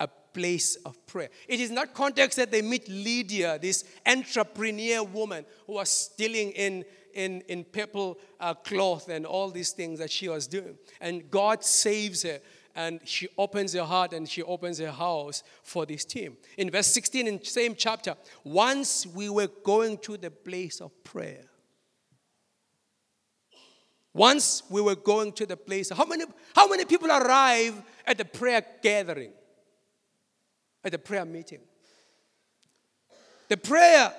a 0.00 0.08
place 0.08 0.76
of 0.86 1.06
prayer. 1.06 1.28
It 1.46 1.60
is 1.60 1.70
not 1.70 1.92
context 1.92 2.38
that 2.38 2.50
they 2.50 2.62
meet 2.62 2.88
Lydia, 2.88 3.58
this 3.58 3.84
entrepreneur 4.06 5.02
woman 5.02 5.44
who 5.66 5.74
was 5.74 6.08
dealing 6.16 6.52
in 6.52 6.86
in, 7.14 7.42
in 7.42 7.64
purple 7.64 8.18
uh, 8.40 8.54
cloth 8.54 9.08
and 9.08 9.26
all 9.26 9.50
these 9.50 9.72
things 9.72 9.98
that 9.98 10.10
she 10.10 10.28
was 10.28 10.46
doing. 10.46 10.76
And 11.00 11.30
God 11.30 11.64
saves 11.64 12.22
her 12.22 12.40
and 12.74 13.00
she 13.04 13.28
opens 13.36 13.74
her 13.74 13.84
heart 13.84 14.12
and 14.12 14.28
she 14.28 14.42
opens 14.42 14.78
her 14.78 14.90
house 14.90 15.42
for 15.62 15.86
this 15.86 16.04
team. 16.04 16.36
In 16.56 16.70
verse 16.70 16.86
16, 16.88 17.26
in 17.26 17.44
same 17.44 17.74
chapter, 17.74 18.16
once 18.44 19.06
we 19.06 19.28
were 19.28 19.48
going 19.62 19.98
to 19.98 20.16
the 20.16 20.30
place 20.30 20.80
of 20.80 21.04
prayer. 21.04 21.44
Once 24.14 24.62
we 24.68 24.80
were 24.80 24.94
going 24.94 25.32
to 25.32 25.46
the 25.46 25.56
place, 25.56 25.90
how 25.90 26.04
many, 26.04 26.24
how 26.54 26.68
many 26.68 26.84
people 26.84 27.10
arrive 27.10 27.80
at 28.06 28.18
the 28.18 28.24
prayer 28.24 28.62
gathering? 28.82 29.32
At 30.84 30.92
the 30.92 30.98
prayer 30.98 31.24
meeting? 31.24 31.60
The 33.48 33.56
prayer 33.56 34.12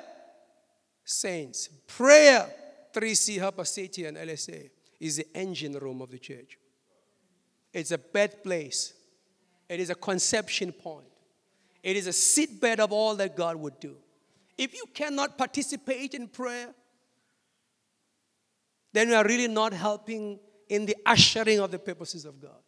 saints, 1.03 1.69
prayer 1.87 2.51
3C 2.93 3.39
Harbour 3.39 3.65
City 3.65 4.05
and 4.05 4.17
LSA 4.17 4.69
is 4.99 5.17
the 5.17 5.27
engine 5.35 5.73
room 5.73 6.01
of 6.01 6.11
the 6.11 6.19
church. 6.19 6.57
It's 7.73 7.91
a 7.91 7.97
bed 7.97 8.43
place. 8.43 8.93
It 9.67 9.79
is 9.79 9.89
a 9.89 9.95
conception 9.95 10.71
point. 10.71 11.07
It 11.81 11.97
is 11.97 12.07
a 12.07 12.11
seatbed 12.11 12.79
of 12.79 12.91
all 12.91 13.15
that 13.15 13.35
God 13.35 13.57
would 13.57 13.79
do. 13.79 13.95
If 14.57 14.73
you 14.73 14.85
cannot 14.93 15.37
participate 15.37 16.13
in 16.13 16.27
prayer, 16.27 16.69
then 18.93 19.09
you 19.09 19.15
are 19.15 19.25
really 19.25 19.47
not 19.47 19.73
helping 19.73 20.39
in 20.69 20.85
the 20.85 20.95
ushering 21.05 21.59
of 21.59 21.71
the 21.71 21.79
purposes 21.79 22.25
of 22.25 22.39
God. 22.39 22.61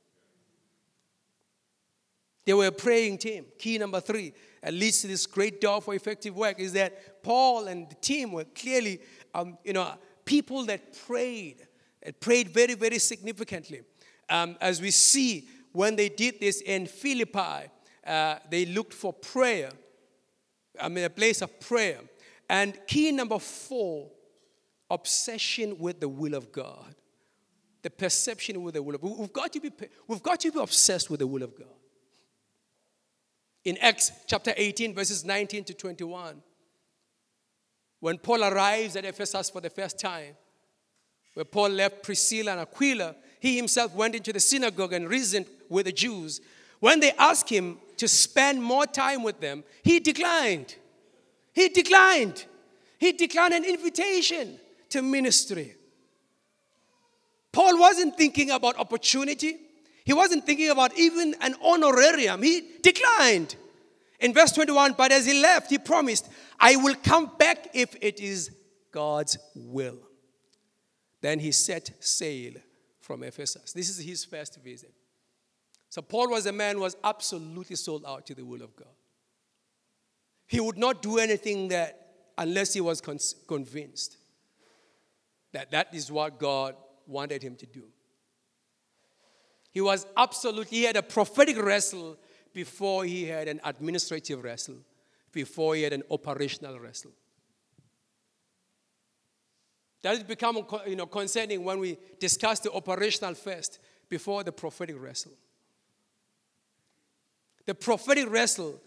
They 2.46 2.54
were 2.54 2.68
a 2.68 2.72
praying 2.72 3.20
team. 3.20 3.46
Key 3.58 3.78
number 3.78 4.00
three, 4.00 4.34
at 4.62 4.74
least 4.74 5.02
to 5.02 5.08
this 5.08 5.26
great 5.26 5.62
door 5.62 5.82
for 5.82 5.96
effective 5.96 6.36
work, 6.36 6.60
is 6.60 6.74
that 6.74 7.24
Paul 7.24 7.68
and 7.68 7.90
the 7.90 7.96
team 7.96 8.32
were 8.32 8.44
clearly, 8.44 9.00
um, 9.34 9.58
you 9.64 9.74
know, 9.74 9.94
people 10.26 10.66
that 10.66 10.98
prayed, 11.06 11.68
that 12.04 12.20
prayed 12.20 12.50
very, 12.50 12.74
very 12.74 13.00
significantly. 13.00 13.82
Um, 14.30 14.58
as 14.60 14.82
we 14.82 14.92
see 14.92 15.48
when 15.72 15.96
they 15.96 16.10
did 16.10 16.40
this 16.40 16.62
in 16.62 16.88
Philippi, 16.88 17.70
uh, 18.06 18.36
they 18.50 18.66
looked 18.66 18.94
for 18.94 19.14
prayer, 19.14 19.72
I 20.82 20.90
mean, 20.90 21.04
a 21.04 21.10
place 21.10 21.42
of 21.42 21.60
prayer. 21.60 22.00
And 22.50 22.78
key 22.88 23.12
number 23.12 23.40
four, 23.40 24.10
obsession 24.90 25.78
with 25.80 26.00
the 26.00 26.10
will 26.10 26.36
of 26.36 26.52
God. 26.52 26.96
The 27.82 27.90
perception 27.90 28.62
with 28.64 28.76
the 28.76 28.84
will 28.84 28.96
of 28.96 29.02
God. 29.02 29.18
We've 29.18 29.34
got 29.34 29.54
to 29.54 29.60
be, 29.60 29.72
we've 30.08 30.24
got 30.24 30.40
to 30.42 30.52
be 30.52 30.60
obsessed 30.60 31.10
with 31.10 31.20
the 31.20 31.28
will 31.28 31.44
of 31.44 31.58
God. 31.58 31.68
In 33.64 33.78
Acts 33.78 34.12
chapter 34.28 34.54
18, 34.56 34.94
verses 34.94 35.26
19 35.26 35.64
to 35.66 35.74
21, 35.74 36.42
when 38.06 38.20
Paul 38.20 38.44
arrives 38.44 38.96
at 38.96 39.04
Ephesus 39.04 39.50
for 39.50 39.62
the 39.62 39.70
first 39.72 39.98
time, 39.98 40.36
where 41.34 41.44
Paul 41.44 41.70
left 41.70 42.04
Priscilla 42.04 42.52
and 42.52 42.62
Aquila, 42.62 43.16
he 43.40 43.56
himself 43.56 43.96
went 43.96 44.14
into 44.14 44.32
the 44.32 44.40
synagogue 44.40 44.94
and 44.94 45.10
reasoned 45.10 45.48
with 45.70 45.88
the 45.88 45.92
Jews. 45.92 46.40
When 46.80 47.00
they 47.00 47.14
asked 47.18 47.50
him 47.50 47.80
to 47.98 48.08
spend 48.08 48.62
more 48.62 48.86
time 48.86 49.24
with 49.24 49.40
them, 49.40 49.64
he 49.82 50.00
declined. 50.00 50.76
He 51.52 51.68
declined. 51.70 52.46
He 53.00 53.12
declined 53.12 53.56
an 53.56 53.66
invitation 53.66 54.60
to 54.90 55.02
ministry. 55.02 55.74
Paul 57.52 57.80
wasn't 57.80 58.16
thinking 58.18 58.52
about 58.52 58.78
opportunity. 58.78 59.58
He 60.04 60.14
wasn't 60.14 60.46
thinking 60.46 60.70
about 60.70 60.96
even 60.96 61.34
an 61.42 61.56
honorarium. 61.60 62.44
He 62.44 62.68
declined. 62.84 63.56
In 64.20 64.32
verse 64.32 64.52
21, 64.52 64.94
but 64.96 65.12
as 65.12 65.26
he 65.26 65.42
left, 65.42 65.72
he 65.72 65.80
promised, 65.80 66.30
I 66.60 66.76
will 66.76 66.96
come 66.96 67.32
back 67.38 67.70
if 67.74 67.96
it 68.02 68.20
is 68.20 68.52
God's 68.92 69.38
will. 69.56 69.98
Then 71.22 71.40
he 71.40 71.52
set 71.52 71.92
sail 72.00 72.54
from 73.02 73.24
Ephesus. 73.24 73.74
This 73.74 73.90
is 73.90 74.00
his 74.00 74.26
first 74.26 74.62
visit. 74.64 74.94
So 75.90 76.02
Paul 76.02 76.30
was 76.30 76.46
a 76.46 76.52
man 76.52 76.76
who 76.76 76.82
was 76.82 76.98
absolutely 77.04 77.76
sold 77.76 78.04
out 78.06 78.26
to 78.28 78.36
the 78.36 78.44
will 78.44 78.62
of 78.62 78.76
God. 78.76 78.88
He 80.48 80.60
would 80.60 80.78
not 80.78 81.02
do 81.02 81.18
anything 81.18 81.70
that 81.70 82.02
unless 82.38 82.74
he 82.74 82.82
was 82.82 83.02
convinced 83.02 84.18
that 85.54 85.72
that 85.72 85.94
is 85.94 86.12
what 86.12 86.38
God 86.38 86.76
wanted 87.08 87.42
him 87.42 87.56
to 87.56 87.66
do. 87.66 87.84
He 89.72 89.82
was 89.82 90.06
absolutely, 90.18 90.78
he 90.78 90.84
had 90.84 90.96
a 90.96 91.04
prophetic 91.04 91.62
wrestle 91.62 92.18
before 92.54 93.06
he 93.06 93.26
had 93.26 93.48
an 93.48 93.60
administrative 93.64 94.44
wrestle, 94.44 94.78
before 95.36 95.76
he 95.76 95.84
had 95.84 95.92
an 95.92 96.02
operational 96.10 96.80
wrestle. 96.80 97.12
That 100.02 100.16
has 100.16 100.24
become 100.24 100.66
you 100.88 100.96
know, 100.96 101.06
concerning 101.06 101.64
when 101.64 101.80
we 101.80 101.98
discuss 102.20 102.62
the 102.62 102.72
operational 102.72 103.34
first 103.36 103.80
before 104.08 104.44
the 104.44 104.54
prophetic 104.54 104.96
wrestle. 104.98 105.34
The 107.66 107.76
prophetic 107.76 108.30
wrestle 108.30 108.80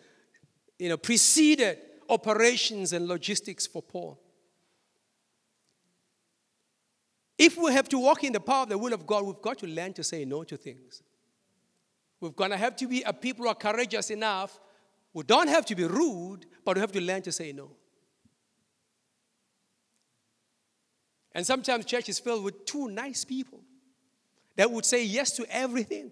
you 0.78 0.88
know, 0.88 0.96
preceded 0.96 1.78
operations 2.09 2.94
and 2.94 3.07
logistics 3.07 3.66
for 3.66 3.82
Paul. 3.82 4.18
If 7.36 7.59
we 7.59 7.72
have 7.72 7.88
to 7.90 7.99
walk 7.99 8.24
in 8.24 8.32
the 8.32 8.40
power 8.40 8.62
of 8.62 8.70
the 8.70 8.78
will 8.78 8.94
of 8.94 9.07
God, 9.07 9.26
we've 9.26 9.42
got 9.42 9.59
to 9.59 9.66
learn 9.66 9.92
to 9.94 10.03
say 10.03 10.24
no 10.24 10.44
to 10.44 10.57
things. 10.57 11.03
We're 12.20 12.30
going 12.30 12.51
to 12.53 12.57
have 12.57 12.74
to 12.76 12.86
be 12.86 13.03
a 13.03 13.12
people 13.12 13.44
who 13.44 13.51
are 13.51 13.55
courageous 13.55 14.11
enough. 14.11 14.59
We 15.12 15.24
don't 15.24 15.48
have 15.48 15.64
to 15.66 15.74
be 15.74 15.84
rude, 15.84 16.46
but 16.64 16.76
we 16.76 16.80
have 16.80 16.92
to 16.92 17.00
learn 17.00 17.22
to 17.22 17.32
say 17.32 17.52
no. 17.52 17.70
And 21.32 21.46
sometimes 21.46 21.84
church 21.84 22.09
is 22.09 22.18
filled 22.18 22.44
with 22.44 22.64
two 22.64 22.88
nice 22.88 23.24
people 23.24 23.61
that 24.56 24.70
would 24.70 24.84
say 24.84 25.04
yes 25.04 25.32
to 25.36 25.46
everything. 25.50 26.11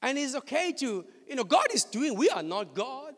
And 0.00 0.18
it's 0.18 0.34
okay 0.34 0.72
to, 0.72 1.04
you 1.28 1.34
know, 1.34 1.44
God 1.44 1.66
is 1.72 1.84
doing, 1.84 2.16
we 2.16 2.28
are 2.28 2.42
not 2.42 2.74
God. 2.74 3.14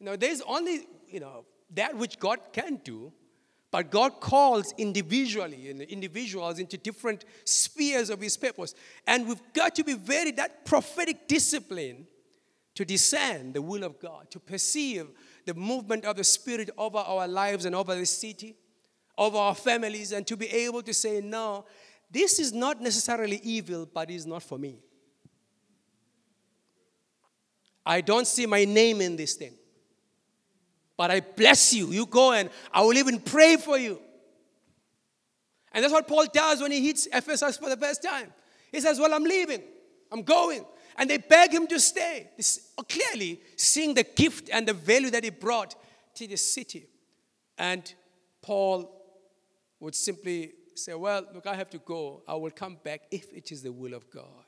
You 0.00 0.06
know, 0.06 0.16
there's 0.16 0.40
only, 0.42 0.86
you 1.08 1.20
know, 1.20 1.44
that 1.74 1.96
which 1.96 2.18
God 2.18 2.38
can 2.52 2.76
do, 2.84 3.12
but 3.74 3.90
God 3.90 4.20
calls 4.20 4.72
individually 4.78 5.68
individuals 5.88 6.60
into 6.60 6.78
different 6.78 7.24
spheres 7.44 8.08
of 8.08 8.20
His 8.20 8.36
purpose. 8.36 8.72
And 9.04 9.26
we've 9.26 9.42
got 9.52 9.74
to 9.74 9.82
be 9.82 9.94
very, 9.94 10.30
that 10.30 10.64
prophetic 10.64 11.26
discipline 11.26 12.06
to 12.76 12.84
discern 12.84 13.52
the 13.52 13.60
will 13.60 13.82
of 13.82 13.98
God, 13.98 14.30
to 14.30 14.38
perceive 14.38 15.08
the 15.44 15.54
movement 15.54 16.04
of 16.04 16.14
the 16.14 16.22
Spirit 16.22 16.70
over 16.78 16.98
our 16.98 17.26
lives 17.26 17.64
and 17.64 17.74
over 17.74 17.96
the 17.96 18.06
city, 18.06 18.54
over 19.18 19.38
our 19.38 19.56
families, 19.56 20.12
and 20.12 20.24
to 20.28 20.36
be 20.36 20.46
able 20.50 20.82
to 20.82 20.94
say, 20.94 21.20
no, 21.20 21.64
this 22.08 22.38
is 22.38 22.52
not 22.52 22.80
necessarily 22.80 23.40
evil, 23.42 23.88
but 23.92 24.08
it's 24.08 24.24
not 24.24 24.44
for 24.44 24.56
me. 24.56 24.78
I 27.84 28.02
don't 28.02 28.28
see 28.28 28.46
my 28.46 28.64
name 28.64 29.00
in 29.00 29.16
this 29.16 29.34
thing. 29.34 29.54
But 30.96 31.10
I 31.10 31.20
bless 31.20 31.72
you. 31.72 31.90
You 31.92 32.06
go 32.06 32.32
and 32.32 32.50
I 32.72 32.82
will 32.82 32.96
even 32.96 33.20
pray 33.20 33.56
for 33.56 33.76
you. 33.76 34.00
And 35.72 35.82
that's 35.82 35.92
what 35.92 36.06
Paul 36.06 36.26
does 36.32 36.60
when 36.60 36.70
he 36.70 36.86
hits 36.86 37.08
Ephesus 37.12 37.56
for 37.56 37.68
the 37.68 37.76
first 37.76 38.02
time. 38.02 38.32
He 38.70 38.80
says, 38.80 38.98
Well, 38.98 39.12
I'm 39.12 39.24
leaving, 39.24 39.62
I'm 40.12 40.22
going. 40.22 40.64
And 40.96 41.10
they 41.10 41.18
beg 41.18 41.52
him 41.52 41.66
to 41.66 41.80
stay. 41.80 42.30
This, 42.36 42.70
uh, 42.78 42.82
clearly 42.84 43.40
seeing 43.56 43.94
the 43.94 44.04
gift 44.04 44.48
and 44.52 44.68
the 44.68 44.72
value 44.72 45.10
that 45.10 45.24
he 45.24 45.30
brought 45.30 45.74
to 46.14 46.28
the 46.28 46.36
city. 46.36 46.86
And 47.58 47.92
Paul 48.40 48.88
would 49.80 49.96
simply 49.96 50.52
say, 50.74 50.94
Well, 50.94 51.26
look, 51.34 51.46
I 51.48 51.56
have 51.56 51.70
to 51.70 51.78
go. 51.78 52.22
I 52.28 52.34
will 52.34 52.52
come 52.52 52.78
back 52.84 53.02
if 53.10 53.32
it 53.32 53.50
is 53.50 53.62
the 53.62 53.72
will 53.72 53.94
of 53.94 54.08
God. 54.10 54.44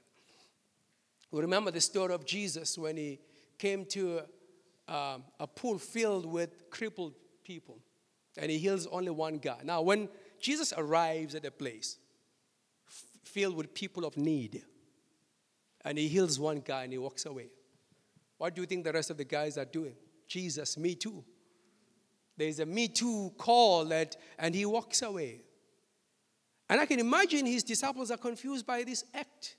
We 1.33 1.41
remember 1.41 1.73
the 1.73 1.81
story 1.81 2.15
of 2.15 2.25
Jesus 2.25 2.79
when 2.79 2.97
he 2.97 3.19
came 3.59 3.85
to 3.87 4.23
um, 4.89 5.25
a 5.41 5.47
pool 5.47 5.79
filled 5.79 6.27
with 6.27 6.71
crippled 6.71 7.15
people, 7.45 7.79
and 8.39 8.51
he 8.51 8.59
heals 8.59 8.87
only 8.87 9.11
one 9.11 9.39
guy. 9.39 9.59
Now, 9.65 9.83
when 9.83 10.09
Jesus 10.41 10.73
arrives 10.77 11.35
at 11.35 11.45
a 11.45 11.51
place 11.51 11.99
f- 12.89 13.05
filled 13.25 13.57
with 13.57 13.75
people 13.75 14.05
of 14.05 14.17
need, 14.17 14.63
and 15.85 15.99
he 15.99 16.09
heals 16.09 16.39
one 16.39 16.61
guy 16.61 16.85
and 16.85 16.93
he 16.93 16.99
walks 16.99 17.27
away, 17.27 17.49
what 18.39 18.55
do 18.55 18.61
you 18.61 18.67
think 18.67 18.85
the 18.85 18.93
rest 18.93 19.11
of 19.11 19.17
the 19.17 19.25
guys 19.25 19.57
are 19.57 19.65
doing? 19.65 19.95
Jesus, 20.29 20.77
me 20.77 20.95
too. 20.95 21.25
There's 22.37 22.61
a 22.61 22.67
me 22.67 22.89
too 22.89 23.33
call 23.39 23.87
that, 23.87 24.17
and 24.39 24.55
he 24.55 24.67
walks 24.67 25.03
away. 25.03 25.41
And 26.69 26.81
I 26.81 26.87
can 26.87 26.99
imagine 26.99 27.47
his 27.47 27.63
disciples 27.63 28.11
are 28.11 28.17
confused 28.17 28.67
by 28.67 28.83
this 28.83 29.05
act 29.15 29.57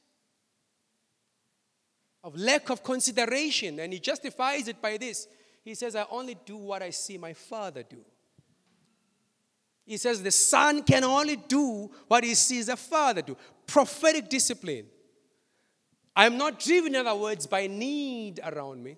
of 2.23 2.35
lack 2.35 2.69
of 2.69 2.83
consideration. 2.83 3.79
And 3.79 3.93
he 3.93 3.99
justifies 3.99 4.67
it 4.67 4.81
by 4.81 4.97
this. 4.97 5.27
He 5.63 5.75
says, 5.75 5.95
I 5.95 6.05
only 6.09 6.37
do 6.45 6.57
what 6.57 6.81
I 6.81 6.89
see 6.89 7.17
my 7.17 7.33
father 7.33 7.83
do. 7.83 7.97
He 9.85 9.97
says, 9.97 10.21
the 10.21 10.31
son 10.31 10.83
can 10.83 11.03
only 11.03 11.37
do 11.37 11.89
what 12.07 12.23
he 12.23 12.35
sees 12.35 12.65
the 12.65 12.75
father 12.75 13.21
do. 13.21 13.37
Prophetic 13.65 14.29
discipline. 14.29 14.85
I 16.15 16.25
am 16.25 16.37
not 16.37 16.59
driven, 16.59 16.95
in 16.95 17.05
other 17.05 17.19
words, 17.19 17.45
by 17.45 17.67
need 17.67 18.39
around 18.43 18.83
me. 18.83 18.97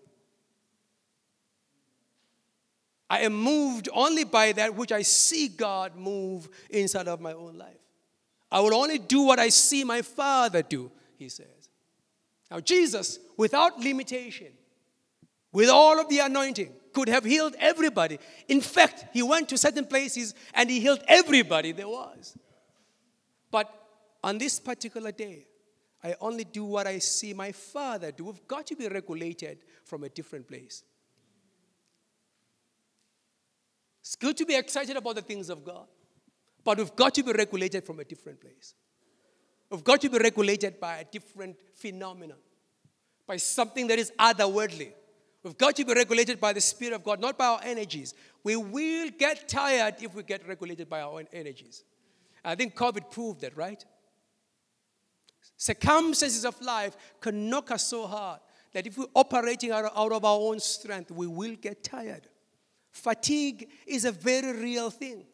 I 3.10 3.22
am 3.22 3.34
moved 3.34 3.90
only 3.92 4.24
by 4.24 4.52
that 4.54 4.76
which 4.76 4.92
I 4.92 5.02
see 5.02 5.48
God 5.48 5.96
move 5.96 6.48
inside 6.70 7.08
of 7.08 7.20
my 7.20 7.34
own 7.34 7.58
life. 7.58 7.76
I 8.52 8.62
will 8.62 8.74
only 8.74 9.00
do 9.00 9.22
what 9.22 9.40
I 9.40 9.50
see 9.50 9.84
my 9.84 10.02
Father 10.02 10.62
do, 10.62 10.92
he 11.18 11.28
says. 11.28 11.59
Now, 12.50 12.60
Jesus, 12.60 13.20
without 13.38 13.80
limitation, 13.80 14.48
with 15.52 15.70
all 15.70 16.00
of 16.00 16.10
the 16.10 16.20
anointing, 16.20 16.74
could 16.94 17.08
have 17.08 17.24
healed 17.24 17.56
everybody. 17.60 18.20
In 18.48 18.62
fact, 18.62 19.06
he 19.14 19.22
went 19.22 19.50
to 19.50 19.58
certain 19.58 19.86
places 19.86 20.34
and 20.54 20.70
he 20.70 20.80
healed 20.80 21.04
everybody 21.08 21.72
there 21.72 21.88
was. 21.88 22.38
But 23.52 23.72
on 24.24 24.38
this 24.38 24.60
particular 24.60 25.12
day, 25.12 25.46
I 26.04 26.16
only 26.22 26.44
do 26.44 26.64
what 26.64 26.88
I 26.88 27.00
see 27.00 27.34
my 27.34 27.52
father 27.52 28.12
do. 28.12 28.26
We've 28.26 28.48
got 28.48 28.66
to 28.68 28.76
be 28.76 28.88
regulated 28.88 29.60
from 29.84 30.04
a 30.04 30.10
different 30.10 30.48
place. 30.48 30.84
It's 34.02 34.16
good 34.16 34.38
to 34.38 34.46
be 34.46 34.56
excited 34.56 34.96
about 34.98 35.16
the 35.16 35.22
things 35.22 35.50
of 35.50 35.64
God, 35.64 35.86
but 36.64 36.78
we've 36.78 36.96
got 36.96 37.14
to 37.16 37.24
be 37.24 37.32
regulated 37.32 37.86
from 37.86 38.00
a 38.00 38.04
different 38.04 38.40
place. 38.42 38.74
We've 39.70 39.84
got 39.84 40.02
to 40.02 40.10
be 40.10 40.18
regulated 40.18 40.80
by 40.80 40.98
a 40.98 41.06
different 41.06 41.58
phenomenon, 41.76 42.38
by 43.28 43.38
something 43.38 43.88
that 43.88 44.00
is 44.00 44.12
otherworldly. 44.18 44.94
We've 45.44 45.58
got 45.58 45.76
to 45.78 45.86
be 45.86 45.94
regulated 45.94 46.40
by 46.40 46.54
the 46.54 46.62
Spirit 46.62 46.96
of 46.96 47.04
God, 47.04 47.22
not 47.22 47.38
by 47.38 47.46
our 47.46 47.60
energies. 47.64 48.14
We 48.44 48.56
will 48.56 49.10
get 49.18 49.48
tired 49.48 49.96
if 50.02 50.14
we 50.14 50.24
get 50.24 50.48
regulated 50.48 50.90
by 50.90 51.02
our 51.02 51.14
own 51.20 51.28
energies. 51.32 51.84
I 52.44 52.56
think 52.56 52.76
COVID 52.76 53.12
proved 53.12 53.42
that, 53.42 53.56
right? 53.56 53.84
Circumstances 55.56 56.46
of 56.46 56.60
life 56.62 56.96
can 57.20 57.50
knock 57.50 57.72
us 57.72 57.84
so 57.88 58.08
hard 58.08 58.40
that 58.74 58.88
if 58.88 58.98
we're 58.98 59.06
operating 59.16 59.72
out 59.72 59.86
of 59.86 60.26
our 60.26 60.40
own 60.40 60.60
strength, 60.60 61.12
we 61.12 61.28
will 61.28 61.56
get 61.56 61.84
tired. 61.84 62.28
Fatigue 62.92 63.70
is 63.86 64.06
a 64.06 64.12
very 64.12 64.52
real 64.54 64.90
thing. 64.90 65.26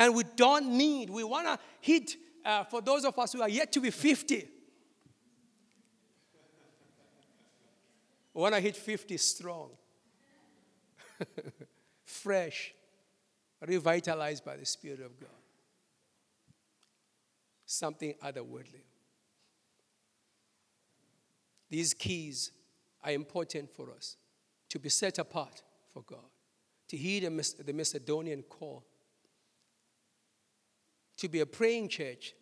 And 0.00 0.14
we 0.14 0.24
don't 0.34 0.78
need, 0.78 1.10
we 1.10 1.24
want 1.24 1.46
to 1.46 1.58
hit, 1.78 2.16
uh, 2.42 2.64
for 2.64 2.80
those 2.80 3.04
of 3.04 3.18
us 3.18 3.34
who 3.34 3.42
are 3.42 3.50
yet 3.50 3.70
to 3.72 3.80
be 3.80 3.90
50, 3.90 4.48
we 8.32 8.40
want 8.40 8.54
to 8.54 8.60
hit 8.62 8.76
50 8.76 9.18
strong, 9.18 9.68
fresh, 12.06 12.72
revitalized 13.60 14.42
by 14.42 14.56
the 14.56 14.64
Spirit 14.64 15.00
of 15.00 15.20
God. 15.20 15.28
Something 17.66 18.14
otherworldly. 18.24 18.80
These 21.68 21.92
keys 21.92 22.52
are 23.04 23.12
important 23.12 23.70
for 23.70 23.90
us 23.90 24.16
to 24.70 24.78
be 24.78 24.88
set 24.88 25.18
apart 25.18 25.62
for 25.92 26.02
God, 26.04 26.30
to 26.88 26.96
heed 26.96 27.24
the 27.24 27.72
Macedonian 27.74 28.42
call 28.44 28.82
to 31.20 31.28
be 31.28 31.40
a 31.40 31.46
praying 31.46 31.88
church 31.88 32.34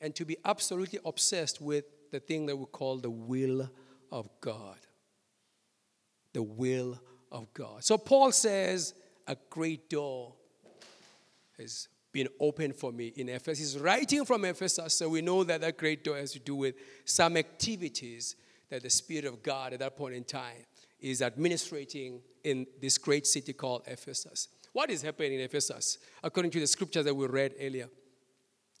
and 0.00 0.14
to 0.14 0.24
be 0.24 0.36
absolutely 0.44 0.98
obsessed 1.04 1.60
with 1.60 1.84
the 2.12 2.20
thing 2.20 2.46
that 2.46 2.56
we 2.56 2.66
call 2.66 2.98
the 2.98 3.10
will 3.10 3.70
of 4.12 4.28
God. 4.40 4.78
The 6.32 6.42
will 6.42 7.00
of 7.32 7.52
God. 7.54 7.82
So 7.84 7.98
Paul 7.98 8.32
says, 8.32 8.94
A 9.26 9.36
great 9.50 9.88
door 9.88 10.34
has 11.58 11.88
been 12.12 12.28
opened 12.40 12.76
for 12.76 12.92
me 12.92 13.12
in 13.16 13.28
Ephesus. 13.28 13.58
He's 13.58 13.78
writing 13.78 14.24
from 14.24 14.44
Ephesus, 14.44 14.94
so 14.94 15.08
we 15.08 15.22
know 15.22 15.44
that 15.44 15.60
that 15.62 15.76
great 15.76 16.04
door 16.04 16.16
has 16.16 16.32
to 16.32 16.38
do 16.38 16.54
with 16.54 16.74
some 17.04 17.36
activities 17.36 18.36
that 18.70 18.82
the 18.82 18.90
Spirit 18.90 19.24
of 19.24 19.42
God 19.42 19.72
at 19.72 19.80
that 19.80 19.96
point 19.96 20.14
in 20.14 20.24
time 20.24 20.64
is 21.00 21.20
administrating 21.20 22.20
in 22.44 22.66
this 22.80 22.98
great 22.98 23.26
city 23.26 23.52
called 23.52 23.82
Ephesus. 23.86 24.48
What 24.72 24.90
is 24.90 25.02
happening 25.02 25.34
in 25.34 25.40
Ephesus, 25.40 25.98
according 26.22 26.50
to 26.52 26.60
the 26.60 26.66
scriptures 26.66 27.04
that 27.04 27.14
we 27.14 27.26
read 27.26 27.54
earlier? 27.60 27.88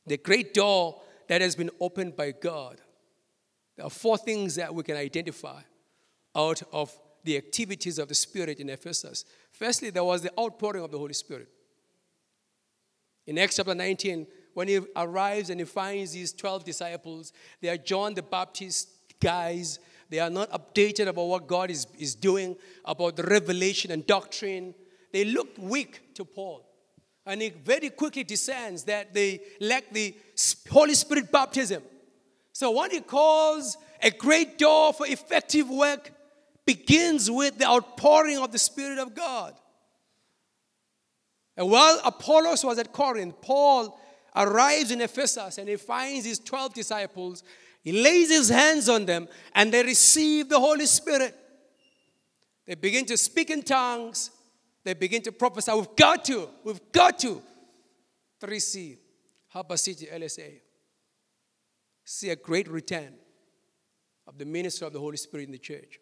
The 0.06 0.16
great 0.16 0.54
door 0.54 1.00
that 1.28 1.40
has 1.40 1.56
been 1.56 1.70
opened 1.80 2.16
by 2.16 2.32
God. 2.32 2.80
There 3.76 3.84
are 3.84 3.90
four 3.90 4.16
things 4.16 4.54
that 4.54 4.74
we 4.74 4.82
can 4.82 4.96
identify 4.96 5.60
out 6.34 6.62
of 6.72 6.96
the 7.24 7.36
activities 7.36 7.98
of 7.98 8.08
the 8.08 8.14
Spirit 8.14 8.60
in 8.60 8.70
Ephesus. 8.70 9.24
Firstly, 9.52 9.90
there 9.90 10.04
was 10.04 10.22
the 10.22 10.32
outpouring 10.38 10.84
of 10.84 10.90
the 10.90 10.98
Holy 10.98 11.12
Spirit. 11.12 11.48
In 13.26 13.38
Acts 13.38 13.56
chapter 13.56 13.74
19, 13.74 14.26
when 14.54 14.68
he 14.68 14.80
arrives 14.94 15.50
and 15.50 15.60
he 15.60 15.66
finds 15.66 16.12
these 16.12 16.32
12 16.32 16.64
disciples, 16.64 17.32
they 17.60 17.68
are 17.68 17.76
John 17.76 18.14
the 18.14 18.22
Baptist 18.22 18.88
guys. 19.20 19.80
They 20.08 20.20
are 20.20 20.30
not 20.30 20.50
updated 20.50 21.08
about 21.08 21.26
what 21.26 21.46
God 21.46 21.70
is, 21.70 21.86
is 21.98 22.14
doing, 22.14 22.56
about 22.84 23.16
the 23.16 23.24
revelation 23.24 23.90
and 23.90 24.06
doctrine. 24.06 24.74
They 25.12 25.24
look 25.24 25.48
weak 25.58 26.14
to 26.14 26.24
Paul. 26.24 26.65
And 27.26 27.42
he 27.42 27.50
very 27.50 27.90
quickly 27.90 28.22
discerns 28.22 28.84
that 28.84 29.12
they 29.12 29.40
lack 29.60 29.92
the 29.92 30.14
Holy 30.70 30.94
Spirit 30.94 31.32
baptism. 31.32 31.82
So, 32.52 32.70
what 32.70 32.92
he 32.92 33.00
calls 33.00 33.76
a 34.02 34.10
great 34.10 34.58
door 34.58 34.92
for 34.92 35.06
effective 35.06 35.68
work 35.68 36.12
begins 36.64 37.30
with 37.30 37.58
the 37.58 37.66
outpouring 37.66 38.38
of 38.38 38.52
the 38.52 38.58
Spirit 38.58 38.98
of 38.98 39.14
God. 39.14 39.54
And 41.56 41.70
while 41.70 42.00
Apollos 42.04 42.64
was 42.64 42.78
at 42.78 42.92
Corinth, 42.92 43.40
Paul 43.40 43.98
arrives 44.34 44.90
in 44.90 45.00
Ephesus 45.00 45.58
and 45.58 45.68
he 45.68 45.76
finds 45.76 46.26
his 46.26 46.38
12 46.38 46.74
disciples. 46.74 47.42
He 47.82 47.92
lays 47.92 48.30
his 48.30 48.48
hands 48.48 48.88
on 48.88 49.06
them 49.06 49.28
and 49.54 49.72
they 49.72 49.82
receive 49.82 50.48
the 50.48 50.60
Holy 50.60 50.86
Spirit. 50.86 51.34
They 52.66 52.74
begin 52.74 53.06
to 53.06 53.16
speak 53.16 53.50
in 53.50 53.62
tongues. 53.62 54.30
They 54.86 54.94
begin 54.94 55.20
to 55.22 55.32
prophesy. 55.32 55.72
We've 55.72 55.96
got 55.96 56.24
to, 56.26 56.48
we've 56.62 56.92
got 56.92 57.18
to. 57.18 57.42
3C, 58.40 58.96
Harbour 59.48 59.76
City, 59.76 60.06
LSA. 60.06 60.60
See 62.04 62.30
a 62.30 62.36
great 62.36 62.68
return 62.68 63.12
of 64.28 64.38
the 64.38 64.44
ministry 64.44 64.86
of 64.86 64.92
the 64.92 65.00
Holy 65.00 65.16
Spirit 65.16 65.46
in 65.46 65.50
the 65.50 65.58
church. 65.58 65.98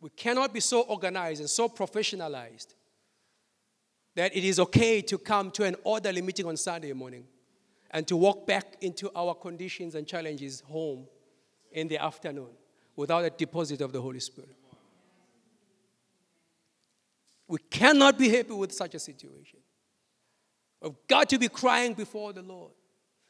We 0.00 0.08
cannot 0.08 0.54
be 0.54 0.60
so 0.60 0.80
organized 0.80 1.40
and 1.40 1.50
so 1.50 1.68
professionalized 1.68 2.68
that 4.14 4.34
it 4.34 4.44
is 4.44 4.58
okay 4.60 5.02
to 5.02 5.18
come 5.18 5.50
to 5.50 5.64
an 5.64 5.76
orderly 5.84 6.22
meeting 6.22 6.46
on 6.46 6.56
Sunday 6.56 6.94
morning 6.94 7.26
and 7.90 8.08
to 8.08 8.16
walk 8.16 8.46
back 8.46 8.78
into 8.80 9.10
our 9.14 9.34
conditions 9.34 9.94
and 9.94 10.06
challenges 10.06 10.60
home 10.60 11.06
in 11.70 11.86
the 11.88 12.02
afternoon 12.02 12.48
without 12.96 13.26
a 13.26 13.28
deposit 13.28 13.82
of 13.82 13.92
the 13.92 14.00
Holy 14.00 14.20
Spirit. 14.20 14.56
We 17.52 17.58
cannot 17.68 18.16
be 18.16 18.30
happy 18.30 18.54
with 18.54 18.72
such 18.72 18.94
a 18.94 18.98
situation. 18.98 19.58
We've 20.80 20.94
got 21.06 21.28
to 21.28 21.38
be 21.38 21.48
crying 21.48 21.92
before 21.92 22.32
the 22.32 22.40
Lord. 22.40 22.72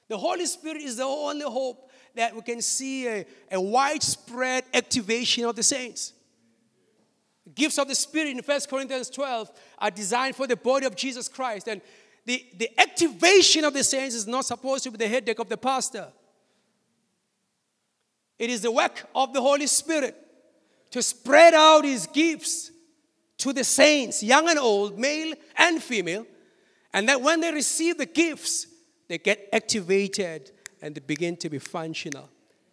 The 0.08 0.16
Holy 0.16 0.46
Spirit 0.46 0.80
is 0.80 0.98
the 0.98 1.02
only 1.02 1.44
hope 1.44 1.90
that 2.14 2.32
we 2.32 2.40
can 2.42 2.62
see 2.62 3.08
a, 3.08 3.26
a 3.50 3.60
widespread 3.60 4.62
activation 4.72 5.44
of 5.44 5.56
the 5.56 5.64
saints. 5.64 6.12
The 7.46 7.50
gifts 7.50 7.78
of 7.78 7.88
the 7.88 7.96
Spirit 7.96 8.28
in 8.28 8.38
1 8.38 8.60
Corinthians 8.70 9.10
12 9.10 9.50
are 9.78 9.90
designed 9.90 10.36
for 10.36 10.46
the 10.46 10.54
body 10.54 10.86
of 10.86 10.94
Jesus 10.94 11.26
Christ. 11.26 11.66
And 11.66 11.80
the, 12.24 12.46
the 12.56 12.70
activation 12.80 13.64
of 13.64 13.74
the 13.74 13.82
saints 13.82 14.14
is 14.14 14.28
not 14.28 14.44
supposed 14.44 14.84
to 14.84 14.92
be 14.92 14.98
the 14.98 15.08
headache 15.08 15.40
of 15.40 15.48
the 15.48 15.56
pastor. 15.56 16.06
It 18.38 18.50
is 18.50 18.60
the 18.60 18.70
work 18.70 19.04
of 19.16 19.32
the 19.32 19.40
Holy 19.40 19.66
Spirit 19.66 20.14
to 20.92 21.02
spread 21.02 21.54
out 21.54 21.84
his 21.84 22.06
gifts 22.06 22.71
to 23.42 23.52
the 23.52 23.64
saints, 23.64 24.22
young 24.22 24.48
and 24.48 24.58
old, 24.58 24.96
male 24.96 25.34
and 25.56 25.82
female. 25.82 26.24
And 26.94 27.08
that 27.08 27.20
when 27.20 27.40
they 27.40 27.52
receive 27.52 27.98
the 27.98 28.06
gifts, 28.06 28.68
they 29.08 29.18
get 29.18 29.48
activated 29.52 30.52
and 30.80 30.94
they 30.94 31.00
begin 31.00 31.36
to 31.38 31.50
be 31.50 31.58
functional 31.58 32.30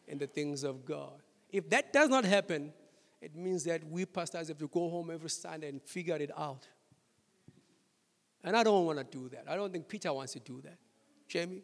in 0.07 0.20
the 0.20 0.28
things 0.28 0.63
of 0.63 0.86
God. 0.86 1.24
If 1.51 1.70
that 1.72 1.91
does 1.91 2.09
not 2.09 2.24
happen, 2.24 2.72
it 3.20 3.36
means 3.36 3.63
that 3.63 3.84
we 3.84 4.05
pastors 4.05 4.49
have 4.49 4.59
to 4.59 4.67
go 4.67 4.89
home 4.89 5.09
every 5.11 5.32
Sunday 5.32 5.70
and 5.70 5.82
figure 5.82 6.17
it 6.17 6.30
out. 6.38 6.67
And 8.43 8.55
I 8.55 8.61
don't 8.61 8.86
want 8.86 8.99
to 8.99 9.03
do 9.03 9.28
that. 9.30 9.45
I 9.49 9.55
don't 9.55 9.72
think 9.74 9.88
Peter 9.88 10.13
wants 10.13 10.34
to 10.34 10.39
do 10.39 10.61
that. 10.61 10.78
Jamie? 11.28 11.63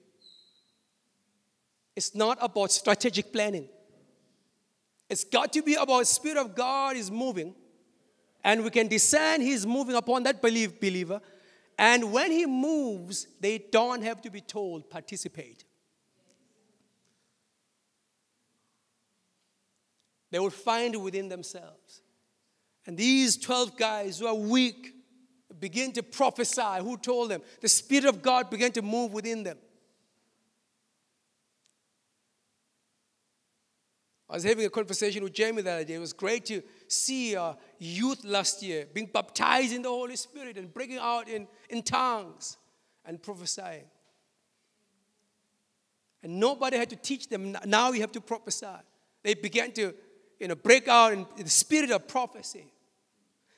It's 1.95 2.15
not 2.15 2.39
about 2.41 2.71
strategic 2.71 3.31
planning. 3.31 3.69
It's 5.09 5.23
got 5.23 5.53
to 5.53 5.61
be 5.61 5.75
about 5.75 5.99
the 5.99 6.05
Spirit 6.05 6.39
of 6.39 6.55
God 6.55 6.97
is 6.97 7.11
moving, 7.11 7.53
and 8.45 8.63
we 8.63 8.69
can 8.69 8.87
discern 8.87 9.41
He's 9.41 9.65
moving 9.65 9.95
upon 9.95 10.23
that 10.23 10.41
belief, 10.41 10.79
believer. 10.79 11.19
And 11.77 12.13
when 12.13 12.31
He 12.31 12.45
moves, 12.45 13.27
they 13.41 13.57
don't 13.57 14.01
have 14.03 14.21
to 14.21 14.29
be 14.29 14.39
told, 14.39 14.89
participate. 14.89 15.65
they 20.31 20.39
will 20.39 20.49
find 20.49 21.01
within 21.01 21.29
themselves. 21.29 22.01
And 22.85 22.97
these 22.97 23.37
12 23.37 23.77
guys 23.77 24.19
who 24.19 24.27
are 24.27 24.35
weak 24.35 24.93
begin 25.61 25.93
to 25.93 26.03
prophesy. 26.03 26.81
Who 26.81 26.97
told 26.97 27.31
them? 27.31 27.41
The 27.61 27.69
Spirit 27.69 28.03
of 28.03 28.21
God 28.21 28.49
began 28.49 28.73
to 28.73 28.81
move 28.81 29.13
within 29.13 29.43
them. 29.43 29.57
I 34.29 34.33
was 34.33 34.43
having 34.43 34.65
a 34.65 34.69
conversation 34.69 35.23
with 35.23 35.33
Jamie 35.33 35.61
the 35.61 35.71
other 35.71 35.83
day. 35.83 35.93
It 35.93 35.99
was 35.99 36.13
great 36.13 36.45
to 36.45 36.63
see 36.87 37.35
uh, 37.35 37.53
youth 37.77 38.23
last 38.25 38.63
year 38.63 38.87
being 38.91 39.09
baptized 39.13 39.73
in 39.73 39.83
the 39.83 39.89
Holy 39.89 40.15
Spirit 40.15 40.57
and 40.57 40.73
breaking 40.73 40.97
out 40.99 41.27
in, 41.27 41.47
in 41.69 41.83
tongues 41.83 42.57
and 43.05 43.21
prophesying. 43.21 43.85
And 46.23 46.39
nobody 46.39 46.77
had 46.77 46.89
to 46.89 46.95
teach 46.95 47.29
them. 47.29 47.55
Now 47.65 47.91
you 47.91 48.01
have 48.01 48.11
to 48.13 48.21
prophesy. 48.21 48.65
They 49.21 49.35
began 49.35 49.71
to 49.73 49.93
you 50.39 50.47
know, 50.47 50.55
break 50.55 50.87
out 50.87 51.13
in 51.13 51.27
the 51.37 51.49
spirit 51.49 51.91
of 51.91 52.07
prophecy. 52.07 52.71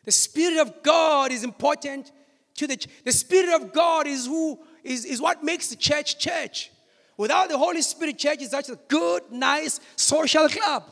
The 0.03 0.11
spirit 0.11 0.59
of 0.59 0.83
God 0.83 1.31
is 1.31 1.43
important 1.43 2.11
to 2.55 2.67
the 2.67 2.77
the 3.03 3.11
spirit 3.11 3.53
of 3.61 3.73
God 3.73 4.07
is 4.07 4.25
who 4.25 4.59
is, 4.83 5.05
is 5.05 5.21
what 5.21 5.43
makes 5.43 5.67
the 5.67 5.75
church 5.75 6.19
church. 6.19 6.71
Without 7.17 7.49
the 7.49 7.57
Holy 7.57 7.81
Spirit, 7.81 8.19
church 8.19 8.41
is 8.43 8.51
such 8.51 8.69
a 8.69 8.77
good, 8.87 9.23
nice 9.31 9.79
social 9.95 10.47
club 10.47 10.83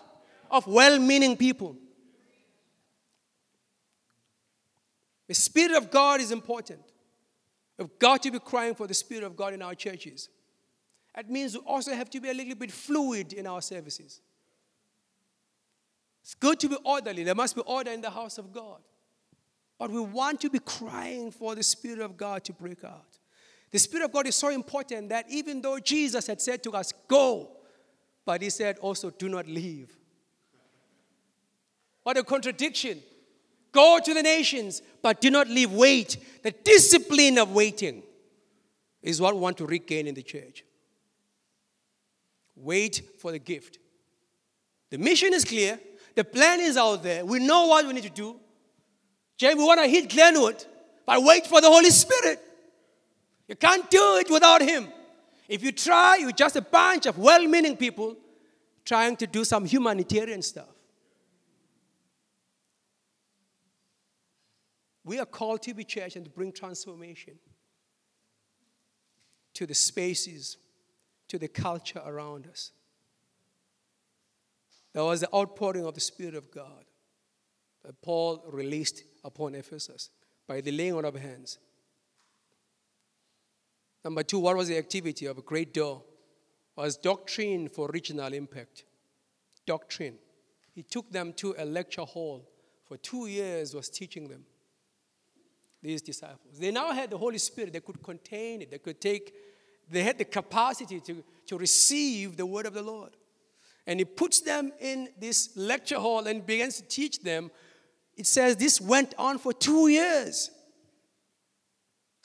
of 0.50 0.66
well-meaning 0.66 1.38
people. 1.38 1.78
The 5.28 5.36
Spirit 5.36 5.76
of 5.78 5.92
God 5.92 6.20
is 6.22 6.32
important. 6.32 6.82
We've 7.78 8.00
got 8.00 8.24
to 8.24 8.32
be 8.32 8.40
crying 8.40 8.74
for 8.74 8.88
the 8.88 8.94
Spirit 8.94 9.24
of 9.24 9.36
God 9.36 9.54
in 9.54 9.62
our 9.62 9.76
churches. 9.76 10.30
That 11.16 11.30
means 11.30 11.56
we 11.56 11.62
also 11.66 11.94
have 11.94 12.10
to 12.10 12.20
be 12.20 12.30
a 12.30 12.34
little 12.34 12.56
bit 12.56 12.72
fluid 12.72 13.34
in 13.34 13.48
our 13.48 13.62
services. 13.62 14.22
It's 16.22 16.36
good 16.36 16.60
to 16.62 16.70
be 16.70 16.78
orderly. 16.84 17.24
There 17.24 17.36
must 17.36 17.56
be 17.56 17.62
order 17.62 17.92
in 17.92 18.02
the 18.02 18.10
house 18.10 18.38
of 18.38 18.52
God. 18.52 18.82
But 19.78 19.92
we 19.92 20.00
want 20.00 20.42
to 20.42 20.50
be 20.50 20.60
crying 20.60 21.32
for 21.32 21.54
the 21.54 21.64
Spirit 21.64 22.00
of 22.00 22.18
God 22.18 22.44
to 22.46 22.54
break 22.54 22.84
out. 22.84 23.15
The 23.76 23.80
Spirit 23.80 24.06
of 24.06 24.14
God 24.14 24.26
is 24.26 24.38
so 24.38 24.48
important 24.48 25.10
that 25.10 25.26
even 25.30 25.62
though 25.62 25.80
Jesus 25.80 26.28
had 26.28 26.40
said 26.40 26.64
to 26.64 26.72
us, 26.72 26.94
Go, 27.10 27.50
but 28.24 28.42
He 28.42 28.50
said 28.50 28.78
also, 28.78 29.10
Do 29.10 29.28
not 29.28 29.48
leave. 29.48 29.94
What 32.04 32.16
a 32.16 32.24
contradiction. 32.24 33.02
Go 33.74 34.00
to 34.02 34.14
the 34.14 34.24
nations, 34.24 34.82
but 35.02 35.20
do 35.20 35.30
not 35.30 35.50
leave. 35.50 35.74
Wait. 35.74 36.16
The 36.42 36.52
discipline 36.52 37.38
of 37.38 37.52
waiting 37.52 38.02
is 39.02 39.20
what 39.20 39.36
we 39.36 39.42
want 39.42 39.58
to 39.58 39.66
regain 39.66 40.08
in 40.08 40.16
the 40.16 40.24
church. 40.24 40.64
Wait 42.56 43.02
for 43.20 43.34
the 43.34 43.40
gift. 43.40 43.80
The 44.90 45.00
mission 45.00 45.34
is 45.34 45.44
clear. 45.44 45.78
The 46.16 46.24
plan 46.24 46.62
is 46.62 46.78
out 46.78 47.04
there. 47.04 47.26
We 47.26 47.40
know 47.40 47.66
what 47.68 47.86
we 47.86 47.92
need 47.92 48.04
to 48.04 48.10
do. 48.10 48.40
James, 49.36 49.58
we 49.58 49.66
want 49.66 49.82
to 49.82 49.88
hit 49.90 50.10
Glenwood, 50.10 50.64
but 51.06 51.22
wait 51.22 51.46
for 51.46 51.60
the 51.60 51.68
Holy 51.68 51.90
Spirit. 51.90 52.42
You 53.48 53.56
can't 53.56 53.90
do 53.90 54.18
it 54.18 54.30
without 54.30 54.62
Him. 54.62 54.88
If 55.48 55.64
you 55.64 55.72
try, 55.72 56.18
you're 56.18 56.32
just 56.32 56.56
a 56.56 56.62
bunch 56.62 57.06
of 57.06 57.18
well 57.18 57.46
meaning 57.48 57.78
people 57.78 58.16
trying 58.84 59.16
to 59.18 59.28
do 59.28 59.44
some 59.44 59.66
humanitarian 59.66 60.42
stuff. 60.42 60.70
We 65.04 65.20
are 65.20 65.26
called 65.26 65.62
to 65.64 65.74
be 65.74 65.84
church 65.84 66.16
and 66.16 66.26
to 66.26 66.32
bring 66.32 66.52
transformation 66.52 67.36
to 69.54 69.66
the 69.68 69.76
spaces, 69.76 70.58
to 71.28 71.38
the 71.38 71.48
culture 71.48 72.02
around 72.06 72.48
us. 72.48 72.72
There 74.94 75.04
was 75.04 75.22
the 75.22 75.34
outpouring 75.34 75.86
of 75.86 75.94
the 75.94 76.02
Spirit 76.02 76.36
of 76.36 76.50
God 76.52 76.86
that 77.84 78.02
Paul 78.02 78.44
released 78.48 79.04
upon 79.24 79.54
Ephesus 79.54 80.10
by 80.48 80.62
the 80.62 80.72
laying 80.72 80.96
on 80.96 81.06
of 81.06 81.16
hands. 81.16 81.60
Number 84.06 84.22
two, 84.22 84.38
what 84.38 84.56
was 84.56 84.68
the 84.68 84.78
activity 84.78 85.26
of 85.26 85.40
a 85.40 85.42
great 85.42 85.74
door? 85.74 86.04
Was 86.76 86.96
doctrine 86.96 87.68
for 87.68 87.90
regional 87.92 88.32
impact. 88.32 88.84
Doctrine. 89.66 90.20
He 90.76 90.84
took 90.84 91.12
them 91.12 91.34
to 91.38 91.56
a 91.58 91.66
lecture 91.66 92.04
hall 92.04 92.48
for 92.84 92.98
two 92.98 93.26
years, 93.26 93.74
was 93.74 93.90
teaching 93.90 94.28
them, 94.28 94.46
these 95.82 96.04
disciples. 96.04 96.60
They 96.60 96.70
now 96.70 96.92
had 96.92 97.10
the 97.10 97.18
Holy 97.18 97.40
Spirit, 97.40 97.74
they 97.74 97.80
could 97.80 98.04
contain 98.04 98.62
it, 98.62 98.70
they 98.70 98.78
could 98.78 99.02
take, 99.02 99.34
they 99.90 100.04
had 100.04 100.20
the 100.20 100.26
capacity 100.26 101.00
to, 101.00 101.24
to 101.48 101.58
receive 101.58 102.38
the 102.38 102.46
word 102.46 102.68
of 102.68 102.76
the 102.76 102.84
Lord. 102.84 103.18
And 103.88 104.00
he 104.00 104.06
puts 104.06 104.42
them 104.42 104.72
in 104.80 105.10
this 105.20 105.50
lecture 105.56 105.98
hall 105.98 106.28
and 106.28 106.46
begins 106.46 106.78
to 106.78 106.84
teach 106.84 107.24
them. 107.24 107.50
It 108.16 108.28
says 108.28 108.56
this 108.56 108.80
went 108.80 109.16
on 109.18 109.40
for 109.40 109.52
two 109.52 109.88
years. 109.88 110.52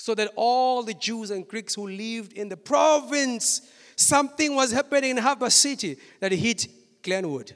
So 0.01 0.15
that 0.15 0.33
all 0.35 0.83
the 0.83 0.95
Jews 0.95 1.31
and 1.31 1.47
Greeks 1.47 1.75
who 1.75 1.87
lived 1.87 2.33
in 2.33 2.49
the 2.49 2.57
province, 2.57 3.61
something 3.97 4.55
was 4.55 4.73
happening 4.73 5.11
in 5.11 5.17
Harbour 5.19 5.51
City 5.51 5.99
that 6.21 6.33
hit 6.33 6.69
Glenwood. 7.03 7.53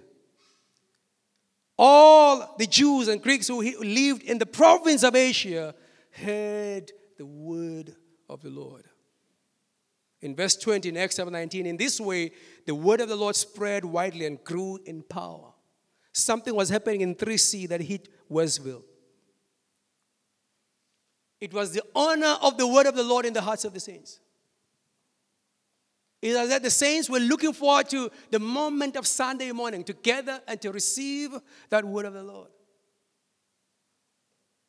All 1.78 2.54
the 2.58 2.66
Jews 2.66 3.08
and 3.08 3.22
Greeks 3.22 3.48
who 3.48 3.62
lived 3.62 4.24
in 4.24 4.36
the 4.36 4.44
province 4.44 5.04
of 5.04 5.16
Asia 5.16 5.74
heard 6.10 6.92
the 7.16 7.24
word 7.24 7.96
of 8.28 8.42
the 8.42 8.50
Lord. 8.50 8.84
In 10.20 10.36
verse 10.36 10.54
20 10.54 10.90
in 10.90 10.98
Acts 10.98 11.16
chapter 11.16 11.30
19, 11.30 11.64
in 11.64 11.78
this 11.78 11.98
way, 11.98 12.30
the 12.66 12.74
word 12.74 13.00
of 13.00 13.08
the 13.08 13.16
Lord 13.16 13.36
spread 13.36 13.86
widely 13.86 14.26
and 14.26 14.44
grew 14.44 14.78
in 14.84 15.02
power. 15.02 15.50
Something 16.12 16.54
was 16.54 16.68
happening 16.68 17.00
in 17.00 17.14
3C 17.14 17.70
that 17.70 17.80
hit 17.80 18.10
Westville. 18.28 18.84
It 21.44 21.52
was 21.52 21.72
the 21.72 21.82
honor 21.94 22.38
of 22.40 22.56
the 22.56 22.66
word 22.66 22.86
of 22.86 22.96
the 22.96 23.02
Lord 23.02 23.26
in 23.26 23.34
the 23.34 23.42
hearts 23.42 23.66
of 23.66 23.74
the 23.74 23.80
saints. 23.80 24.18
It 26.22 26.34
was 26.34 26.48
that 26.48 26.62
the 26.62 26.70
saints 26.70 27.10
were 27.10 27.18
looking 27.18 27.52
forward 27.52 27.90
to 27.90 28.10
the 28.30 28.38
moment 28.38 28.96
of 28.96 29.06
Sunday 29.06 29.52
morning 29.52 29.84
together 29.84 30.40
and 30.48 30.58
to 30.62 30.72
receive 30.72 31.36
that 31.68 31.84
word 31.84 32.06
of 32.06 32.14
the 32.14 32.22
Lord. 32.22 32.48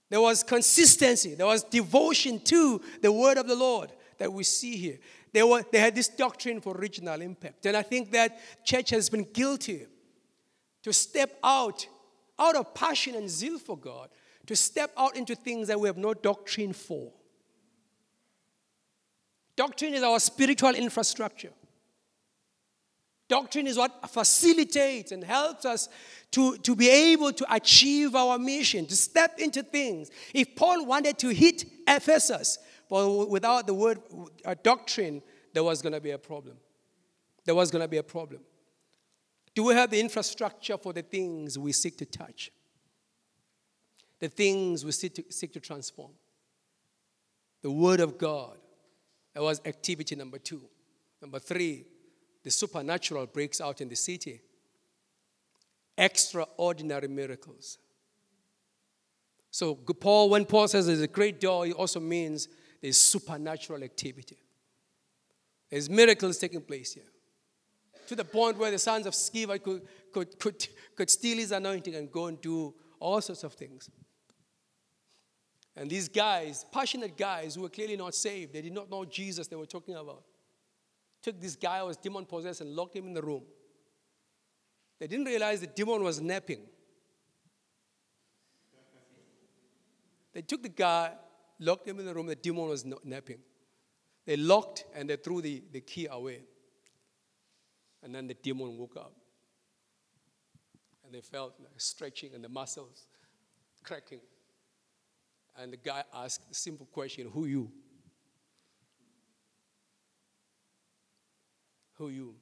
There 0.09 0.19
was 0.19 0.43
consistency, 0.43 1.35
there 1.35 1.45
was 1.45 1.63
devotion 1.63 2.41
to 2.41 2.81
the 3.01 3.09
word 3.09 3.37
of 3.37 3.47
the 3.47 3.55
Lord 3.55 3.93
that 4.17 4.33
we 4.33 4.43
see 4.43 4.75
here. 4.75 4.99
They, 5.31 5.43
were, 5.43 5.63
they 5.71 5.79
had 5.79 5.95
this 5.95 6.09
doctrine 6.09 6.59
for 6.59 6.73
regional 6.73 7.21
impact. 7.21 7.65
And 7.67 7.77
I 7.77 7.83
think 7.83 8.11
that 8.11 8.37
church 8.65 8.89
has 8.89 9.09
been 9.09 9.25
guilty 9.31 9.85
to 10.83 10.91
step 10.91 11.39
out, 11.41 11.87
out 12.37 12.57
of 12.57 12.73
passion 12.73 13.15
and 13.15 13.29
zeal 13.29 13.59
for 13.59 13.77
God, 13.77 14.09
to 14.47 14.55
step 14.55 14.91
out 14.97 15.15
into 15.15 15.35
things 15.35 15.67
that 15.67 15.79
we 15.79 15.87
have 15.87 15.97
no 15.97 16.13
doctrine 16.13 16.73
for. 16.73 17.11
Doctrine 19.55 19.93
is 19.93 20.03
our 20.03 20.19
spiritual 20.19 20.75
infrastructure. 20.75 21.51
Doctrine 23.27 23.65
is 23.65 23.77
what 23.77 24.09
facilitates 24.09 25.11
and 25.11 25.23
helps 25.23 25.65
us 25.65 25.89
to, 26.31 26.57
to 26.57 26.75
be 26.75 26.89
able 26.89 27.31
to 27.31 27.53
achieve 27.53 28.13
our 28.13 28.37
mission, 28.37 28.85
to 28.85 28.95
step 28.95 29.39
into 29.39 29.63
things. 29.63 30.11
If 30.33 30.55
Paul 30.55 30.85
wanted 30.85 31.17
to 31.19 31.29
hit 31.29 31.65
Ephesus, 31.87 32.59
but 32.87 33.29
without 33.29 33.65
the 33.65 33.73
word 33.73 33.99
uh, 34.43 34.53
doctrine, 34.61 35.23
there 35.53 35.63
was 35.63 35.81
going 35.81 35.93
to 35.93 36.01
be 36.01 36.11
a 36.11 36.17
problem. 36.19 36.57
There 37.45 37.55
was 37.55 37.71
going 37.71 37.81
to 37.81 37.87
be 37.87 37.97
a 37.97 38.03
problem. 38.03 38.41
Do 39.55 39.63
we 39.63 39.73
have 39.73 39.89
the 39.89 39.99
infrastructure 39.99 40.77
for 40.77 40.93
the 40.93 41.01
things 41.01 41.57
we 41.57 41.71
seek 41.71 41.97
to 41.97 42.05
touch? 42.05 42.51
The 44.19 44.29
things 44.29 44.85
we 44.85 44.91
seek 44.91 45.15
to, 45.15 45.23
seek 45.29 45.53
to 45.53 45.59
transform? 45.59 46.11
The 47.61 47.71
Word 47.71 47.99
of 47.99 48.17
God. 48.17 48.57
That 49.33 49.43
was 49.43 49.59
activity 49.65 50.15
number 50.15 50.37
two. 50.37 50.61
Number 51.21 51.39
three, 51.39 51.85
the 52.43 52.51
supernatural 52.51 53.25
breaks 53.25 53.59
out 53.59 53.81
in 53.81 53.89
the 53.89 53.95
city. 53.95 54.39
Extraordinary 55.97 57.07
miracles. 57.07 57.79
So, 59.51 59.75
Paul, 59.75 60.29
when 60.29 60.45
Paul 60.45 60.67
says 60.67 60.87
there's 60.87 61.01
a 61.01 61.07
great 61.07 61.39
door, 61.39 61.65
it 61.65 61.73
also 61.73 61.99
means 61.99 62.47
there's 62.81 62.97
supernatural 62.97 63.83
activity. 63.83 64.37
There's 65.69 65.89
miracles 65.89 66.37
taking 66.37 66.61
place 66.61 66.93
here. 66.93 67.03
To 68.07 68.15
the 68.15 68.25
point 68.25 68.57
where 68.57 68.69
the 68.69 68.77
sons 68.77 69.07
of 69.07 69.13
Sceva 69.13 69.61
could, 69.61 69.81
could, 70.13 70.39
could, 70.39 70.67
could 70.95 71.09
steal 71.09 71.37
his 71.37 71.51
anointing 71.51 71.95
and 71.95 72.11
go 72.11 72.27
and 72.27 72.39
do 72.39 72.73
all 72.99 73.21
sorts 73.21 73.43
of 73.43 73.53
things. 73.53 73.89
And 75.75 75.89
these 75.89 76.07
guys, 76.07 76.65
passionate 76.71 77.17
guys 77.17 77.55
who 77.55 77.63
were 77.63 77.69
clearly 77.69 77.97
not 77.97 78.15
saved, 78.15 78.53
they 78.53 78.61
did 78.61 78.73
not 78.73 78.89
know 78.89 79.03
Jesus 79.05 79.47
they 79.47 79.55
were 79.55 79.65
talking 79.65 79.95
about 79.95 80.23
took 81.25 81.41
this 81.41 81.55
guy 81.55 81.79
who 81.79 81.87
was 81.87 81.97
demon 81.97 82.23
possessed 82.23 82.61
and 82.61 82.75
locked 82.75 82.95
him 82.95 83.07
in 83.07 83.13
the 83.13 83.21
room. 83.21 83.41
They 84.99 85.07
didn't 85.07 85.25
realize 85.25 85.59
the 85.59 85.65
demon 85.65 86.03
was 86.03 86.21
napping. 86.21 86.61
They 90.33 90.43
took 90.43 90.61
the 90.61 90.69
guy, 90.69 91.13
locked 91.59 91.87
him 91.87 91.99
in 91.99 92.05
the 92.05 92.13
room, 92.13 92.27
the 92.27 92.35
demon 92.35 92.67
was 92.67 92.85
napping. 93.03 93.39
They 94.27 94.37
locked 94.37 94.85
and 94.93 95.09
they 95.09 95.15
threw 95.15 95.41
the, 95.41 95.63
the 95.71 95.81
key 95.81 96.05
away. 96.05 96.41
And 98.03 98.13
then 98.13 98.27
the 98.27 98.35
demon 98.35 98.77
woke 98.77 98.95
up. 98.95 99.13
And 101.03 101.11
they 101.11 101.21
felt 101.21 101.55
like 101.59 101.73
stretching 101.77 102.35
and 102.35 102.43
the 102.43 102.49
muscles 102.49 103.07
cracking. 103.83 104.19
And 105.57 105.71
the 105.71 105.77
guy 105.77 106.03
asked 106.13 106.47
the 106.49 106.55
simple 106.55 106.85
question 106.85 107.29
Who 107.33 107.45
you? 107.45 107.71
who 111.97 112.09
you. 112.09 112.35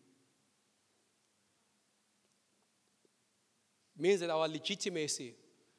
Means 3.98 4.22
that 4.22 4.30
our 4.30 4.48
legitimacy 4.48 5.36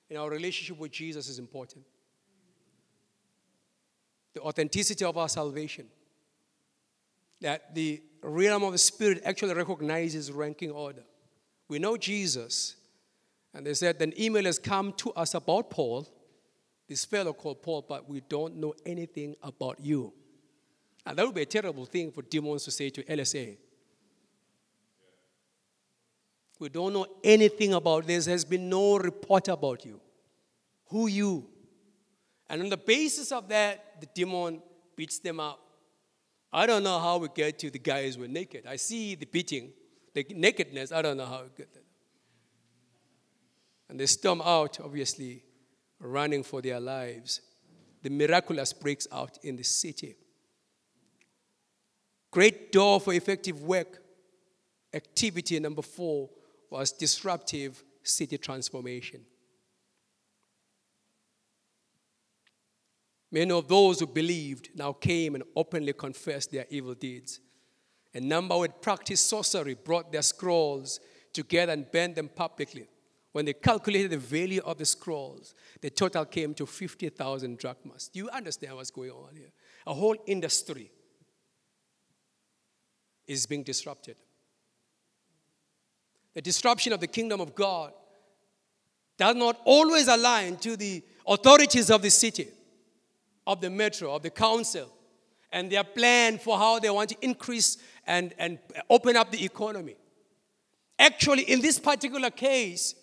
in 0.08 0.16
our 0.16 0.30
relationship 0.30 0.78
with 0.78 0.92
Jesus 0.92 1.28
is 1.28 1.38
important. 1.38 1.84
The 4.34 4.40
authenticity 4.40 5.04
of 5.04 5.16
our 5.18 5.28
salvation. 5.28 5.86
That 7.40 7.74
the 7.74 8.02
realm 8.22 8.62
of 8.62 8.72
the 8.72 8.78
Spirit 8.78 9.20
actually 9.24 9.54
recognizes 9.54 10.30
ranking 10.30 10.70
order. 10.70 11.02
We 11.68 11.78
know 11.78 11.96
Jesus, 11.96 12.76
and 13.52 13.66
they 13.66 13.74
said, 13.74 14.00
an 14.00 14.18
email 14.18 14.44
has 14.44 14.58
come 14.58 14.92
to 14.98 15.12
us 15.12 15.34
about 15.34 15.70
Paul, 15.70 16.08
this 16.88 17.04
fellow 17.04 17.32
called 17.32 17.62
Paul, 17.62 17.84
but 17.88 18.08
we 18.08 18.20
don't 18.20 18.56
know 18.56 18.74
anything 18.84 19.34
about 19.42 19.80
you. 19.80 20.12
And 21.06 21.18
that 21.18 21.26
would 21.26 21.34
be 21.34 21.42
a 21.42 21.46
terrible 21.46 21.86
thing 21.86 22.10
for 22.10 22.22
demons 22.22 22.64
to 22.64 22.70
say 22.70 22.90
to 22.90 23.02
LSA. 23.02 23.56
We 26.58 26.68
don't 26.68 26.92
know 26.92 27.06
anything 27.22 27.74
about 27.74 28.06
this. 28.06 28.26
There's 28.26 28.44
been 28.44 28.68
no 28.68 28.96
report 28.96 29.48
about 29.48 29.84
you. 29.84 30.00
Who 30.88 31.08
you? 31.08 31.46
And 32.48 32.62
on 32.62 32.68
the 32.68 32.76
basis 32.76 33.32
of 33.32 33.48
that, 33.48 34.00
the 34.00 34.06
demon 34.14 34.62
beats 34.96 35.18
them 35.18 35.40
up. 35.40 35.60
I 36.52 36.66
don't 36.66 36.84
know 36.84 36.98
how 37.00 37.18
we 37.18 37.28
get 37.34 37.58
to 37.60 37.70
the 37.70 37.78
guys 37.78 38.14
who 38.14 38.22
were 38.22 38.28
naked. 38.28 38.64
I 38.66 38.76
see 38.76 39.14
the 39.14 39.26
beating, 39.26 39.72
the 40.14 40.24
nakedness. 40.30 40.92
I 40.92 41.02
don't 41.02 41.16
know 41.16 41.26
how 41.26 41.42
we 41.42 41.48
get 41.56 41.74
there. 41.74 41.82
And 43.88 43.98
they 43.98 44.06
storm 44.06 44.40
out, 44.42 44.78
obviously, 44.80 45.43
running 46.04 46.42
for 46.42 46.62
their 46.62 46.80
lives. 46.80 47.40
The 48.02 48.10
miraculous 48.10 48.72
breaks 48.72 49.08
out 49.10 49.38
in 49.42 49.56
the 49.56 49.64
city. 49.64 50.14
Great 52.30 52.70
door 52.70 53.00
for 53.00 53.14
effective 53.14 53.62
work. 53.62 54.02
Activity 54.92 55.58
number 55.58 55.82
four 55.82 56.28
was 56.70 56.92
disruptive 56.92 57.82
city 58.02 58.38
transformation. 58.38 59.20
Many 63.30 63.50
of 63.50 63.66
those 63.66 63.98
who 63.98 64.06
believed 64.06 64.68
now 64.76 64.92
came 64.92 65.34
and 65.34 65.42
openly 65.56 65.92
confessed 65.92 66.52
their 66.52 66.66
evil 66.70 66.94
deeds. 66.94 67.40
A 68.14 68.20
number 68.20 68.54
who 68.54 68.62
had 68.62 68.80
practiced 68.80 69.28
sorcery 69.28 69.74
brought 69.74 70.12
their 70.12 70.22
scrolls 70.22 71.00
together 71.32 71.72
and 71.72 71.90
burned 71.90 72.14
them 72.14 72.28
publicly. 72.28 72.86
When 73.34 73.44
they 73.44 73.52
calculated 73.52 74.12
the 74.12 74.18
value 74.18 74.62
of 74.64 74.78
the 74.78 74.86
scrolls, 74.86 75.54
the 75.82 75.90
total 75.90 76.24
came 76.24 76.54
to 76.54 76.64
50,000 76.64 77.58
drachmas. 77.58 78.08
Do 78.08 78.20
you 78.20 78.30
understand 78.30 78.76
what's 78.76 78.90
going 78.90 79.10
on 79.10 79.36
here? 79.36 79.52
A 79.86 79.92
whole 79.92 80.16
industry 80.26 80.90
is 83.26 83.44
being 83.44 83.62
disrupted 83.62 84.16
the 86.34 86.42
disruption 86.42 86.92
of 86.92 87.00
the 87.00 87.06
kingdom 87.06 87.40
of 87.40 87.54
God 87.54 87.92
does 89.16 89.36
not 89.36 89.60
always 89.64 90.08
align 90.08 90.56
to 90.58 90.76
the 90.76 91.02
authorities 91.26 91.90
of 91.90 92.02
the 92.02 92.10
city, 92.10 92.48
of 93.46 93.60
the 93.60 93.70
metro, 93.70 94.12
of 94.14 94.22
the 94.22 94.30
council, 94.30 94.90
and 95.52 95.70
their 95.70 95.84
plan 95.84 96.38
for 96.38 96.58
how 96.58 96.80
they 96.80 96.90
want 96.90 97.10
to 97.10 97.16
increase 97.22 97.78
and, 98.06 98.34
and 98.38 98.58
open 98.90 99.16
up 99.16 99.30
the 99.30 99.44
economy. 99.44 99.94
Actually, 100.98 101.42
in 101.42 101.60
this 101.60 101.78
particular 101.78 102.30
case, 102.30 102.96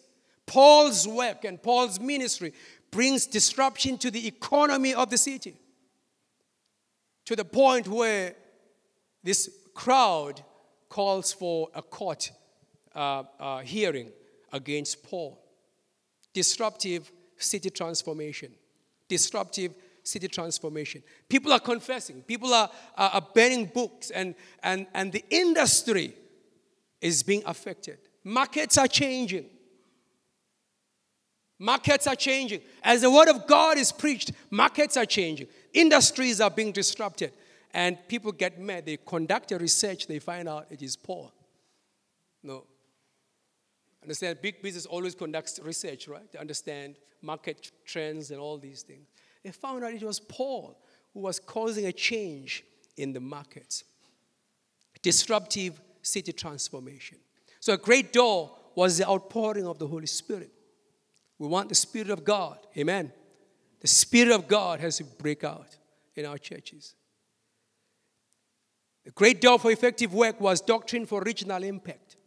Paul's 0.52 1.08
work 1.08 1.46
and 1.46 1.64
Paul's 1.64 1.98
ministry 1.98 2.52
brings 2.92 3.26
disruption 3.26 3.98
to 4.00 4.12
the 4.12 4.28
economy 4.28 4.94
of 4.94 5.10
the 5.10 5.18
city 5.18 5.56
to 7.24 7.38
the 7.38 7.46
point 7.46 7.88
where 7.88 8.36
this 9.24 9.50
crowd 9.74 10.44
calls 10.90 11.32
for 11.32 11.70
a 11.74 11.82
court 11.82 12.34
uh, 12.94 13.24
uh, 13.40 13.60
hearing 13.60 14.12
against 14.52 15.02
Paul. 15.04 15.42
Disruptive 16.34 17.10
city 17.38 17.70
transformation. 17.70 18.52
Disruptive 19.08 19.74
city 20.04 20.28
transformation. 20.28 21.02
People 21.30 21.54
are 21.54 21.62
confessing, 21.62 22.24
people 22.24 22.54
are, 22.54 22.70
are, 22.98 23.10
are 23.12 23.28
banning 23.34 23.68
books, 23.74 24.10
and, 24.10 24.36
and, 24.62 24.86
and 24.94 25.14
the 25.14 25.24
industry 25.30 26.14
is 27.00 27.24
being 27.24 27.44
affected. 27.46 28.00
Markets 28.26 28.78
are 28.78 28.88
changing. 28.90 29.46
Markets 31.62 32.08
are 32.08 32.16
changing. 32.16 32.62
As 32.82 33.02
the 33.02 33.12
word 33.12 33.28
of 33.28 33.46
God 33.46 33.78
is 33.78 33.92
preached, 33.92 34.32
markets 34.50 34.98
are 34.98 35.06
changing. 35.06 35.46
Industries 35.74 36.42
are 36.42 36.50
being 36.50 36.72
disrupted. 36.72 37.32
And 37.72 38.00
people 38.08 38.32
get 38.32 38.60
mad. 38.60 38.88
They 38.88 38.98
conduct 38.98 39.52
a 39.52 39.60
research, 39.60 40.08
they 40.08 40.18
find 40.18 40.50
out 40.50 40.66
it 40.72 40.82
is 40.82 40.96
Paul. 40.96 41.32
No, 42.42 42.66
Understand, 44.02 44.40
big 44.42 44.64
business 44.64 44.88
always 44.88 45.14
conducts 45.14 45.60
research, 45.64 46.08
right? 46.08 46.32
To 46.32 46.40
understand 46.40 46.96
market 47.22 47.72
trends 47.86 48.32
and 48.32 48.40
all 48.40 48.58
these 48.58 48.82
things. 48.82 49.08
They 49.44 49.52
found 49.52 49.84
out 49.84 49.94
it 49.94 50.02
was 50.02 50.20
Paul 50.20 50.80
who 51.14 51.20
was 51.20 51.40
causing 51.40 51.86
a 51.86 51.92
change 51.92 52.64
in 52.98 53.14
the 53.14 53.20
markets. 53.20 53.84
Disruptive 55.04 55.80
city 56.02 56.34
transformation. 56.34 57.20
So, 57.60 57.74
a 57.74 57.78
great 57.78 58.12
door 58.12 58.58
was 58.74 58.98
the 58.98 59.08
outpouring 59.08 59.68
of 59.68 59.78
the 59.78 59.86
Holy 59.86 60.08
Spirit. 60.08 60.52
We 61.42 61.48
want 61.48 61.70
the 61.70 61.76
Spirit 61.76 62.12
of 62.12 62.24
God, 62.24 62.60
amen, 62.78 63.12
The 63.80 63.88
Spirit 63.88 64.32
of 64.32 64.48
God 64.48 64.80
has 64.80 64.98
to 64.98 65.04
break 65.04 65.44
out 65.44 65.76
in 66.16 66.24
our 66.28 66.38
churches. 66.38 66.94
The 69.06 69.10
great 69.10 69.42
door 69.42 69.58
for 69.58 69.72
effective 69.72 70.14
work 70.14 70.40
was 70.40 70.62
doctrine 70.62 71.08
for 71.08 71.24
regional 71.24 71.64
impact. 71.64 72.18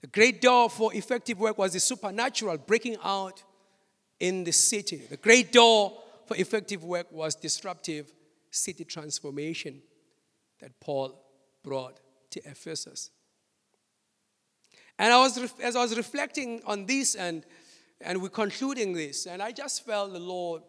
The 0.00 0.06
great 0.06 0.40
door 0.40 0.70
for 0.70 0.94
effective 0.94 1.38
work 1.38 1.58
was 1.58 1.74
the 1.74 1.80
supernatural 1.80 2.56
breaking 2.56 2.96
out 3.04 3.42
in 4.18 4.44
the 4.44 4.52
city. 4.52 5.02
The 5.10 5.18
great 5.18 5.52
door 5.52 6.00
for 6.24 6.34
effective 6.38 6.84
work 6.84 7.12
was 7.12 7.34
disruptive 7.34 8.10
city 8.50 8.86
transformation 8.86 9.82
that 10.60 10.80
Paul 10.80 11.22
brought 11.62 12.00
to 12.30 12.40
Ephesus. 12.46 13.10
And 14.98 15.12
I 15.12 15.18
was, 15.18 15.36
as 15.62 15.76
I 15.76 15.82
was 15.82 15.94
reflecting 15.98 16.62
on 16.64 16.86
this 16.86 17.14
and, 17.14 17.44
and 18.02 18.20
we're 18.20 18.28
concluding 18.28 18.92
this, 18.92 19.26
and 19.26 19.42
I 19.42 19.52
just 19.52 19.84
felt 19.86 20.12
the 20.12 20.20
Lord 20.20 20.62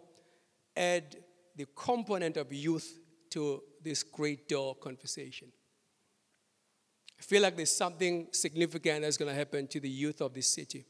add 0.75 1.17
the 1.55 1.67
component 1.75 2.37
of 2.37 2.51
youth 2.51 2.99
to 3.31 3.61
this 3.81 4.03
great 4.03 4.47
door 4.47 4.75
conversation. 4.75 5.51
I 7.19 7.23
feel 7.23 7.41
like 7.41 7.55
there's 7.55 7.75
something 7.75 8.27
significant 8.31 9.01
that's 9.01 9.17
going 9.17 9.29
to 9.29 9.35
happen 9.35 9.67
to 9.67 9.79
the 9.79 9.89
youth 9.89 10.21
of 10.21 10.33
this 10.33 10.47
city. 10.47 10.85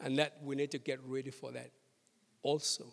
And 0.00 0.18
that 0.18 0.38
we 0.42 0.54
need 0.54 0.70
to 0.72 0.78
get 0.78 1.00
ready 1.02 1.30
for 1.30 1.50
that 1.52 1.70
also. 2.42 2.92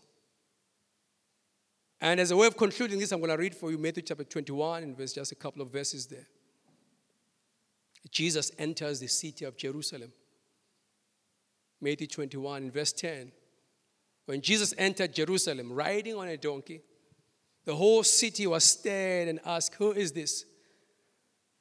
And 2.00 2.20
as 2.20 2.32
a 2.32 2.38
way 2.38 2.48
of 2.48 2.56
concluding 2.56 3.00
this, 3.00 3.12
I'm 3.12 3.20
going 3.20 3.32
to 3.32 3.38
read 3.38 3.54
for 3.54 3.70
you 3.70 3.78
Matthew 3.78 4.04
chapter 4.04 4.24
21 4.24 4.84
and 4.84 4.98
verse 4.98 5.14
just 5.14 5.32
a 5.32 5.36
couple 5.36 5.62
of 5.62 5.72
verses 5.72 6.08
there. 6.08 6.28
Jesus 8.10 8.52
enters 8.58 9.00
the 9.00 9.08
city 9.08 9.46
of 9.46 9.58
Jerusalem. 9.58 10.12
Matthew 11.82 12.07
21 12.07 12.71
verse 12.71 12.93
10. 12.93 13.32
When 14.25 14.41
Jesus 14.41 14.73
entered 14.77 15.13
Jerusalem 15.13 15.73
riding 15.73 16.15
on 16.15 16.27
a 16.27 16.38
donkey, 16.38 16.82
the 17.65 17.75
whole 17.75 18.03
city 18.03 18.47
was 18.47 18.63
stirred 18.63 19.27
and 19.27 19.39
asked, 19.45 19.75
Who 19.75 19.91
is 19.91 20.11
this? 20.11 20.45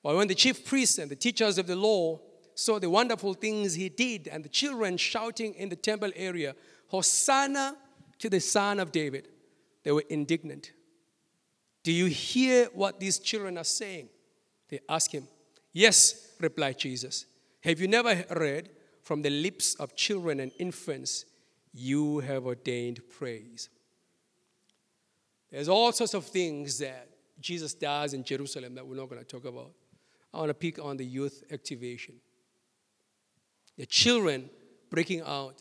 But 0.03 0.17
when 0.17 0.29
the 0.29 0.35
chief 0.35 0.65
priests 0.65 0.99
and 0.99 1.11
the 1.11 1.17
teachers 1.17 1.59
of 1.59 1.67
the 1.67 1.77
law 1.77 2.21
saw 2.55 2.79
the 2.79 2.91
wonderful 2.91 3.35
things 3.35 3.75
he 3.75 3.89
did 3.89 4.29
and 4.29 4.45
the 4.45 4.49
children 4.49 4.97
shouting 4.97 5.55
in 5.55 5.69
the 5.69 5.77
temple 5.77 6.11
area, 6.15 6.55
Hosanna 6.89 7.77
to 8.19 8.31
the 8.31 8.41
Son 8.41 8.81
of 8.81 8.93
David, 8.93 9.29
they 9.83 9.93
were 9.93 10.05
indignant. 10.09 10.73
Do 11.83 11.93
you 11.93 12.07
hear 12.07 12.67
what 12.75 13.01
these 13.01 13.19
children 13.19 13.57
are 13.57 13.65
saying? 13.65 14.09
They 14.69 14.81
asked 14.89 15.13
him. 15.13 15.27
Yes, 15.73 16.35
replied 16.41 16.79
Jesus. 16.79 17.27
Have 17.63 17.81
you 17.81 17.89
never 17.89 18.25
read 18.31 18.71
from 19.11 19.23
the 19.23 19.31
lips 19.31 19.75
of 19.75 19.97
children 19.97 20.39
and 20.39 20.53
infants, 20.61 21.25
you 21.75 22.21
have 22.21 22.47
ordained 22.47 23.01
praise? 23.19 23.69
There's 25.51 25.69
all 25.69 25.91
sorts 25.91 26.15
of 26.15 26.27
things 26.27 26.79
that 26.79 27.09
Jesus 27.41 27.75
does 27.75 28.15
in 28.15 28.23
Jerusalem 28.23 28.77
that 28.77 28.87
we're 28.87 28.95
not 28.95 29.09
going 29.09 29.21
to 29.21 29.27
talk 29.27 29.47
about. 29.47 29.73
I 30.33 30.39
want 30.39 30.51
to 30.51 30.55
pick 30.55 30.79
on 30.79 30.97
the 30.97 31.05
youth 31.05 31.43
activation. 31.51 32.15
The 33.77 33.85
children 33.85 34.49
breaking 34.91 35.23
out 35.23 35.61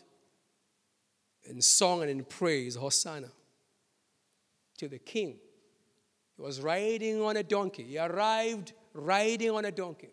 in 1.42 1.60
song 1.60 2.02
and 2.02 2.10
in 2.12 2.22
praise, 2.22 2.76
Hosanna, 2.76 3.32
to 4.78 4.86
the 4.86 5.00
king. 5.00 5.38
He 6.36 6.42
was 6.42 6.60
riding 6.60 7.20
on 7.20 7.36
a 7.36 7.42
donkey. 7.42 7.82
He 7.82 7.98
arrived 7.98 8.74
riding 8.94 9.50
on 9.50 9.64
a 9.64 9.72
donkey. 9.72 10.10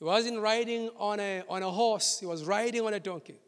He 0.00 0.04
wasn't 0.04 0.40
riding 0.40 0.88
on 0.96 1.20
a, 1.20 1.42
on 1.46 1.62
a 1.62 1.70
horse, 1.70 2.18
he 2.20 2.26
was 2.26 2.44
riding 2.44 2.80
on 2.80 2.94
a 2.94 3.00
donkey. 3.00 3.38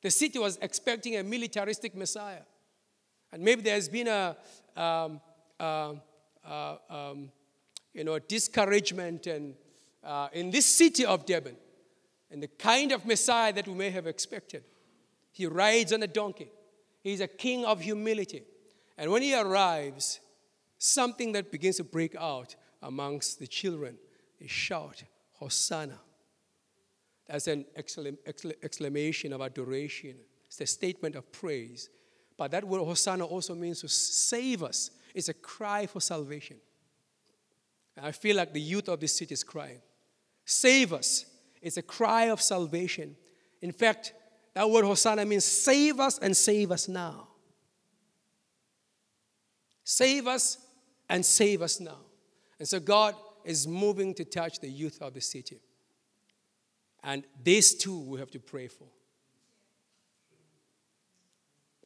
The 0.00 0.10
city 0.10 0.38
was 0.38 0.58
expecting 0.62 1.16
a 1.16 1.22
militaristic 1.22 1.94
Messiah. 1.94 2.42
And 3.30 3.42
maybe 3.42 3.60
there's 3.60 3.90
been 3.90 4.08
a, 4.08 4.36
um, 4.74 5.20
uh, 5.60 5.92
uh, 6.46 6.76
um, 6.88 7.30
you 7.92 8.04
know, 8.04 8.18
discouragement 8.18 9.26
and, 9.26 9.54
uh, 10.02 10.28
in 10.32 10.50
this 10.50 10.64
city 10.64 11.04
of 11.04 11.26
Durban 11.26 11.56
and 12.30 12.42
the 12.42 12.48
kind 12.48 12.92
of 12.92 13.04
Messiah 13.04 13.52
that 13.52 13.68
we 13.68 13.74
may 13.74 13.90
have 13.90 14.06
expected. 14.06 14.64
He 15.30 15.44
rides 15.44 15.92
on 15.92 16.02
a 16.02 16.06
donkey. 16.06 16.50
He's 17.02 17.20
a 17.20 17.28
king 17.28 17.66
of 17.66 17.82
humility. 17.82 18.44
And 18.96 19.10
when 19.10 19.20
he 19.20 19.38
arrives, 19.38 20.20
something 20.78 21.32
that 21.32 21.52
begins 21.52 21.76
to 21.76 21.84
break 21.84 22.16
out 22.16 22.56
amongst 22.82 23.40
the 23.40 23.46
children 23.46 23.98
is 24.40 24.50
shout, 24.50 25.02
Hosanna. 25.38 25.98
That's 27.26 27.46
an 27.46 27.64
exclamation 27.76 29.32
of 29.32 29.40
adoration. 29.40 30.16
It's 30.46 30.60
a 30.60 30.66
statement 30.66 31.14
of 31.14 31.30
praise. 31.30 31.90
But 32.36 32.52
that 32.52 32.64
word 32.64 32.78
Hosanna 32.80 33.24
also 33.24 33.54
means 33.54 33.80
to 33.82 33.88
save 33.88 34.62
us. 34.62 34.90
It's 35.14 35.28
a 35.28 35.34
cry 35.34 35.86
for 35.86 36.00
salvation. 36.00 36.56
And 37.96 38.06
I 38.06 38.12
feel 38.12 38.36
like 38.36 38.52
the 38.52 38.60
youth 38.60 38.88
of 38.88 39.00
this 39.00 39.16
city 39.16 39.34
is 39.34 39.44
crying. 39.44 39.80
Save 40.44 40.92
us. 40.92 41.26
It's 41.60 41.76
a 41.76 41.82
cry 41.82 42.24
of 42.24 42.40
salvation. 42.40 43.16
In 43.60 43.72
fact, 43.72 44.14
that 44.54 44.68
word 44.70 44.84
Hosanna 44.84 45.24
means 45.26 45.44
save 45.44 46.00
us 46.00 46.18
and 46.18 46.36
save 46.36 46.70
us 46.70 46.88
now. 46.88 47.28
Save 49.84 50.26
us 50.26 50.58
and 51.08 51.24
save 51.24 51.62
us 51.62 51.80
now. 51.80 51.98
And 52.58 52.66
so 52.66 52.80
God 52.80 53.14
is 53.44 53.66
moving 53.66 54.14
to 54.14 54.24
touch 54.24 54.60
the 54.60 54.68
youth 54.68 55.00
of 55.00 55.14
the 55.14 55.20
city. 55.20 55.60
And 57.02 57.24
these 57.42 57.74
two 57.74 57.98
we 57.98 58.18
have 58.18 58.30
to 58.32 58.40
pray 58.40 58.68
for. 58.68 58.86